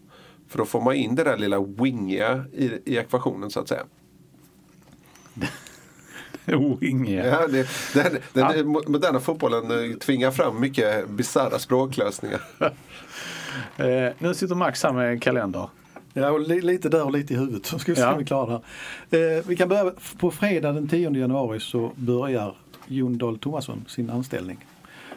För 0.50 0.58
då 0.58 0.66
får 0.66 0.82
man 0.82 0.96
in 0.96 1.16
det 1.16 1.24
där 1.24 1.38
lilla 1.38 1.60
wingiga 1.60 2.46
i, 2.54 2.66
i 2.86 2.98
ekvationen 2.98 3.50
så 3.50 3.60
att 3.60 3.68
säga. 3.68 3.84
Wingiga. 6.80 7.26
Ja, 7.26 7.48
det, 7.48 7.68
den, 7.94 8.18
den 8.34 8.58
ja. 8.58 8.82
moderna 8.88 9.20
fotbollen 9.20 9.72
eh, 9.72 9.98
tvingar 9.98 10.32
fram 10.32 10.60
mycket 10.60 11.10
bisarra 11.10 11.60
språklösningar. 11.60 12.42
eh, 13.78 14.14
nu 14.20 14.34
sitter 14.34 14.56
Max 14.56 14.84
här 14.84 14.94
med 14.94 15.24
kalender. 15.24 15.70
Ja, 16.14 16.32
och 16.32 16.40
li 16.40 16.62
lite 16.62 16.90
där 16.90 17.04
och 17.04 17.12
lite 17.12 17.34
i 17.34 17.38
huvudet 17.38 17.66
så 17.66 17.80
ska 17.80 17.92
vi 17.92 17.96
se 17.96 18.06
om 18.06 18.18
vi 18.18 18.26
klarar 18.26 18.62
det. 19.10 19.38
Eh, 19.38 19.44
vi 19.48 19.56
kan 19.56 19.70
börja, 19.70 19.92
på 20.20 20.32
fredag 20.32 20.72
den 20.72 20.88
10 20.88 21.12
januari 21.12 21.60
så 21.60 21.92
börjar 21.96 22.56
Jon 22.88 23.18
Dahl 23.18 23.40
Tomasson 23.40 23.86
sin 23.88 24.10
anställning. 24.10 24.66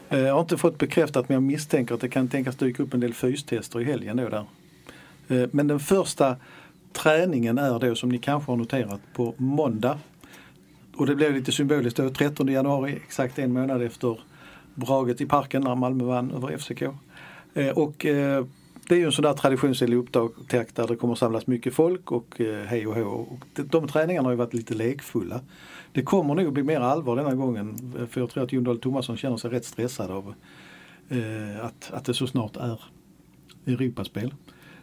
Eh, 0.08 0.20
jag 0.20 0.34
har 0.34 0.40
inte 0.40 0.56
fått 0.56 0.78
bekräftat 0.78 1.28
men 1.28 1.34
jag 1.34 1.42
misstänker 1.42 1.94
att 1.94 2.00
det 2.00 2.08
kan 2.08 2.28
tänkas 2.28 2.56
dyka 2.56 2.82
upp 2.82 2.94
en 2.94 3.00
del 3.00 3.14
fystester 3.14 3.80
i 3.80 3.84
helgen 3.84 4.16
då 4.16 4.28
där. 4.28 4.44
Eh, 5.28 5.48
men 5.52 5.68
den 5.68 5.80
första 5.80 6.36
träningen 6.92 7.58
är 7.58 7.78
då 7.78 7.94
som 7.94 8.08
ni 8.08 8.18
kanske 8.18 8.52
har 8.52 8.56
noterat 8.56 9.00
på 9.14 9.34
måndag. 9.36 9.98
Och 10.96 11.06
det 11.06 11.14
blev 11.14 11.34
lite 11.34 11.52
symboliskt 11.52 11.96
då, 11.96 12.10
13 12.10 12.48
januari, 12.48 12.92
exakt 13.06 13.38
en 13.38 13.52
månad 13.52 13.82
efter 13.82 14.20
Braget 14.74 15.20
i 15.20 15.26
parken 15.26 15.62
när 15.62 15.74
Malmö 15.74 16.04
vann 16.04 16.30
över 16.30 16.58
FCK. 16.58 16.82
Eh, 17.54 17.68
och 17.68 18.06
eh, 18.06 18.44
det 18.88 18.94
är 18.94 18.98
ju 18.98 19.04
en 19.04 19.12
sån 19.12 19.22
där 19.22 19.32
traditionsenlig 19.32 19.96
upptakt 19.96 20.76
där 20.76 20.86
det 20.86 20.96
kommer 20.96 21.14
samlas 21.14 21.46
mycket 21.46 21.74
folk 21.74 22.12
och 22.12 22.40
eh, 22.40 22.64
hej 22.64 22.86
och 22.86 22.94
hå. 22.94 23.02
Och 23.02 23.38
de, 23.54 23.62
de 23.62 23.88
träningarna 23.88 24.26
har 24.26 24.32
ju 24.32 24.36
varit 24.36 24.54
lite 24.54 24.74
lekfulla. 24.74 25.40
Det 25.92 26.02
kommer 26.02 26.34
nog 26.34 26.52
bli 26.52 26.62
mer 26.62 26.80
allvar 26.80 27.16
denna 27.16 27.34
gången 27.34 27.92
eh, 27.98 28.06
för 28.06 28.20
jag 28.20 28.30
tror 28.30 28.44
att 28.44 28.52
Jon 28.52 28.64
Dahl 28.64 28.78
Tomasson 28.78 29.16
känner 29.16 29.36
sig 29.36 29.50
rätt 29.50 29.64
stressad 29.64 30.10
av 30.10 30.34
eh, 31.08 31.64
att, 31.64 31.90
att 31.92 32.04
det 32.04 32.14
så 32.14 32.26
snart 32.26 32.56
är 32.56 32.80
Europaspel. 33.66 34.34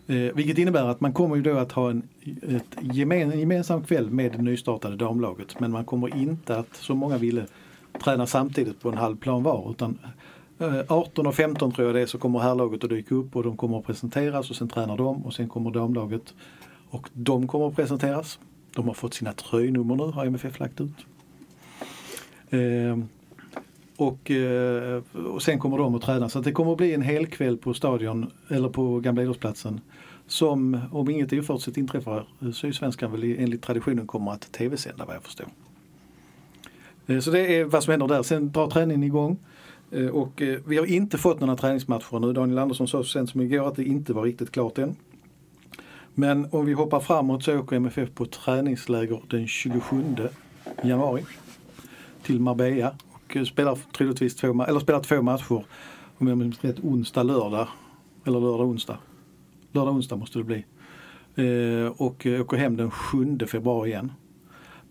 Eh, 0.07 0.35
vilket 0.35 0.57
innebär 0.57 0.87
att 0.87 1.01
man 1.01 1.13
kommer 1.13 1.35
ju 1.35 1.41
då 1.41 1.57
att 1.57 1.71
ha 1.71 1.89
en, 1.89 2.03
ett 2.41 2.77
gemen, 2.81 3.31
en 3.31 3.39
gemensam 3.39 3.83
kväll 3.83 4.11
med 4.11 4.31
det 4.31 4.41
nystartade 4.41 4.95
damlaget 4.95 5.59
men 5.59 5.71
man 5.71 5.85
kommer 5.85 6.17
inte 6.17 6.57
att, 6.57 6.75
som 6.75 6.97
många 6.97 7.17
ville, 7.17 7.45
träna 8.03 8.27
samtidigt 8.27 8.81
på 8.81 8.89
en 8.89 8.97
halv 8.97 9.17
plan 9.17 9.43
var 9.43 9.71
utan 9.71 9.99
eh, 10.59 10.81
18 10.87 11.27
och 11.27 11.35
15 11.35 11.71
tror 11.71 11.87
jag 11.87 11.95
det 11.95 12.01
är 12.01 12.05
så 12.05 12.17
kommer 12.17 12.39
herrlaget 12.39 12.83
att 12.83 12.89
dyka 12.89 13.15
upp 13.15 13.35
och 13.35 13.43
de 13.43 13.57
kommer 13.57 13.79
att 13.79 13.85
presenteras 13.85 14.49
och 14.49 14.55
sen 14.55 14.69
tränar 14.69 14.97
de 14.97 15.25
och 15.25 15.33
sen 15.33 15.49
kommer 15.49 15.71
damlaget 15.71 16.33
och 16.89 17.09
de 17.13 17.47
kommer 17.47 17.67
att 17.67 17.75
presenteras. 17.75 18.39
De 18.75 18.87
har 18.87 18.93
fått 18.93 19.13
sina 19.13 19.33
tröjnummer 19.33 19.95
nu 19.95 20.03
har 20.03 20.25
MFF 20.25 20.59
lagt 20.59 20.81
ut. 20.81 21.05
Eh, 22.49 22.97
och, 24.01 24.31
eh, 24.31 25.01
och 25.25 25.41
sen 25.41 25.59
kommer 25.59 25.77
de 25.77 25.95
att 25.95 26.01
träna 26.01 26.29
så 26.29 26.39
att 26.39 26.45
det 26.45 26.51
kommer 26.51 26.71
att 26.71 26.77
bli 26.77 26.93
en 26.93 27.01
hel 27.01 27.27
kväll 27.27 27.57
på 27.57 27.73
stadion 27.73 28.31
eller 28.49 28.69
på 28.69 28.99
Gamla 28.99 29.21
idrottsplatsen 29.21 29.81
som 30.27 30.79
om 30.91 31.09
inget 31.09 31.33
oförutsett 31.33 31.77
inträffar 31.77 32.27
eh, 32.41 32.51
Sydsvenskan 32.51 33.11
väl 33.11 33.23
enligt 33.23 33.61
traditionen 33.61 34.07
kommer 34.07 34.31
att 34.31 34.51
tv-sända 34.51 35.05
vad 35.05 35.15
jag 35.15 35.23
förstår. 35.23 35.47
Eh, 37.07 37.19
så 37.19 37.31
det 37.31 37.59
är 37.59 37.65
vad 37.65 37.83
som 37.83 37.91
händer 37.91 38.07
där. 38.07 38.23
Sen 38.23 38.51
drar 38.51 38.67
träningen 38.67 39.03
igång. 39.03 39.37
Och 40.11 40.41
vi 40.65 40.77
har 40.77 40.85
inte 40.85 41.17
fått 41.17 41.39
några 41.39 41.55
träningsmatcher 41.55 42.19
nu. 42.19 42.33
Daniel 42.33 42.59
Andersson 42.59 42.87
sa 42.87 43.03
så 43.03 43.09
sent 43.09 43.29
som 43.29 43.41
igår 43.41 43.67
att 43.67 43.75
det 43.75 43.83
inte 43.83 44.13
var 44.13 44.23
riktigt 44.23 44.51
klart 44.51 44.77
än. 44.77 44.95
Men 46.13 46.47
om 46.51 46.65
vi 46.65 46.73
hoppar 46.73 46.99
framåt 46.99 47.43
så 47.43 47.59
åker 47.59 47.75
MFF 47.75 48.09
på 48.13 48.25
träningsläger 48.25 49.21
den 49.29 49.47
27 49.47 50.03
januari 50.83 51.23
till 52.23 52.39
Marbella 52.39 52.95
och 53.31 53.37
eh, 53.37 53.43
spelar 53.43 53.77
troligtvis 53.97 54.35
två, 54.35 54.63
eller 54.63 54.79
spelar 54.79 55.03
två 55.03 55.21
matcher. 55.21 55.65
Om 56.17 56.27
jag 56.27 56.37
minns 56.37 56.63
rätt 56.63 56.79
onsdag, 56.79 57.23
lördag. 57.23 57.67
Eller 58.25 58.39
lördag, 58.39 58.67
onsdag. 58.67 58.97
Lördag, 59.71 59.93
onsdag 59.93 60.15
måste 60.15 60.39
det 60.39 60.43
bli. 60.43 60.65
och 61.95 62.25
åker 62.25 62.57
hem 62.57 62.77
den 62.77 62.91
7 62.91 63.37
februari 63.47 63.89
igen. 63.89 64.11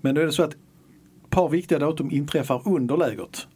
Men 0.01 0.14
då 0.14 0.20
är 0.20 0.26
det 0.26 0.32
så 0.32 0.43
att 0.43 0.51
ett 0.51 1.30
par 1.30 1.49
viktiga 1.49 1.78
datum 1.78 2.11
inträffar 2.11 2.62
under 2.64 2.97
lägret. 2.97 3.47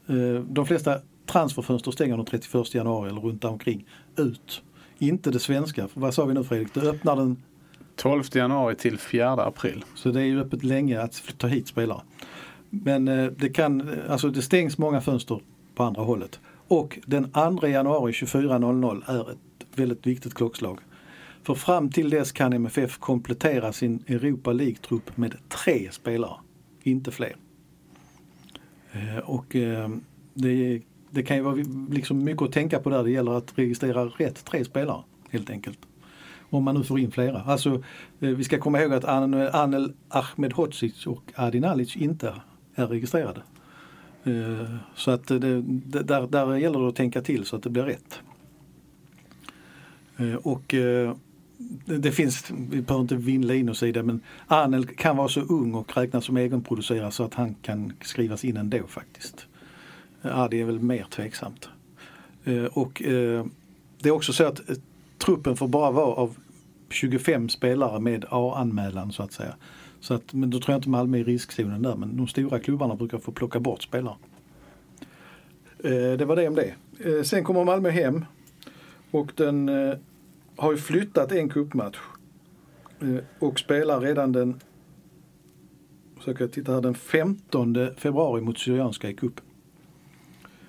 de 0.49 0.67
flesta 0.67 0.99
transferfönster 1.27 1.91
stänger 1.91 2.17
den 2.17 2.27
31 2.27 2.75
januari 2.75 3.11
eller 3.11 3.21
runt 3.21 3.45
omkring 3.45 3.87
ut. 4.17 4.63
Inte 4.99 5.31
det 5.31 5.39
svenska. 5.39 5.89
Vad 5.95 6.15
sa 6.15 6.25
vi 6.25 6.35
nu 6.35 6.45
Fredrik? 6.45 6.75
Det 6.75 6.81
öppnar 6.81 7.17
den 7.17 7.43
12 7.97 8.25
januari 8.33 8.75
till 8.75 8.99
4 8.99 9.33
april. 9.33 9.85
Så 9.95 10.11
det 10.11 10.21
är 10.21 10.25
ju 10.25 10.41
öppet 10.41 10.65
länge 10.65 11.01
att 11.01 11.23
ta 11.39 11.47
hit 11.47 11.69
spelare. 11.69 12.01
Men 12.83 13.09
eh, 13.09 13.27
det 13.27 13.49
kan, 13.49 13.91
alltså 14.09 14.31
det 14.31 14.43
stängs 14.43 14.79
många 14.79 15.01
fönster 15.01 15.41
på 15.75 15.83
andra 15.83 16.03
hållet. 16.03 16.41
Och 16.69 16.99
den 17.07 17.33
2 17.61 17.67
januari 17.67 18.13
24.00 18.13 19.03
är 19.07 19.31
ett 19.31 19.39
väldigt 19.75 20.07
viktigt 20.07 20.35
klockslag. 20.35 20.79
För 21.43 21.55
fram 21.55 21.91
till 21.91 22.11
dess 22.11 22.33
kan 22.33 22.53
MFF 22.53 22.99
komplettera 22.99 23.73
sin 23.73 24.05
Europa 24.07 24.53
League-trupp 24.53 25.17
med 25.17 25.35
tre 25.49 25.93
spelare, 25.93 26.37
inte 26.83 27.11
fler. 27.11 27.37
Eh, 28.93 29.19
och 29.19 29.57
eh, 29.57 29.89
det 30.35 30.83
det 31.15 31.23
kan 31.23 31.37
ju 31.37 31.43
vara 31.43 31.57
liksom 31.91 32.25
mycket 32.25 32.43
att 32.43 32.53
tänka 32.53 32.79
på 32.79 32.91
där. 32.91 33.05
Det 33.05 33.11
gäller 33.11 33.33
att 33.33 33.53
registrera 33.59 34.05
rätt 34.05 34.45
tre 34.45 34.65
spelare 34.65 35.03
helt 35.31 35.51
enkelt. 35.51 35.79
Om 36.51 36.65
man 36.65 36.75
nu 36.75 36.85
får 36.85 36.99
in 36.99 37.11
flera. 37.11 37.43
Alltså, 37.43 37.83
vi 38.19 38.45
ska 38.45 38.59
komma 38.59 38.81
ihåg 38.81 38.93
att 38.93 39.05
Anel 39.55 39.93
Ahmedhodzic 40.09 41.07
och 41.07 41.33
Adin 41.35 41.65
Alic 41.65 41.97
inte 41.97 42.35
är 42.75 42.87
registrerade. 42.87 43.43
Eh, 44.25 44.75
så 44.95 45.11
att 45.11 45.27
det, 45.27 45.63
där, 46.03 46.27
där 46.27 46.57
gäller 46.57 46.79
det 46.79 46.89
att 46.89 46.97
tänka 46.97 47.23
till 47.23 47.45
så 47.45 47.57
att 47.57 47.63
det 47.63 47.71
blir 47.71 47.83
rätt. 47.83 48.21
Eh, 50.17 50.35
och 50.35 50.75
eh, 50.75 51.17
det 51.85 52.13
finns, 52.13 52.51
vi 52.51 52.83
behöver 52.83 53.03
inte 53.03 53.17
vindla 53.17 53.55
in 53.55 53.69
oss 53.69 53.83
i 53.83 53.93
det, 53.93 54.03
men 54.03 54.21
Anel 54.47 54.87
kan 54.87 55.17
vara 55.17 55.29
så 55.29 55.41
ung 55.41 55.75
och 55.75 55.97
räknas 55.97 56.25
som 56.25 56.37
egenproducerad 56.37 57.15
så 57.15 57.25
att 57.25 57.35
han 57.35 57.55
kan 57.55 57.93
skrivas 58.01 58.45
in 58.45 58.57
ändå 58.57 58.87
faktiskt. 58.87 59.47
Ja, 60.23 60.49
det 60.51 60.61
är 60.61 60.65
väl 60.65 60.81
mer 60.81 61.07
tveksamt. 61.11 61.69
Och 62.71 63.03
det 63.99 64.09
är 64.09 64.11
också 64.11 64.33
så 64.33 64.45
att 64.45 64.61
truppen 65.19 65.57
får 65.57 65.69
bara 65.69 65.91
vara 65.91 66.15
av 66.15 66.37
25 66.91 67.49
spelare 67.49 68.01
med 68.01 68.25
A-anmälan 68.31 69.13
så 69.13 69.23
att 69.23 69.33
säga. 69.33 69.55
Så 70.05 70.15
att, 70.15 70.33
men 70.33 70.51
då 70.51 70.61
tror 70.61 70.73
jag 70.73 70.79
inte 70.79 70.89
Malmö 70.89 71.19
är 71.19 71.21
i 71.21 71.25
riskzonen 71.25 71.83
där 71.83 71.97
men 71.97 72.17
de 72.17 72.27
stora 72.27 72.59
klubbarna 72.59 72.95
brukar 72.95 73.19
få 73.19 73.33
plocka 73.33 73.61
bort 73.61 73.83
spelare. 73.83 74.17
Eh, 75.79 76.13
det 76.19 76.25
var 76.25 76.37
det 76.37 76.49
om 76.49 76.55
det. 76.55 76.75
Eh, 76.99 77.23
sen 77.23 77.45
kommer 77.45 77.65
Malmö 77.65 77.91
hem 77.91 78.25
och 79.11 79.33
den 79.37 79.69
eh, 79.69 79.95
har 80.57 80.73
ju 80.73 80.79
flyttat 80.79 81.33
en 81.33 81.49
cupmatch 81.49 81.99
och 83.39 83.59
spelar 83.59 84.01
redan 84.01 84.33
den, 84.33 84.61
försöker 86.19 86.49
titta 86.49 86.73
här, 86.73 86.81
den 86.81 86.95
15 86.95 87.77
februari 87.97 88.41
mot 88.41 88.59
Syrianska 88.59 89.11
i 89.11 89.15
cupen. 89.15 89.45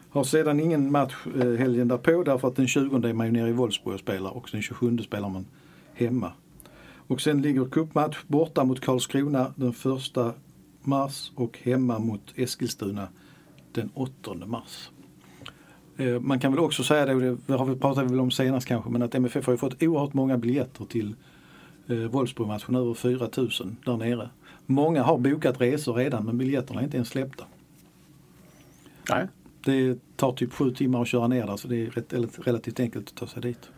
Har 0.09 0.23
sedan 0.23 0.59
ingen 0.59 0.91
match 0.91 1.15
eh, 1.39 1.53
helgen 1.53 1.87
därpå 1.87 2.23
därför 2.23 2.47
att 2.47 2.55
den 2.55 2.67
20 2.67 3.07
är 3.07 3.13
man 3.13 3.25
ju 3.25 3.31
nere 3.31 3.49
i 3.49 3.53
Wolfsburg 3.53 3.93
och 3.93 3.99
spelar 3.99 4.37
och 4.37 4.49
den 4.51 4.61
27 4.61 4.97
spelar 4.97 5.29
man 5.29 5.45
hemma. 5.93 6.31
Och 7.07 7.21
sen 7.21 7.41
ligger 7.41 7.65
cupmatch 7.65 8.17
borta 8.27 8.63
mot 8.63 8.81
Karlskrona 8.81 9.53
den 9.55 9.69
1 9.69 10.35
mars 10.83 11.31
och 11.35 11.59
hemma 11.63 11.99
mot 11.99 12.33
Eskilstuna 12.35 13.07
den 13.71 13.89
8 13.93 14.33
mars. 14.45 14.89
Eh, 15.97 16.19
man 16.19 16.39
kan 16.39 16.51
väl 16.51 16.59
också 16.59 16.83
säga 16.83 17.05
det, 17.05 17.37
det 17.47 17.53
har 17.53 17.65
vi 17.65 17.75
pratat 17.75 18.11
väl 18.11 18.19
om 18.19 18.31
senast 18.31 18.67
kanske, 18.67 18.89
men 18.89 19.01
att 19.01 19.15
MFF 19.15 19.45
har 19.45 19.53
ju 19.53 19.57
fått 19.57 19.83
oerhört 19.83 20.13
många 20.13 20.37
biljetter 20.37 20.85
till 20.85 21.15
eh, 21.87 21.97
Wolfsburg-matchen, 21.97 22.75
över 22.75 22.93
4000 22.93 23.77
där 23.85 23.97
nere. 23.97 24.29
Många 24.65 25.03
har 25.03 25.17
bokat 25.17 25.61
resor 25.61 25.93
redan 25.93 26.25
men 26.25 26.37
biljetterna 26.37 26.79
är 26.79 26.83
inte 26.83 26.97
ens 26.97 27.09
släppta. 27.09 27.45
Nej. 29.09 29.27
Det 29.65 29.99
tar 30.15 30.31
typ 30.31 30.53
sju 30.53 30.71
timmar 30.71 31.01
att 31.01 31.07
köra 31.07 31.27
ner 31.27 31.47
där 31.47 31.57
så 31.57 31.67
det 31.67 31.75
är 31.75 31.89
rätt, 31.89 32.13
relativt 32.47 32.79
enkelt 32.79 33.09
att 33.09 33.15
ta 33.15 33.27
sig 33.27 33.41
dit. 33.41 33.69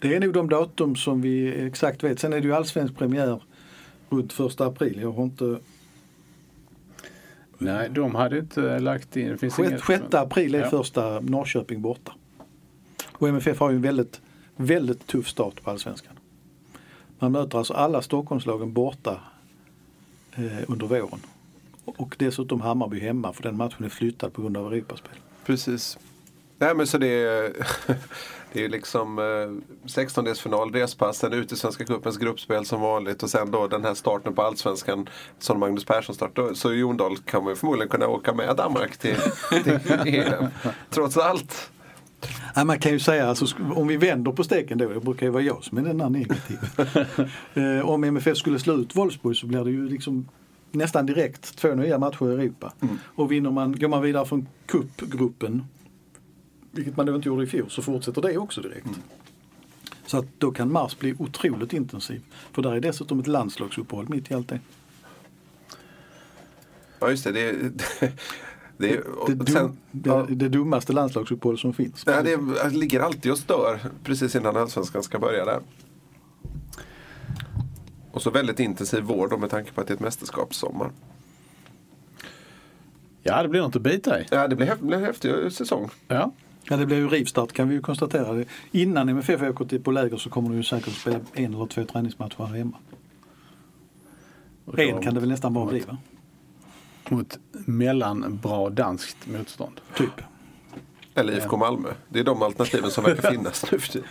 Det 0.00 0.14
är 0.14 0.20
nog 0.20 0.32
de 0.32 0.48
datum 0.48 0.96
som 0.96 1.22
vi 1.22 1.64
exakt 1.66 2.04
vet. 2.04 2.20
Sen 2.20 2.32
är 2.32 2.40
det 2.40 2.46
ju 2.46 2.54
allsvensk 2.54 2.96
premiär 2.96 3.42
runt 4.10 4.32
första 4.32 4.66
april. 4.66 4.98
Jag 5.00 5.12
har 5.12 5.22
inte 5.22 5.58
Nej, 7.62 7.88
de 7.90 8.14
hade 8.14 8.38
inte 8.38 8.78
lagt 8.78 9.16
in. 9.16 9.28
Det 9.28 9.38
finns 9.38 9.54
6, 9.54 9.68
inget... 9.68 9.84
6 9.84 10.14
april 10.14 10.54
är 10.54 10.60
ja. 10.60 10.70
första 10.70 11.20
Norrköping 11.20 11.82
borta. 11.82 12.12
Och 13.12 13.28
MFF 13.28 13.60
har 13.60 13.70
ju 13.70 13.76
en 13.76 13.82
väldigt, 13.82 14.20
väldigt 14.56 15.06
tuff 15.06 15.28
start 15.28 15.62
på 15.62 15.70
allsvenskan. 15.70 16.12
Man 17.18 17.32
möter 17.32 17.58
alltså 17.58 17.74
alla 17.74 18.02
Stockholmslagen 18.02 18.72
borta 18.72 19.20
eh, 20.34 20.58
under 20.68 20.86
våren. 20.86 21.20
Och 21.84 22.16
dessutom 22.18 22.60
Hammarby 22.60 23.00
hemma 23.00 23.32
för 23.32 23.42
den 23.42 23.56
matchen 23.56 23.84
är 23.84 23.88
flyttad 23.88 24.32
på 24.32 24.42
grund 24.42 24.56
av 24.56 24.72
Europaspel. 24.72 25.16
Precis. 25.46 25.98
Nej 26.58 26.74
men 26.74 26.86
så 26.86 26.98
det 26.98 27.06
är, 27.06 27.52
det 28.52 28.64
är 28.64 28.68
liksom 28.68 29.18
eh, 29.18 29.22
16-delsfinal, 29.88 30.72
respass, 30.72 31.18
sen 31.18 31.32
ut 31.32 31.52
i 31.52 31.56
Svenska 31.56 31.84
cupens 31.84 32.18
gruppspel 32.18 32.64
som 32.64 32.80
vanligt 32.80 33.22
och 33.22 33.30
sen 33.30 33.50
då 33.50 33.66
den 33.66 33.84
här 33.84 33.94
starten 33.94 34.34
på 34.34 34.42
Allsvenskan 34.42 35.08
som 35.38 35.60
Magnus 35.60 35.84
Persson 35.84 36.14
startade. 36.14 36.54
Så 36.54 36.72
i 36.72 36.78
Jon 36.78 36.96
Dahl 36.96 37.18
kan 37.18 37.44
man 37.44 37.52
ju 37.52 37.56
förmodligen 37.56 37.88
kunna 37.88 38.08
åka 38.08 38.34
med 38.34 38.56
Danmark 38.56 38.96
till, 38.96 39.16
till 39.64 39.78
EM. 40.06 40.46
Trots 40.90 41.16
allt. 41.16 41.70
Ja, 42.54 42.64
man 42.64 42.78
kan 42.78 42.92
ju 42.92 42.98
säga, 42.98 43.28
alltså, 43.28 43.46
om 43.76 43.88
vi 43.88 43.96
vänder 43.96 44.32
på 44.32 44.44
steken 44.44 44.78
då, 44.78 44.88
det 44.88 45.00
brukar 45.00 45.26
ju 45.26 45.32
vara 45.32 45.42
jag 45.42 45.64
som 45.64 45.78
är 45.78 45.82
den 45.82 45.98
där 45.98 46.10
negativa. 46.10 46.86
eh, 47.78 47.88
om 47.88 48.04
MFF 48.04 48.36
skulle 48.36 48.58
slå 48.58 48.74
ut 48.74 48.96
Wolfsburg 48.96 49.36
så 49.36 49.46
blir 49.46 49.64
det 49.64 49.70
ju 49.70 49.88
liksom 49.88 50.28
nästan 50.72 51.06
direkt 51.06 51.56
två 51.56 51.74
nya 51.74 51.98
matcher 51.98 52.30
i 52.30 52.34
Europa. 52.34 52.72
Och 53.04 53.32
vinner 53.32 53.50
man, 53.50 53.78
går 53.78 53.88
man 53.88 54.02
vidare 54.02 54.26
från 54.26 54.48
cupgruppen, 54.66 55.64
vilket 56.72 56.96
man 56.96 57.06
då 57.06 57.14
inte 57.16 57.28
gjorde 57.28 57.42
i 57.42 57.46
fjol, 57.46 57.70
så 57.70 57.82
fortsätter 57.82 58.22
det 58.22 58.36
också 58.38 58.60
direkt. 58.60 58.86
Så 60.06 60.18
att 60.18 60.26
då 60.38 60.50
kan 60.52 60.72
mars 60.72 60.98
bli 60.98 61.14
otroligt 61.18 61.72
intensiv. 61.72 62.22
För 62.52 62.62
där 62.62 62.72
är 62.72 62.80
dessutom 62.80 63.20
ett 63.20 63.26
landslagsuppehåll 63.26 64.08
mitt 64.08 64.30
i 64.30 64.34
allt 64.34 64.48
det. 64.48 64.60
Ja 67.00 67.10
just 67.10 67.24
det. 67.24 67.32
det, 67.32 67.52
det, 67.52 68.12
det, 68.76 69.34
Det, 69.34 69.52
sen, 69.52 69.78
det, 69.90 70.10
ja, 70.10 70.26
det 70.30 70.48
dummaste 70.48 70.92
landslagsuppehåll 70.92 71.58
som 71.58 71.72
finns. 71.74 72.06
nej, 72.06 72.24
det 72.24 72.36
det 72.36 72.70
ligger 72.70 73.00
alltid 73.00 73.32
och 73.32 73.38
stör 73.38 73.80
precis 74.04 74.34
innan 74.36 74.56
Allsvenskan 74.56 75.02
ska 75.02 75.18
börja 75.18 75.44
där. 75.44 75.60
Och 78.12 78.22
så 78.22 78.30
väldigt 78.30 78.60
intensiv 78.60 79.02
vår 79.02 79.28
då 79.28 79.38
med 79.38 79.50
tanke 79.50 79.72
på 79.72 79.80
att 79.80 79.86
det 79.86 79.92
är 79.92 79.94
ett 79.94 80.00
mästerskapssommar. 80.00 80.90
Ja, 83.22 83.42
det 83.42 83.48
blir 83.48 83.60
något 83.60 83.76
att 83.76 83.82
bita 83.82 84.20
i. 84.20 84.26
Ja, 84.30 84.48
det 84.48 84.56
blir, 84.56 84.66
häf- 84.66 84.82
blir 84.82 84.96
en 84.98 85.04
häftig 85.04 85.52
säsong. 85.52 85.88
Ja. 86.08 86.32
Ja, 86.68 86.76
det 86.76 86.86
blir 86.86 86.96
ju 86.96 87.08
rivstart 87.08 87.52
kan 87.52 87.68
vi 87.68 87.74
ju 87.74 87.80
konstatera. 87.80 88.32
Det. 88.32 88.44
Innan 88.72 89.08
MFF 89.08 89.42
åker 89.42 89.64
till 89.64 89.82
på 89.82 89.90
läger 89.90 90.16
så 90.16 90.30
kommer 90.30 90.48
de 90.48 90.56
ju 90.56 90.62
säkert 90.62 90.88
att 90.88 90.94
spela 90.94 91.20
en 91.32 91.54
eller 91.54 91.66
två 91.66 91.84
träningsmatcher 91.84 92.46
här 92.46 92.56
hemma. 92.56 92.76
En 94.76 95.02
kan 95.02 95.14
det 95.14 95.20
väl 95.20 95.28
nästan 95.28 95.54
bara 95.54 95.66
bli 95.66 95.80
va? 95.80 95.96
Mot 97.08 97.38
mellanbra 97.52 98.70
danskt 98.70 99.26
motstånd. 99.26 99.80
Typ. 99.96 100.20
Eller 101.14 101.32
IFK 101.32 101.56
Malmö. 101.56 101.88
Det 102.08 102.20
är 102.20 102.24
de 102.24 102.42
alternativen 102.42 102.90
som 102.90 103.04
verkar 103.04 103.30
finnas 103.30 103.72
nu 103.72 103.78
för 103.78 103.92
tiden. 103.92 104.08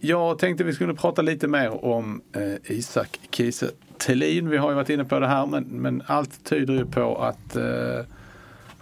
Jag 0.00 0.38
tänkte 0.38 0.64
vi 0.64 0.72
skulle 0.72 0.94
prata 0.94 1.22
lite 1.22 1.48
mer 1.48 1.84
om 1.84 2.22
eh, 2.32 2.76
Isak 2.76 3.20
Kiese 3.30 3.70
Thelin. 3.98 4.48
Vi 4.48 4.56
har 4.56 4.70
ju 4.70 4.74
varit 4.74 4.90
inne 4.90 5.04
på 5.04 5.20
det 5.20 5.26
här 5.26 5.46
men, 5.46 5.64
men 5.64 6.02
allt 6.06 6.44
tyder 6.44 6.74
ju 6.74 6.86
på 6.86 7.16
att 7.16 7.56
eh, 7.56 7.62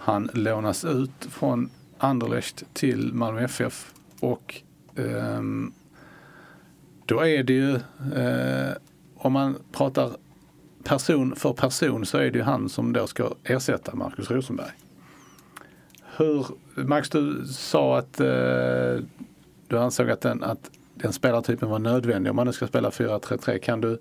han 0.04 0.30
lånas 0.32 0.84
ut 0.84 1.10
från 1.30 1.70
Anderlecht 1.98 2.64
till 2.72 3.14
Malmö 3.14 3.40
FF. 3.44 3.94
Och 4.20 4.62
um, 4.94 5.72
då 7.06 7.20
är 7.20 7.42
det 7.42 7.52
ju, 7.52 7.74
uh, 8.16 8.72
om 9.16 9.32
man 9.32 9.56
pratar 9.72 10.10
person 10.84 11.36
för 11.36 11.52
person 11.52 12.06
så 12.06 12.18
är 12.18 12.30
det 12.30 12.38
ju 12.38 12.42
han 12.42 12.68
som 12.68 12.92
då 12.92 13.06
ska 13.06 13.34
ersätta 13.44 13.94
Markus 13.94 14.30
Rosenberg. 14.30 14.72
Hur, 16.16 16.46
Max 16.74 17.10
du 17.10 17.46
sa 17.46 17.98
att 17.98 18.20
uh, 18.20 19.04
du 19.68 19.78
ansåg 19.78 20.10
att 20.10 20.20
den, 20.20 20.42
att 20.42 20.70
den 20.94 21.12
spelartypen 21.12 21.68
var 21.68 21.78
nödvändig 21.78 22.30
om 22.30 22.36
man 22.36 22.46
nu 22.46 22.52
ska 22.52 22.66
spela 22.66 22.90
4-3-3. 22.90 23.58
Kan 23.58 23.80
du 23.80 23.98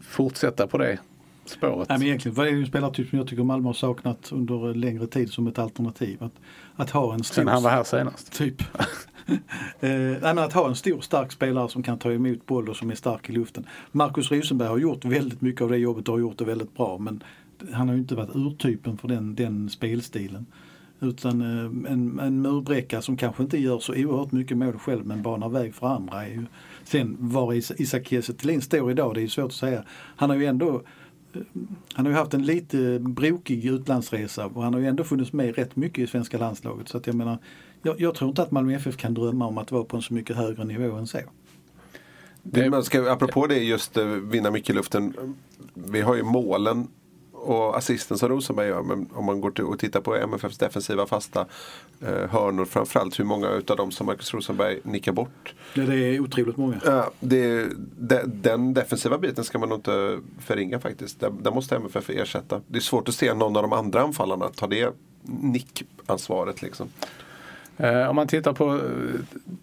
fortsätta 0.00 0.66
på 0.66 0.78
det 0.78 0.98
spåret? 1.44 1.88
Nej, 1.88 1.98
men 1.98 2.06
egentligen 2.06 2.34
var 2.34 2.44
det 2.44 2.50
ju 2.50 2.60
en 2.60 2.66
spelartyp 2.66 3.08
som 3.08 3.18
jag 3.18 3.28
tycker 3.28 3.42
Malmö 3.42 3.68
har 3.68 3.74
saknat 3.74 4.32
under 4.32 4.74
längre 4.74 5.06
tid 5.06 5.32
som 5.32 5.46
ett 5.46 5.58
alternativ. 5.58 6.22
Att, 6.22 6.34
att 6.76 6.90
ha 6.90 7.14
en 7.14 7.24
stor... 7.24 7.34
Sen 7.34 7.48
han 7.48 7.62
var 7.62 7.70
här 7.70 7.84
senast. 7.84 8.32
Typ. 8.32 8.60
eh, 9.26 9.90
nej, 9.90 10.20
men 10.20 10.38
att 10.38 10.52
ha 10.52 10.68
en 10.68 10.76
stor 10.76 11.00
stark 11.00 11.32
spelare 11.32 11.68
som 11.68 11.82
kan 11.82 11.98
ta 11.98 12.12
emot 12.12 12.46
boll 12.46 12.68
och 12.68 12.76
som 12.76 12.90
är 12.90 12.94
stark 12.94 13.30
i 13.30 13.32
luften. 13.32 13.66
Marcus 13.92 14.30
Rosenberg 14.30 14.68
har 14.68 14.78
gjort 14.78 15.04
väldigt 15.04 15.40
mycket 15.40 15.62
av 15.62 15.68
det 15.68 15.78
jobbet 15.78 16.08
och 16.08 16.14
har 16.14 16.20
gjort 16.20 16.38
det 16.38 16.44
väldigt 16.44 16.76
bra 16.76 16.98
men 16.98 17.22
han 17.72 17.88
har 17.88 17.94
ju 17.94 18.00
inte 18.00 18.14
varit 18.14 18.36
urtypen 18.36 18.98
för 18.98 19.08
den, 19.08 19.34
den 19.34 19.70
spelstilen. 19.70 20.46
Utan 21.00 21.40
eh, 21.40 21.92
en, 21.92 22.18
en 22.18 22.42
murbräcka 22.42 23.02
som 23.02 23.16
kanske 23.16 23.42
inte 23.42 23.58
gör 23.58 23.78
så 23.78 23.92
oerhört 23.92 24.32
mycket 24.32 24.56
mål 24.56 24.78
själv 24.78 25.06
men 25.06 25.22
banar 25.22 25.48
väg 25.48 25.74
för 25.74 25.86
andra. 25.86 26.24
Är 26.24 26.28
ju, 26.28 26.44
sen 26.84 27.16
var 27.18 27.52
Is- 27.52 27.80
Isak 27.80 28.06
Kiese 28.06 28.60
står 28.60 28.90
idag 28.90 29.14
det 29.14 29.20
är 29.20 29.22
ju 29.22 29.28
svårt 29.28 29.46
att 29.46 29.52
säga. 29.52 29.84
Han 30.16 30.30
har 30.30 30.36
ju 30.36 30.44
ändå 30.44 30.82
han 31.94 32.06
har 32.06 32.12
ju 32.12 32.18
haft 32.18 32.34
en 32.34 32.42
lite 32.42 32.98
brokig 32.98 33.64
utlandsresa 33.64 34.46
och 34.46 34.62
han 34.62 34.74
har 34.74 34.80
ju 34.80 34.86
ändå 34.86 35.04
funnits 35.04 35.32
med 35.32 35.56
rätt 35.56 35.76
mycket 35.76 35.98
i 35.98 36.06
svenska 36.06 36.38
landslaget. 36.38 36.88
Så 36.88 36.96
att 36.96 37.06
jag 37.06 37.16
menar, 37.16 37.38
jag, 37.82 38.00
jag 38.00 38.14
tror 38.14 38.30
inte 38.30 38.42
att 38.42 38.50
Malmö 38.50 38.74
FF 38.74 38.96
kan 38.96 39.14
drömma 39.14 39.46
om 39.46 39.58
att 39.58 39.72
vara 39.72 39.84
på 39.84 39.96
en 39.96 40.02
så 40.02 40.14
mycket 40.14 40.36
högre 40.36 40.64
nivå 40.64 40.96
än 40.96 41.06
så. 41.06 41.18
Det, 42.42 42.70
man 42.70 42.84
ska, 42.84 43.12
apropå 43.12 43.46
det 43.46 43.58
just 43.58 43.96
eh, 43.96 44.04
vinna 44.06 44.50
mycket 44.50 44.70
i 44.70 44.72
luften. 44.72 45.14
Vi 45.74 46.00
har 46.00 46.14
ju 46.14 46.22
målen 46.22 46.88
och 47.40 47.78
assisten 47.78 48.18
som 48.18 48.28
Rosenberg 48.28 48.68
gör. 48.68 48.82
Men 48.82 49.08
om 49.14 49.24
man 49.24 49.40
går 49.40 49.50
till 49.50 49.64
och 49.64 49.78
tittar 49.78 50.00
på 50.00 50.16
MFFs 50.16 50.58
defensiva 50.58 51.06
fasta 51.06 51.46
eh, 52.00 52.30
hörnor 52.30 52.64
framförallt. 52.64 53.18
Hur 53.18 53.24
många 53.24 53.50
utav 53.50 53.76
dem 53.76 53.90
som 53.90 54.06
Marcus 54.06 54.34
Rosenberg 54.34 54.78
nickar 54.82 55.12
bort. 55.12 55.54
Det, 55.74 55.86
det 55.86 55.96
är 55.96 56.20
otroligt 56.20 56.56
många. 56.56 56.80
Ja, 56.84 57.10
det, 57.20 57.68
de, 57.98 58.22
den 58.24 58.74
defensiva 58.74 59.18
biten 59.18 59.44
ska 59.44 59.58
man 59.58 59.68
nog 59.68 59.78
inte 59.78 60.18
förringa 60.38 60.80
faktiskt. 60.80 61.20
Den, 61.20 61.42
den 61.42 61.54
måste 61.54 61.76
MFF 61.76 62.10
ersätta. 62.10 62.60
Det 62.66 62.78
är 62.78 62.82
svårt 62.82 63.08
att 63.08 63.14
se 63.14 63.34
någon 63.34 63.56
av 63.56 63.62
de 63.62 63.72
andra 63.72 64.02
anfallarna 64.02 64.48
ta 64.48 64.66
det 64.66 64.94
nickansvaret 65.22 66.62
liksom. 66.62 66.88
Eh, 67.76 68.08
om 68.08 68.16
man 68.16 68.28
tittar 68.28 68.52
på 68.52 68.74
eh, 68.74 68.80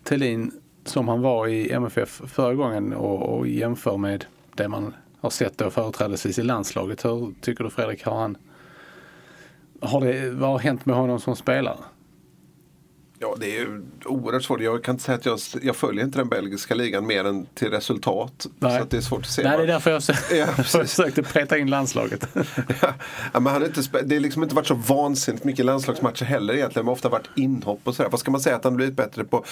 Thelin 0.04 0.52
som 0.86 1.08
han 1.08 1.22
var 1.22 1.48
i 1.48 1.72
MFF 1.72 2.22
förra 2.28 2.54
gången 2.54 2.94
och, 2.94 3.38
och 3.38 3.48
jämför 3.48 3.98
med 3.98 4.26
det 4.56 4.68
man 4.68 4.94
har 5.28 5.32
sett 5.32 5.58
då 5.58 5.70
företrädesvis 5.70 6.40
i 6.40 6.44
landslaget. 6.44 7.06
Hur 7.06 7.34
tycker 7.42 7.64
du 7.64 7.70
Fredrik, 7.70 8.06
har 8.06 8.22
han 8.22 8.38
har 9.82 10.02
det, 10.02 10.30
vad 10.30 10.50
har 10.50 10.60
hänt 10.60 10.86
med 10.86 10.96
honom 10.96 11.20
som 11.20 11.36
spelare? 11.36 11.78
Ja, 13.20 13.36
det 13.40 13.58
är 13.58 13.82
oerhört 14.06 14.44
svårt. 14.44 14.62
Jag 14.62 14.84
kan 14.84 14.96
inte 14.96 15.04
säga 15.04 15.16
att 15.16 15.26
jag, 15.26 15.40
jag 15.62 15.76
följer 15.76 16.04
inte 16.06 16.18
den 16.18 16.30
belgiska 16.30 16.76
ligan 16.76 17.08
mer 17.08 17.26
än 17.26 17.46
till 17.46 17.70
resultat. 17.70 18.48
Nej. 18.60 18.80
Så 18.80 18.86
det 18.86 18.98
är 18.98 19.02
svårt 19.02 19.20
att 19.20 19.30
se. 19.30 19.44
Nej, 19.44 19.58
det 19.58 19.64
är 19.64 19.68
därför 19.68 19.92
jag, 19.92 20.02
Ja, 20.32 20.36
jag 20.58 20.66
försökte 20.66 21.24
peta 21.24 21.58
in 21.58 21.70
landslaget. 21.70 22.28
Ja, 23.34 23.40
men 23.40 23.46
han 23.54 23.62
har 23.62 23.66
inte, 23.66 24.02
det 24.04 24.16
har 24.16 24.20
liksom 24.20 24.44
inte 24.44 24.56
varit 24.56 24.68
så 24.68 24.74
vansinnigt 24.74 25.44
mycket 25.44 25.66
landslagsmatcher 25.66 26.26
heller 26.26 26.54
egentligen. 26.54 26.86
Men 26.86 26.94
ofta 26.94 27.10
varit 27.10 27.30
inhopp 27.36 27.80
och 27.84 27.96
sådär. 27.96 28.10
Vad 28.10 28.20
ska 28.20 28.32
man 28.32 28.42
säga 28.42 28.56
att 28.56 28.64
han 28.64 28.74
har 28.74 28.78
blivit 28.78 28.96
bättre 28.96 29.24
på? 29.24 29.46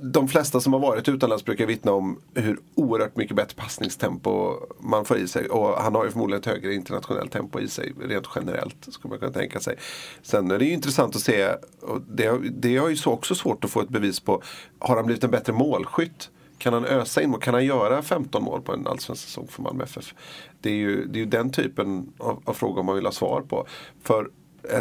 De 0.00 0.28
flesta 0.28 0.60
som 0.60 0.72
har 0.72 0.80
varit 0.80 1.08
utomlands 1.08 1.44
brukar 1.44 1.66
vittna 1.66 1.92
om 1.92 2.20
hur 2.34 2.58
oerhört 2.74 3.16
mycket 3.16 3.36
bättre 3.36 3.54
passningstempo 3.56 4.54
man 4.80 5.04
får 5.04 5.16
i 5.18 5.28
sig. 5.28 5.48
Och 5.48 5.68
han 5.82 5.94
har 5.94 6.04
ju 6.04 6.10
förmodligen 6.10 6.40
ett 6.40 6.46
högre 6.46 6.74
internationellt 6.74 7.32
tempo 7.32 7.60
i 7.60 7.68
sig 7.68 7.92
rent 8.00 8.26
generellt. 8.34 8.76
Skulle 8.92 9.10
man 9.10 9.18
kunna 9.18 9.32
tänka 9.32 9.60
sig. 9.60 9.76
Sen 10.22 10.50
är 10.50 10.58
det 10.58 10.64
ju 10.64 10.72
intressant 10.72 11.16
att 11.16 11.22
se, 11.22 11.48
och 11.80 12.00
det, 12.08 12.26
har- 12.26 12.38
det 12.38 12.76
har 12.76 12.88
ju 12.88 12.96
så 12.96 13.10
också 13.12 13.34
svårt 13.34 13.64
att 13.64 13.70
få 13.70 13.80
ett 13.80 13.88
bevis 13.88 14.20
på. 14.20 14.42
Har 14.78 14.96
han 14.96 15.06
blivit 15.06 15.24
en 15.24 15.30
bättre 15.30 15.52
målskytt? 15.52 16.30
Kan 16.58 16.72
han 16.72 16.84
ösa 16.84 17.22
in 17.22 17.30
mål? 17.30 17.40
Kan 17.40 17.54
han 17.54 17.64
göra 17.64 18.02
15 18.02 18.42
mål 18.42 18.62
på 18.62 18.72
en 18.72 18.86
allsvensk 18.86 19.22
säsong 19.24 19.46
för 19.50 19.62
Malmö 19.62 19.84
FF? 19.84 20.14
Det 20.60 20.70
är 20.70 20.74
ju, 20.74 21.06
det 21.06 21.18
är 21.18 21.20
ju 21.20 21.26
den 21.26 21.50
typen 21.50 22.12
av, 22.18 22.42
av 22.44 22.52
frågor 22.52 22.82
man 22.82 22.94
vill 22.94 23.04
ha 23.04 23.12
svar 23.12 23.40
på. 23.40 23.66
För 24.02 24.30
eh, 24.72 24.80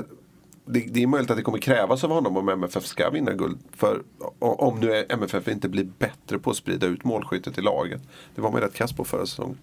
det, 0.67 0.79
det 0.79 1.03
är 1.03 1.07
möjligt 1.07 1.31
att 1.31 1.37
det 1.37 1.43
kommer 1.43 1.57
krävas 1.57 2.03
av 2.03 2.09
honom 2.09 2.37
om 2.37 2.49
MFF 2.49 2.85
ska 2.85 3.09
vinna 3.09 3.33
guld. 3.33 3.57
För 3.75 4.01
om 4.39 4.79
nu 4.79 5.05
MFF 5.09 5.47
inte 5.47 5.69
blir 5.69 5.87
bättre 5.99 6.39
på 6.39 6.49
att 6.49 6.55
sprida 6.57 6.87
ut 6.87 7.03
målskyttet 7.03 7.57
i 7.57 7.61
laget. 7.61 8.01
Det 8.35 8.41
var 8.41 8.51
man 8.51 8.61
rätt 8.61 8.73
kass 8.75 8.93
på 8.93 9.03
förra 9.03 9.25
säsongen. 9.25 9.57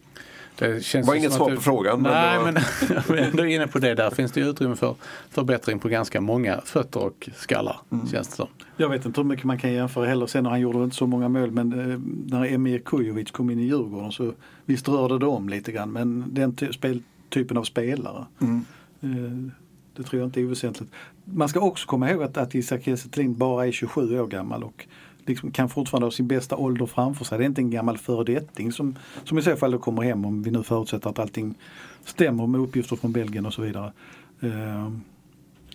Det 0.58 0.84
känns 0.84 1.06
Var 1.06 1.14
ju 1.14 1.20
inget 1.20 1.32
svar 1.32 1.50
du- 1.50 1.56
på 1.56 1.62
frågan, 1.62 2.02
men 2.02 2.12
Nej, 2.12 2.38
det 2.38 2.44
var- 2.44 2.52
men 3.16 3.36
jag 3.36 3.38
är 3.38 3.44
inne 3.54 3.66
på 3.66 3.78
det. 3.78 3.94
Där 3.94 4.10
finns 4.10 4.32
det 4.32 4.40
ju 4.40 4.48
utrymme 4.48 4.76
för 4.76 4.94
förbättring 5.30 5.78
på 5.78 5.88
ganska 5.88 6.20
många 6.20 6.60
fötter 6.64 7.00
och 7.02 7.28
skallar. 7.36 7.76
Mm. 7.92 8.06
Känns 8.08 8.28
det 8.28 8.34
som. 8.36 8.46
Jag 8.76 8.88
vet 8.88 9.04
inte 9.06 9.20
hur 9.20 9.28
mycket 9.28 9.44
man 9.44 9.58
kan 9.58 9.72
jämföra 9.72 10.06
heller. 10.06 10.26
Sen 10.26 10.46
han 10.46 10.60
gjorde 10.60 10.84
inte 10.84 10.96
så 10.96 11.06
många 11.06 11.28
mål 11.28 11.50
men 11.50 11.72
eh, 11.92 11.98
när 12.38 12.46
Emir 12.52 12.78
Kujovic 12.78 13.30
kom 13.30 13.50
in 13.50 13.58
i 13.58 13.62
Djurgården 13.64 14.12
så 14.12 14.32
visst 14.64 14.88
rörde 14.88 15.18
det 15.18 15.26
om 15.26 15.48
lite 15.48 15.72
grann. 15.72 15.92
Men 15.92 16.24
den 16.34 16.56
ty- 16.56 16.72
spel, 16.72 17.02
typen 17.28 17.56
av 17.56 17.64
spelare. 17.64 18.24
Eh, 18.40 19.08
det 19.96 20.02
tror 20.02 20.20
jag 20.20 20.28
inte 20.28 20.40
är 20.40 20.44
oväsentligt. 20.44 20.92
Man 21.24 21.48
ska 21.48 21.60
också 21.60 21.86
komma 21.86 22.10
ihåg 22.10 22.22
att, 22.22 22.36
att 22.36 22.54
Isak 22.54 22.84
Kiese 22.84 23.08
Thelin 23.08 23.34
bara 23.34 23.66
är 23.66 23.72
27 23.72 24.20
år 24.20 24.26
gammal 24.26 24.64
och 24.64 24.86
liksom 25.26 25.50
kan 25.50 25.68
fortfarande 25.68 26.06
ha 26.06 26.10
sin 26.10 26.28
bästa 26.28 26.56
ålder 26.56 26.86
framför 26.86 27.24
sig. 27.24 27.38
Det 27.38 27.44
är 27.44 27.46
inte 27.46 27.60
en 27.60 27.70
gammal 27.70 27.98
föredetting 27.98 28.72
som, 28.72 28.98
som 29.24 29.38
i 29.38 29.42
så 29.42 29.56
fall 29.56 29.70
då 29.70 29.78
kommer 29.78 30.02
hem 30.02 30.24
om 30.24 30.42
vi 30.42 30.50
nu 30.50 30.62
förutsätter 30.62 31.10
att 31.10 31.18
allting 31.18 31.54
stämmer 32.04 32.46
med 32.46 32.60
uppgifter 32.60 32.96
från 32.96 33.12
Belgien 33.12 33.46
och 33.46 33.54
så 33.54 33.62
vidare. 33.62 33.92
Eh, 34.40 34.90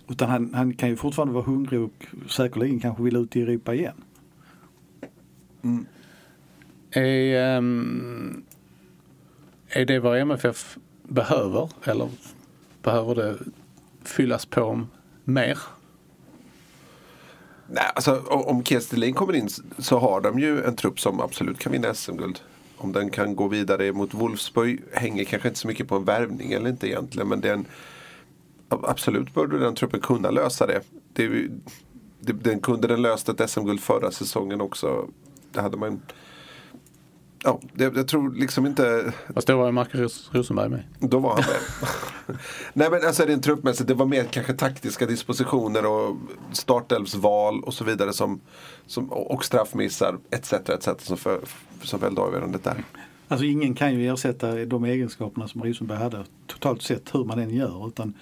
utan 0.09 0.29
han, 0.29 0.53
han 0.53 0.73
kan 0.73 0.89
ju 0.89 0.95
fortfarande 0.95 1.33
vara 1.33 1.43
hungrig 1.43 1.81
och 1.81 2.05
säkerligen 2.29 2.79
kanske 2.79 3.03
vill 3.03 3.15
ut 3.15 3.35
i 3.35 3.41
Europa 3.41 3.73
igen. 3.73 3.95
Mm. 5.61 5.85
Är, 6.91 7.57
um, 7.57 8.43
är 9.67 9.85
det 9.85 9.99
vad 9.99 10.19
MFF 10.19 10.77
behöver? 11.03 11.69
Eller 11.83 12.09
behöver 12.83 13.15
det 13.15 13.37
fyllas 14.09 14.45
på 14.45 14.87
mer? 15.23 15.57
Nej, 17.67 17.91
alltså, 17.95 18.21
om 18.29 18.63
Kestelin 18.63 19.13
kommer 19.13 19.35
in 19.35 19.49
så 19.77 19.99
har 19.99 20.21
de 20.21 20.39
ju 20.39 20.63
en 20.63 20.75
trupp 20.75 20.99
som 20.99 21.19
absolut 21.19 21.59
kan 21.59 21.71
vinna 21.71 21.93
SM-guld. 21.93 22.39
Om 22.77 22.91
den 22.91 23.09
kan 23.09 23.35
gå 23.35 23.47
vidare 23.47 23.93
mot 23.93 24.13
Wolfsburg 24.13 24.81
hänger 24.93 25.23
kanske 25.23 25.47
inte 25.47 25.59
så 25.59 25.67
mycket 25.67 25.87
på 25.87 25.95
en 25.95 26.05
värvning 26.05 26.51
eller 26.51 26.69
inte 26.69 26.87
egentligen. 26.87 27.27
Men 27.27 27.41
den, 27.41 27.65
absolut 28.69 29.33
borde 29.33 29.59
den 29.59 29.75
truppen 29.75 29.99
kunna 29.99 30.31
lösa 30.31 30.67
det. 30.67 30.81
det, 31.13 31.27
det 32.19 32.33
den 32.33 32.59
kunde 32.59 32.87
den 32.87 33.01
löst 33.01 33.29
ett 33.29 33.49
SM-guld 33.49 33.79
förra 33.79 34.11
säsongen 34.11 34.61
också. 34.61 35.07
Det 35.51 35.61
hade 35.61 35.77
man 35.77 36.01
Ja, 37.43 37.59
det, 37.73 37.83
jag 37.95 38.07
tror 38.07 38.31
liksom 38.33 38.65
inte... 38.65 39.13
Fast 39.33 39.47
då 39.47 39.57
var 39.57 39.65
ju 39.65 39.71
Marcus 39.71 40.29
Rosenberg 40.31 40.69
med. 40.69 40.83
Då 40.99 41.19
var 41.19 41.29
han 41.29 41.43
med. 41.47 41.89
Nej 42.73 42.89
men 42.91 43.05
alltså 43.07 43.25
rent 43.25 43.43
truppmässigt, 43.43 43.87
det 43.87 43.93
var 43.93 44.05
mer 44.05 44.23
kanske 44.23 44.53
taktiska 44.53 45.05
dispositioner 45.05 45.85
och 45.85 46.17
startelvsval 46.51 47.63
och 47.63 47.73
så 47.73 47.83
vidare 47.83 48.13
som, 48.13 48.41
som, 48.87 49.09
och 49.11 49.45
straffmissar 49.45 50.17
etc. 50.31 50.53
etc. 50.53 50.89
som, 50.99 51.17
för, 51.17 51.39
som 51.81 51.99
fällde 51.99 52.21
avgörandet 52.21 52.63
där. 52.63 52.83
Alltså 53.27 53.45
ingen 53.45 53.73
kan 53.73 53.95
ju 53.95 54.07
ersätta 54.07 54.65
de 54.65 54.83
egenskaperna 54.83 55.47
som 55.47 55.63
Rosenberg 55.63 55.97
hade 55.97 56.23
totalt 56.47 56.81
sett 56.81 57.15
hur 57.15 57.25
man 57.25 57.39
än 57.39 57.49
gör. 57.49 57.87
Utan 57.87 58.13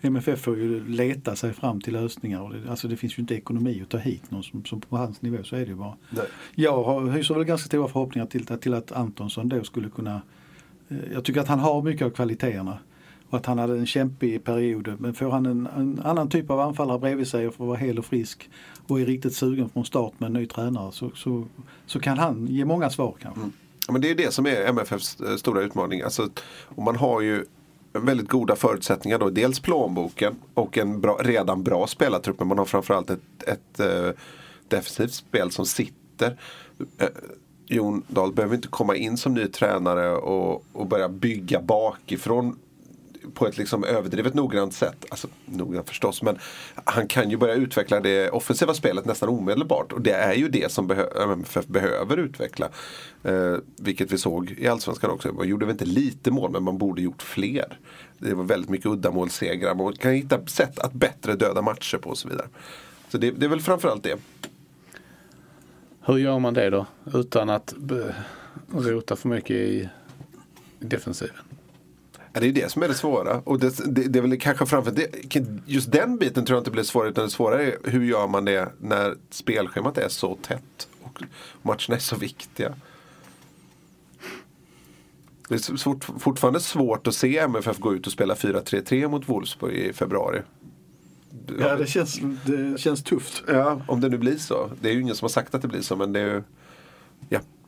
MFF 0.00 0.40
får 0.40 0.56
ju 0.56 0.88
leta 0.88 1.36
sig 1.36 1.52
fram 1.52 1.80
till 1.80 1.92
lösningar. 1.92 2.40
Och 2.40 2.54
det, 2.54 2.70
alltså 2.70 2.88
det 2.88 2.96
finns 2.96 3.18
ju 3.18 3.20
inte 3.20 3.34
ekonomi 3.34 3.82
att 3.82 3.88
ta 3.88 3.98
hit 3.98 4.30
någon 4.30 4.42
som, 4.42 4.64
som 4.64 4.80
på 4.80 4.96
hans 4.96 5.22
nivå 5.22 5.44
så 5.44 5.56
är 5.56 5.60
det 5.60 5.66
ju 5.66 5.74
bara. 5.74 5.96
Nej. 6.10 6.26
Jag 6.54 7.10
hyser 7.12 7.34
väl 7.34 7.44
ganska 7.44 7.66
stora 7.66 7.88
förhoppningar 7.88 8.26
till, 8.26 8.46
till 8.46 8.74
att 8.74 8.92
Antonsson 8.92 9.48
då 9.48 9.64
skulle 9.64 9.90
kunna 9.90 10.22
eh, 10.88 10.96
Jag 11.12 11.24
tycker 11.24 11.40
att 11.40 11.48
han 11.48 11.58
har 11.58 11.82
mycket 11.82 12.06
av 12.06 12.10
kvaliteterna. 12.10 12.78
Och 13.30 13.38
att 13.38 13.46
han 13.46 13.58
hade 13.58 13.78
en 13.78 13.86
kämpig 13.86 14.44
period. 14.44 14.94
Men 14.98 15.14
får 15.14 15.30
han 15.30 15.46
en, 15.46 15.68
en 15.76 16.00
annan 16.04 16.28
typ 16.28 16.50
av 16.50 16.60
anfallare 16.60 16.98
bredvid 16.98 17.28
sig 17.28 17.48
och 17.48 17.54
får 17.54 17.66
vara 17.66 17.76
hel 17.76 17.98
och 17.98 18.04
frisk 18.04 18.50
och 18.86 19.00
är 19.00 19.06
riktigt 19.06 19.34
sugen 19.34 19.68
från 19.68 19.84
start 19.84 20.12
med 20.18 20.26
en 20.26 20.32
ny 20.32 20.46
tränare 20.46 20.92
så, 20.92 21.10
så, 21.14 21.44
så 21.86 22.00
kan 22.00 22.18
han 22.18 22.46
ge 22.46 22.64
många 22.64 22.90
svar 22.90 23.14
kanske. 23.22 23.40
Mm. 23.40 23.52
Men 23.88 24.00
det 24.00 24.10
är 24.10 24.14
det 24.14 24.34
som 24.34 24.46
är 24.46 24.66
MFFs 24.66 25.20
eh, 25.20 25.36
stora 25.36 25.62
utmaning. 25.62 26.02
Alltså, 26.02 26.28
och 26.64 26.82
man 26.82 26.96
har 26.96 27.20
ju 27.20 27.44
väldigt 27.92 28.28
goda 28.28 28.56
förutsättningar 28.56 29.18
då. 29.18 29.30
Dels 29.30 29.60
plånboken 29.60 30.36
och 30.54 30.78
en 30.78 31.00
bra, 31.00 31.18
redan 31.20 31.62
bra 31.62 31.86
spelartrupp. 31.86 32.38
Men 32.38 32.48
man 32.48 32.58
har 32.58 32.64
framförallt 32.64 33.10
ett, 33.10 33.42
ett 33.46 33.80
äh, 33.80 34.10
defensivt 34.68 35.14
spel 35.14 35.50
som 35.50 35.66
sitter. 35.66 36.38
Äh, 36.98 37.08
Jon 37.66 38.02
Dahl 38.08 38.32
behöver 38.32 38.54
inte 38.54 38.68
komma 38.68 38.96
in 38.96 39.16
som 39.16 39.34
ny 39.34 39.46
tränare 39.46 40.16
och, 40.16 40.64
och 40.72 40.86
börja 40.86 41.08
bygga 41.08 41.62
bakifrån 41.62 42.58
på 43.34 43.46
ett 43.46 43.58
liksom 43.58 43.84
överdrivet 43.84 44.34
noggrant 44.34 44.74
sätt. 44.74 45.04
Alltså 45.08 45.28
noggrant 45.44 45.88
förstås, 45.88 46.22
men 46.22 46.38
han 46.84 47.08
kan 47.08 47.30
ju 47.30 47.36
börja 47.36 47.54
utveckla 47.54 48.00
det 48.00 48.30
offensiva 48.30 48.74
spelet 48.74 49.04
nästan 49.04 49.28
omedelbart. 49.28 49.92
Och 49.92 50.00
det 50.00 50.12
är 50.12 50.34
ju 50.34 50.48
det 50.48 50.72
som 50.72 50.90
MFF 51.22 51.66
behöver 51.66 52.16
utveckla. 52.16 52.68
Eh, 53.22 53.56
vilket 53.76 54.12
vi 54.12 54.18
såg 54.18 54.50
i 54.50 54.68
Allsvenskan 54.68 55.10
också. 55.10 55.32
Man 55.32 55.48
gjorde 55.48 55.66
väl 55.66 55.72
inte 55.72 55.84
lite 55.84 56.30
mål, 56.30 56.50
men 56.50 56.62
man 56.62 56.78
borde 56.78 57.02
gjort 57.02 57.22
fler. 57.22 57.78
Det 58.18 58.34
var 58.34 58.44
väldigt 58.44 58.70
mycket 58.70 58.86
uddamålssegrar. 58.86 59.74
Man 59.74 59.92
kan 59.92 60.12
hitta 60.12 60.46
sätt 60.46 60.78
att 60.78 60.92
bättre 60.92 61.34
döda 61.34 61.62
matcher 61.62 61.98
på 61.98 62.10
och 62.10 62.18
så 62.18 62.28
vidare. 62.28 62.48
Så 63.08 63.18
det, 63.18 63.30
det 63.30 63.46
är 63.46 63.50
väl 63.50 63.60
framförallt 63.60 64.02
det. 64.02 64.18
Hur 66.00 66.16
gör 66.16 66.38
man 66.38 66.54
det 66.54 66.70
då? 66.70 66.86
Utan 67.14 67.50
att 67.50 67.72
eh, 67.72 68.14
rota 68.70 69.16
för 69.16 69.28
mycket 69.28 69.56
i 69.56 69.88
defensiven? 70.78 71.36
Det 72.40 72.48
är 72.48 72.52
det 72.52 72.72
som 72.72 72.82
är 72.82 72.88
det 72.88 72.94
svåra. 72.94 73.40
Och 73.44 73.60
det, 73.60 73.94
det, 73.94 74.02
det 74.02 74.18
är 74.18 74.22
väl 74.22 74.40
kanske 74.40 74.66
framför 74.66 74.90
det, 74.90 75.10
just 75.66 75.92
den 75.92 76.16
biten 76.16 76.44
tror 76.44 76.56
jag 76.56 76.60
inte 76.60 76.70
blir 76.70 76.82
svårare. 76.82 77.10
Utan 77.10 77.24
det 77.24 77.30
svåra 77.30 77.62
är 77.62 77.76
hur 77.84 78.04
gör 78.04 78.26
man 78.26 78.44
det 78.44 78.68
när 78.80 79.14
spelschemat 79.30 79.98
är 79.98 80.08
så 80.08 80.36
tätt 80.42 80.88
och 81.02 81.22
matcherna 81.62 81.94
är 81.94 81.98
så 81.98 82.16
viktiga. 82.16 82.74
Det 85.48 85.54
är 85.54 85.76
svårt, 85.76 86.04
fortfarande 86.18 86.60
svårt 86.60 87.06
att 87.06 87.14
se 87.14 87.38
MFF 87.38 87.78
gå 87.78 87.94
ut 87.94 88.06
och 88.06 88.12
spela 88.12 88.34
4-3-3 88.34 89.08
mot 89.08 89.28
Wolfsburg 89.28 89.76
i 89.76 89.92
februari. 89.92 90.42
Ja, 91.60 91.76
det 91.76 91.86
känns, 91.86 92.20
det 92.46 92.80
känns 92.80 93.02
tufft. 93.02 93.44
Ja, 93.48 93.80
om 93.88 94.00
det 94.00 94.08
nu 94.08 94.18
blir 94.18 94.36
så. 94.36 94.70
Det 94.80 94.88
är 94.88 94.92
ju 94.92 95.00
ingen 95.00 95.16
som 95.16 95.24
har 95.24 95.30
sagt 95.30 95.54
att 95.54 95.62
det 95.62 95.68
blir 95.68 95.82
så, 95.82 95.96
men 95.96 96.12
det 96.12 96.20
är 96.20 96.24
ju... 96.24 96.42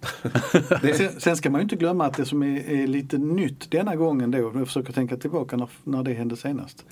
Sen, 0.96 1.20
sen, 1.20 1.36
ska 1.36 1.50
man 1.50 1.60
ju 1.60 1.62
inte 1.62 1.76
glömma 1.76 2.06
att 2.06 2.16
det 2.16 2.24
som 2.24 2.42
är, 2.42 2.70
är, 2.70 2.86
lite 2.86 3.18
nytt 3.18 3.70
denna 3.70 3.96
gången 3.96 4.30
då, 4.30 4.38
jag 4.38 4.66
försöker 4.66 4.92
tänka 4.92 5.16
tillbaka 5.16 5.56
när, 5.56 5.68
när 5.84 6.02
det 6.02 6.12
hände 6.12 6.36
senast. 6.36 6.84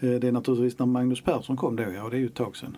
Eh, 0.00 0.10
det 0.10 0.28
är 0.28 0.32
naturligtvis 0.32 0.78
när 0.78 0.86
Magnus 0.86 1.20
Persson 1.20 1.56
kom 1.56 1.76
då, 1.76 1.82
ja, 1.82 2.08
det 2.08 2.16
är 2.16 2.20
ju 2.20 2.26
ett 2.26 2.34
tag 2.34 2.56
sedan. 2.56 2.76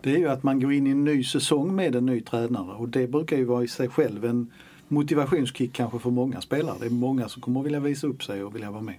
Det 0.00 0.14
är 0.14 0.18
ju 0.18 0.28
att 0.28 0.42
man 0.42 0.60
går 0.60 0.72
in 0.72 0.86
i 0.86 0.90
en 0.90 1.04
ny 1.04 1.24
säsong 1.24 1.76
med 1.76 1.94
en 1.94 2.06
ny 2.06 2.20
tränare 2.20 2.76
och 2.76 2.88
det 2.88 3.06
brukar 3.06 3.36
ju 3.36 3.44
vara 3.44 3.64
i 3.64 3.68
sig 3.68 3.88
själv 3.88 4.24
en 4.24 4.52
motivationskick 4.88 5.72
kanske 5.72 5.98
för 5.98 6.10
många 6.10 6.40
spelare. 6.40 6.76
Det 6.80 6.86
är 6.86 6.90
många 6.90 7.28
som 7.28 7.42
kommer 7.42 7.60
att 7.60 7.66
vilja 7.66 7.80
visa 7.80 8.06
upp 8.06 8.24
sig 8.24 8.44
och 8.44 8.54
vilja 8.54 8.70
vara 8.70 8.82
med. 8.82 8.94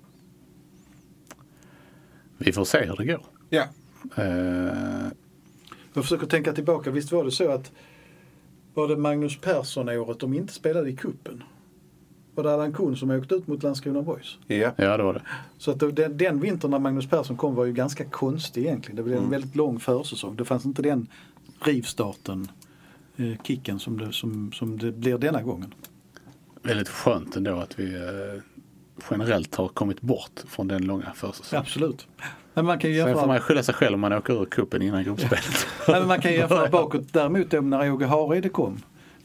Vi 2.37 2.53
får 2.53 2.65
se 2.65 2.85
hur 2.85 2.95
det 2.95 3.05
går. 3.05 3.25
Ja. 3.49 3.63
Uh... 4.17 5.07
Jag 5.93 6.03
försöker 6.03 6.27
tänka 6.27 6.53
tillbaka, 6.53 6.91
visst 6.91 7.11
var 7.11 7.23
det 7.23 7.31
så 7.31 7.51
att 7.51 7.71
var 8.77 8.87
det 8.87 8.97
Magnus 8.97 9.37
Persson-året 9.37 10.19
de 10.19 10.33
inte 10.33 10.53
spelade 10.53 10.89
i 10.89 10.95
kuppen? 10.95 11.43
Var 12.35 12.43
det 12.43 12.53
Allan 12.53 12.73
Kuhn 12.73 12.95
som 12.95 13.11
åkte 13.11 13.35
ut 13.35 13.47
mot 13.47 13.63
Landskrona 13.63 14.01
Boys? 14.01 14.37
Ja, 14.47 14.71
ja 14.77 14.97
det 14.97 15.03
var 15.03 15.13
det. 15.13 15.21
Så 15.57 15.71
att 15.71 15.79
den, 15.79 16.17
den 16.17 16.39
vintern 16.39 16.71
när 16.71 16.79
Magnus 16.79 17.09
Persson 17.09 17.37
kom 17.37 17.55
var 17.55 17.65
ju 17.65 17.73
ganska 17.73 18.05
konstig 18.05 18.65
egentligen. 18.65 18.95
Det 18.95 19.03
blev 19.03 19.15
en 19.15 19.23
mm. 19.23 19.31
väldigt 19.31 19.55
lång 19.55 19.79
försäsong. 19.79 20.35
Det 20.35 20.45
fanns 20.45 20.65
inte 20.65 20.81
den 20.81 21.07
rivstarten, 21.59 22.47
eh, 23.17 23.43
kicken 23.43 23.79
som 23.79 23.97
det, 23.97 24.13
som, 24.13 24.51
som 24.51 24.77
det 24.77 24.91
blir 24.91 25.17
denna 25.17 25.41
gången. 25.41 25.73
Väldigt 26.63 26.89
skönt 26.89 27.35
ändå 27.35 27.55
att 27.55 27.79
vi 27.79 27.95
eh, 27.95 28.41
generellt 29.11 29.55
har 29.55 29.67
kommit 29.67 30.01
bort 30.01 30.43
från 30.47 30.67
den 30.67 30.85
långa 30.85 31.13
försäsongen. 31.15 31.61
Absolut. 31.61 32.07
Men 32.57 32.65
man 32.65 32.79
kan 32.79 32.91
jämföra... 32.91 33.13
Sen 33.13 33.19
får 33.19 33.27
man 33.27 33.39
skylla 33.39 33.63
sig 33.63 33.75
själv 33.75 33.93
om 33.93 33.99
man 33.99 34.13
åker 34.13 34.41
ur 34.41 34.45
kuppen 34.45 34.81
innan 34.81 35.03
gruppspelet. 35.03 35.67
men 35.87 36.07
man 36.07 36.21
kan 36.21 36.33
jämföra 36.33 36.69
bakåt 36.71 37.13
däremot 37.13 37.51
när 37.51 37.91
Åge 37.91 38.05
Hareide 38.05 38.49
kom. 38.49 38.77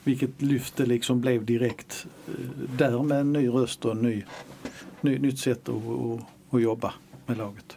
Vilket 0.04 0.42
lyft 0.42 0.76
det 0.76 0.86
liksom 0.86 1.20
blev 1.20 1.44
direkt 1.44 2.06
eh, 2.28 2.32
där 2.78 3.02
med 3.02 3.20
en 3.20 3.32
ny 3.32 3.48
röst 3.48 3.84
och 3.84 3.92
en 3.92 3.98
ny, 3.98 4.24
ny, 5.00 5.18
nytt 5.18 5.38
sätt 5.38 5.68
att, 5.68 5.74
att, 5.74 6.54
att 6.54 6.62
jobba 6.62 6.92
med 7.26 7.38
laget. 7.38 7.76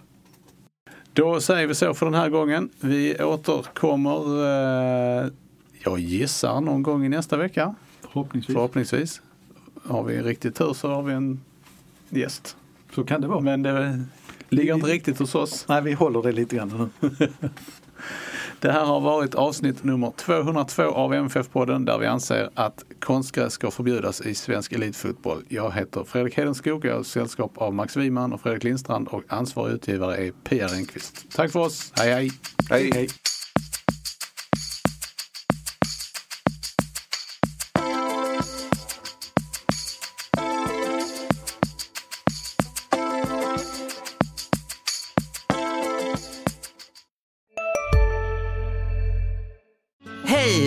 Då 1.14 1.42
säger 1.42 1.68
vi 1.68 1.76
så 1.76 1.94
för 1.94 2.06
den 2.06 2.16
här 2.16 2.30
gången. 2.30 2.70
Vi 2.80 3.24
återkommer, 3.24 4.44
eh, 5.24 5.30
jag 5.84 6.00
gissar 6.00 6.62
någon 6.62 6.84
gång 6.84 7.06
i 7.06 7.10
nästa 7.10 7.38
vecka. 7.38 7.76
Förhoppningsvis. 8.02 8.54
Förhoppningsvis. 8.54 9.22
Har 9.84 10.04
vi 10.04 10.22
riktigt 10.22 10.56
tur 10.56 10.74
så 10.74 10.90
har 10.90 11.04
vi 11.04 11.14
en 11.14 11.42
gäst. 12.10 12.58
Så 12.96 13.04
kan 13.04 13.22
det 13.22 13.28
vara. 13.28 13.42
Men 13.42 13.64
det 13.64 14.04
ligger 14.56 14.74
inte 14.74 14.88
riktigt 14.88 15.20
hos 15.20 15.36
oss. 15.36 15.66
Nej, 15.70 15.82
vi 15.82 15.94
håller 15.94 16.24
det 16.24 16.32
lite 16.32 16.56
grann 16.56 16.90
nu. 17.00 17.10
det 18.60 18.72
här 18.72 18.86
har 18.86 19.00
varit 19.00 19.36
avsnitt 19.36 19.84
nummer 19.84 20.12
202 20.18 20.84
av 20.84 21.14
MFF-podden 21.14 21.86
där 21.86 21.98
vi 21.98 22.06
anser 22.06 22.50
att 22.54 22.86
konstgräs 23.00 23.54
ska 23.54 23.72
förbjudas 23.72 24.22
i 24.22 24.36
svensk 24.36 24.72
elitfotboll. 24.72 25.44
Jag 25.50 25.72
heter 25.72 26.04
Fredrik 26.04 26.38
Hedenskog, 26.38 26.86
jag 26.86 26.96
har 26.96 27.04
sällskap 27.04 27.58
av 27.58 27.74
Max 27.74 27.98
Wiman 27.98 28.34
och 28.34 28.42
Fredrik 28.42 28.64
Lindstrand 28.64 29.08
och 29.08 29.24
ansvarig 29.28 29.74
utgivare 29.74 30.18
är 30.18 30.32
Pia 30.32 30.68
Renqvist. 30.68 31.26
Tack 31.36 31.52
för 31.52 31.60
oss, 31.60 31.94
hej 31.96 32.14
hej! 32.14 32.32
hej. 32.70 32.92
hej. 32.94 33.08